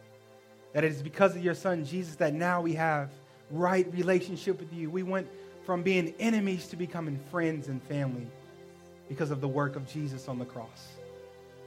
that 0.75 0.85
it 0.85 0.93
is 0.93 1.03
because 1.03 1.35
of 1.35 1.43
your 1.43 1.55
Son, 1.55 1.85
Jesus, 1.85 2.16
that 2.16 2.35
now 2.35 2.61
we 2.61 2.75
have 2.75 3.11
right 3.51 3.91
relationship 3.95 4.61
with 4.61 4.72
you. 4.72 4.91
We 4.91 5.03
went 5.03 5.27
from 5.64 5.83
being 5.83 6.14
enemies 6.18 6.66
to 6.68 6.77
becoming 6.77 7.18
friends 7.31 7.68
and 7.68 7.83
family 7.85 8.27
because 9.09 9.31
of 9.31 9.41
the 9.41 9.49
work 9.49 9.77
of 9.77 9.89
Jesus 9.89 10.29
on 10.29 10.39
the 10.39 10.45
cross. 10.45 10.89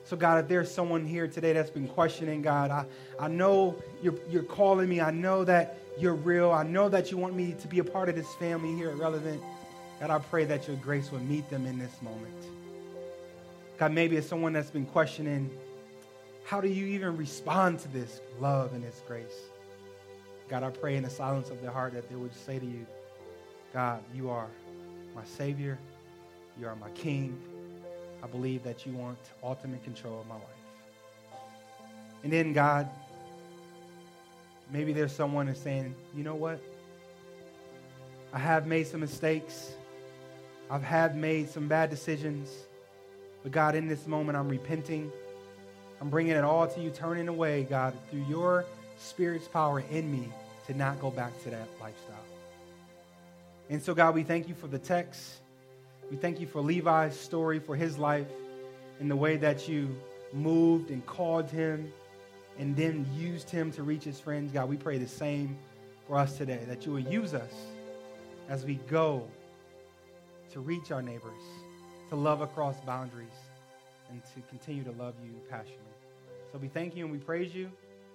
So, 0.04 0.16
God, 0.16 0.44
if 0.44 0.48
there's 0.48 0.72
someone 0.72 1.06
here 1.06 1.28
today 1.28 1.54
that's 1.54 1.70
been 1.70 1.88
questioning, 1.88 2.42
God, 2.42 2.72
I, 2.72 2.86
I 3.20 3.28
know 3.28 3.76
you're, 4.02 4.16
you're 4.30 4.44
calling 4.44 4.88
me. 4.88 5.02
I 5.02 5.12
know 5.12 5.44
that 5.44 5.78
you're 5.98 6.16
real. 6.16 6.52
I 6.52 6.64
know 6.64 6.88
that 6.88 7.12
you 7.12 7.18
want 7.18 7.36
me 7.36 7.56
to 7.60 7.68
be 7.68 7.80
a 7.80 7.84
part 7.84 8.08
of 8.08 8.16
this 8.16 8.34
family 8.36 8.74
here 8.76 8.90
at 8.90 8.98
Relevant. 8.98 9.42
God, 10.00 10.10
I 10.10 10.20
pray 10.20 10.46
that 10.46 10.68
your 10.68 10.78
grace 10.78 11.12
will 11.12 11.20
meet 11.20 11.50
them 11.50 11.66
in 11.66 11.80
this 11.80 12.02
moment. 12.02 12.34
God, 13.78 13.92
maybe 13.92 14.16
it's 14.16 14.28
someone 14.28 14.54
that's 14.54 14.70
been 14.70 14.86
questioning, 14.86 15.50
how 16.48 16.62
do 16.62 16.70
you 16.70 16.86
even 16.86 17.18
respond 17.18 17.78
to 17.78 17.90
this 17.90 18.22
love 18.40 18.72
and 18.72 18.82
this 18.82 19.02
grace? 19.06 19.38
God, 20.48 20.64
I 20.64 20.70
pray 20.70 20.96
in 20.96 21.04
the 21.04 21.10
silence 21.10 21.50
of 21.50 21.62
their 21.62 21.72
heart 21.72 21.92
that 21.92 22.08
they 22.08 22.16
would 22.16 22.34
say 22.34 22.58
to 22.58 22.66
you, 22.66 22.86
God, 23.74 24.02
you 24.16 24.30
are 24.30 24.48
my 25.14 25.26
Savior. 25.26 25.78
You 26.58 26.68
are 26.68 26.76
my 26.78 26.90
King. 26.92 27.38
I 28.24 28.28
believe 28.28 28.64
that 28.64 28.86
you 28.86 28.94
want 28.94 29.18
ultimate 29.44 29.84
control 29.84 30.22
of 30.22 30.28
my 30.28 30.36
life. 30.36 30.44
And 32.24 32.32
then, 32.32 32.54
God, 32.54 32.90
maybe 34.72 34.94
there's 34.94 35.12
someone 35.12 35.48
that's 35.48 35.60
saying, 35.60 35.94
you 36.16 36.24
know 36.24 36.36
what? 36.36 36.62
I 38.32 38.40
have 38.40 38.68
made 38.68 38.88
some 38.88 39.02
mistakes. 39.02 39.74
I've 40.72 40.84
have 40.84 41.14
made 41.14 41.50
some 41.50 41.68
bad 41.68 41.90
decisions. 41.90 42.50
But 43.44 43.52
God, 43.52 43.76
in 43.76 43.90
this 43.90 44.08
moment, 44.08 44.38
I'm 44.38 44.48
repenting. 44.48 45.12
I'm 46.00 46.10
bringing 46.10 46.34
it 46.34 46.44
all 46.44 46.68
to 46.68 46.80
you, 46.80 46.90
turning 46.90 47.28
away, 47.28 47.64
God, 47.64 47.94
through 48.10 48.26
your 48.30 48.66
Spirit's 48.98 49.48
power 49.48 49.80
in 49.92 50.12
me 50.12 50.30
to 50.68 50.74
not 50.74 51.00
go 51.00 51.10
back 51.10 51.32
to 51.44 51.50
that 51.50 51.68
lifestyle. 51.80 52.16
And 53.70 53.82
so, 53.82 53.94
God, 53.94 54.16
we 54.16 54.24
thank 54.24 54.48
you 54.48 54.56
for 54.56 54.68
the 54.68 54.80
text. 54.80 55.38
We 56.10 56.18
thank 56.18 56.40
you 56.40 56.48
for 56.48 56.62
Levi's 56.62 57.20
story, 57.20 57.60
for 57.60 57.76
his 57.76 57.98
life, 57.98 58.28
and 59.00 59.10
the 59.10 59.16
way 59.16 59.38
that 59.38 59.68
you 59.68 59.96
moved 60.34 60.90
and 60.90 61.06
called 61.06 61.50
him 61.50 61.92
and 62.58 62.76
then 62.76 63.06
used 63.16 63.50
him 63.50 63.72
to 63.74 63.84
reach 63.84 64.04
his 64.04 64.20
friends. 64.20 64.52
God, 64.52 64.70
we 64.70 64.78
pray 64.78 64.98
the 64.98 65.08
same 65.08 65.58
for 66.08 66.18
us 66.18 66.38
today, 66.38 66.62
that 66.68 66.86
you 66.86 66.92
will 66.94 67.00
use 67.00 67.34
us 67.34 67.54
as 68.50 68.66
we 68.66 68.76
go 68.90 69.28
to 70.54 70.60
reach 70.60 70.92
our 70.92 71.02
neighbors, 71.02 71.44
to 72.10 72.16
love 72.16 72.42
across 72.42 72.80
boundaries, 72.82 73.28
and 74.10 74.22
to 74.24 74.42
continue 74.50 74.84
to 74.84 74.92
love 74.92 75.14
you 75.24 75.32
passionately. 75.50 75.87
So 76.52 76.58
we 76.58 76.68
thank 76.68 76.96
you 76.96 77.04
and 77.06 77.12
we 77.12 77.20
praise 77.20 77.54
you. 77.54 77.70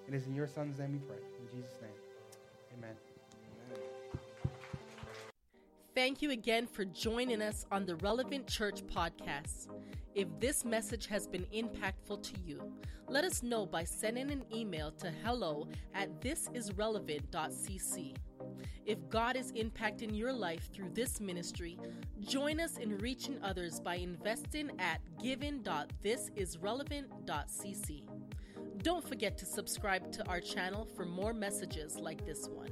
And 0.07 0.15
it 0.15 0.19
is 0.19 0.27
in 0.27 0.35
your 0.35 0.49
son's 0.49 0.79
name 0.79 0.93
we 0.93 0.99
pray. 0.99 1.19
In 1.39 1.57
Jesus' 1.57 1.79
name, 1.81 1.91
amen. 2.79 2.97
Thank 5.95 6.23
you 6.23 6.31
again 6.31 6.67
for 6.67 6.85
joining 6.85 7.43
us 7.43 7.67
on 7.71 7.85
the 7.85 7.97
Relevant 7.97 8.49
Church 8.49 8.83
podcast. 8.87 9.69
If 10.15 10.29
this 10.39 10.65
message 10.65 11.07
has 11.07 11.27
been 11.27 11.47
impactful 11.55 12.23
to 12.23 12.35
you, 12.45 12.75
let 13.09 13.25
us 13.25 13.43
know 13.43 13.65
by 13.65 13.85
sending 13.85 14.31
an 14.31 14.45
email 14.55 14.91
to 14.93 15.11
hello 15.25 15.67
at 15.95 16.21
thisisrelevant.cc. 16.21 18.15
If 18.85 19.09
God 19.09 19.37
is 19.37 19.53
impacting 19.53 20.15
your 20.17 20.33
life 20.33 20.69
through 20.73 20.91
this 20.93 21.21
ministry, 21.21 21.79
join 22.21 22.59
us 22.61 22.77
in 22.77 22.99
reaching 22.99 23.39
others 23.43 23.81
by 23.81 23.95
investing 23.95 24.71
at 24.79 25.01
giving.thisisrelevant.cc. 25.23 28.03
Don't 28.83 29.09
forget 29.09 29.39
to 29.39 29.47
subscribe 29.47 30.13
to 30.13 30.29
our 30.29 30.41
channel 30.41 30.87
for 30.95 31.07
more 31.07 31.33
messages 31.33 31.97
like 31.97 32.27
this 32.27 32.49
one. 32.49 32.69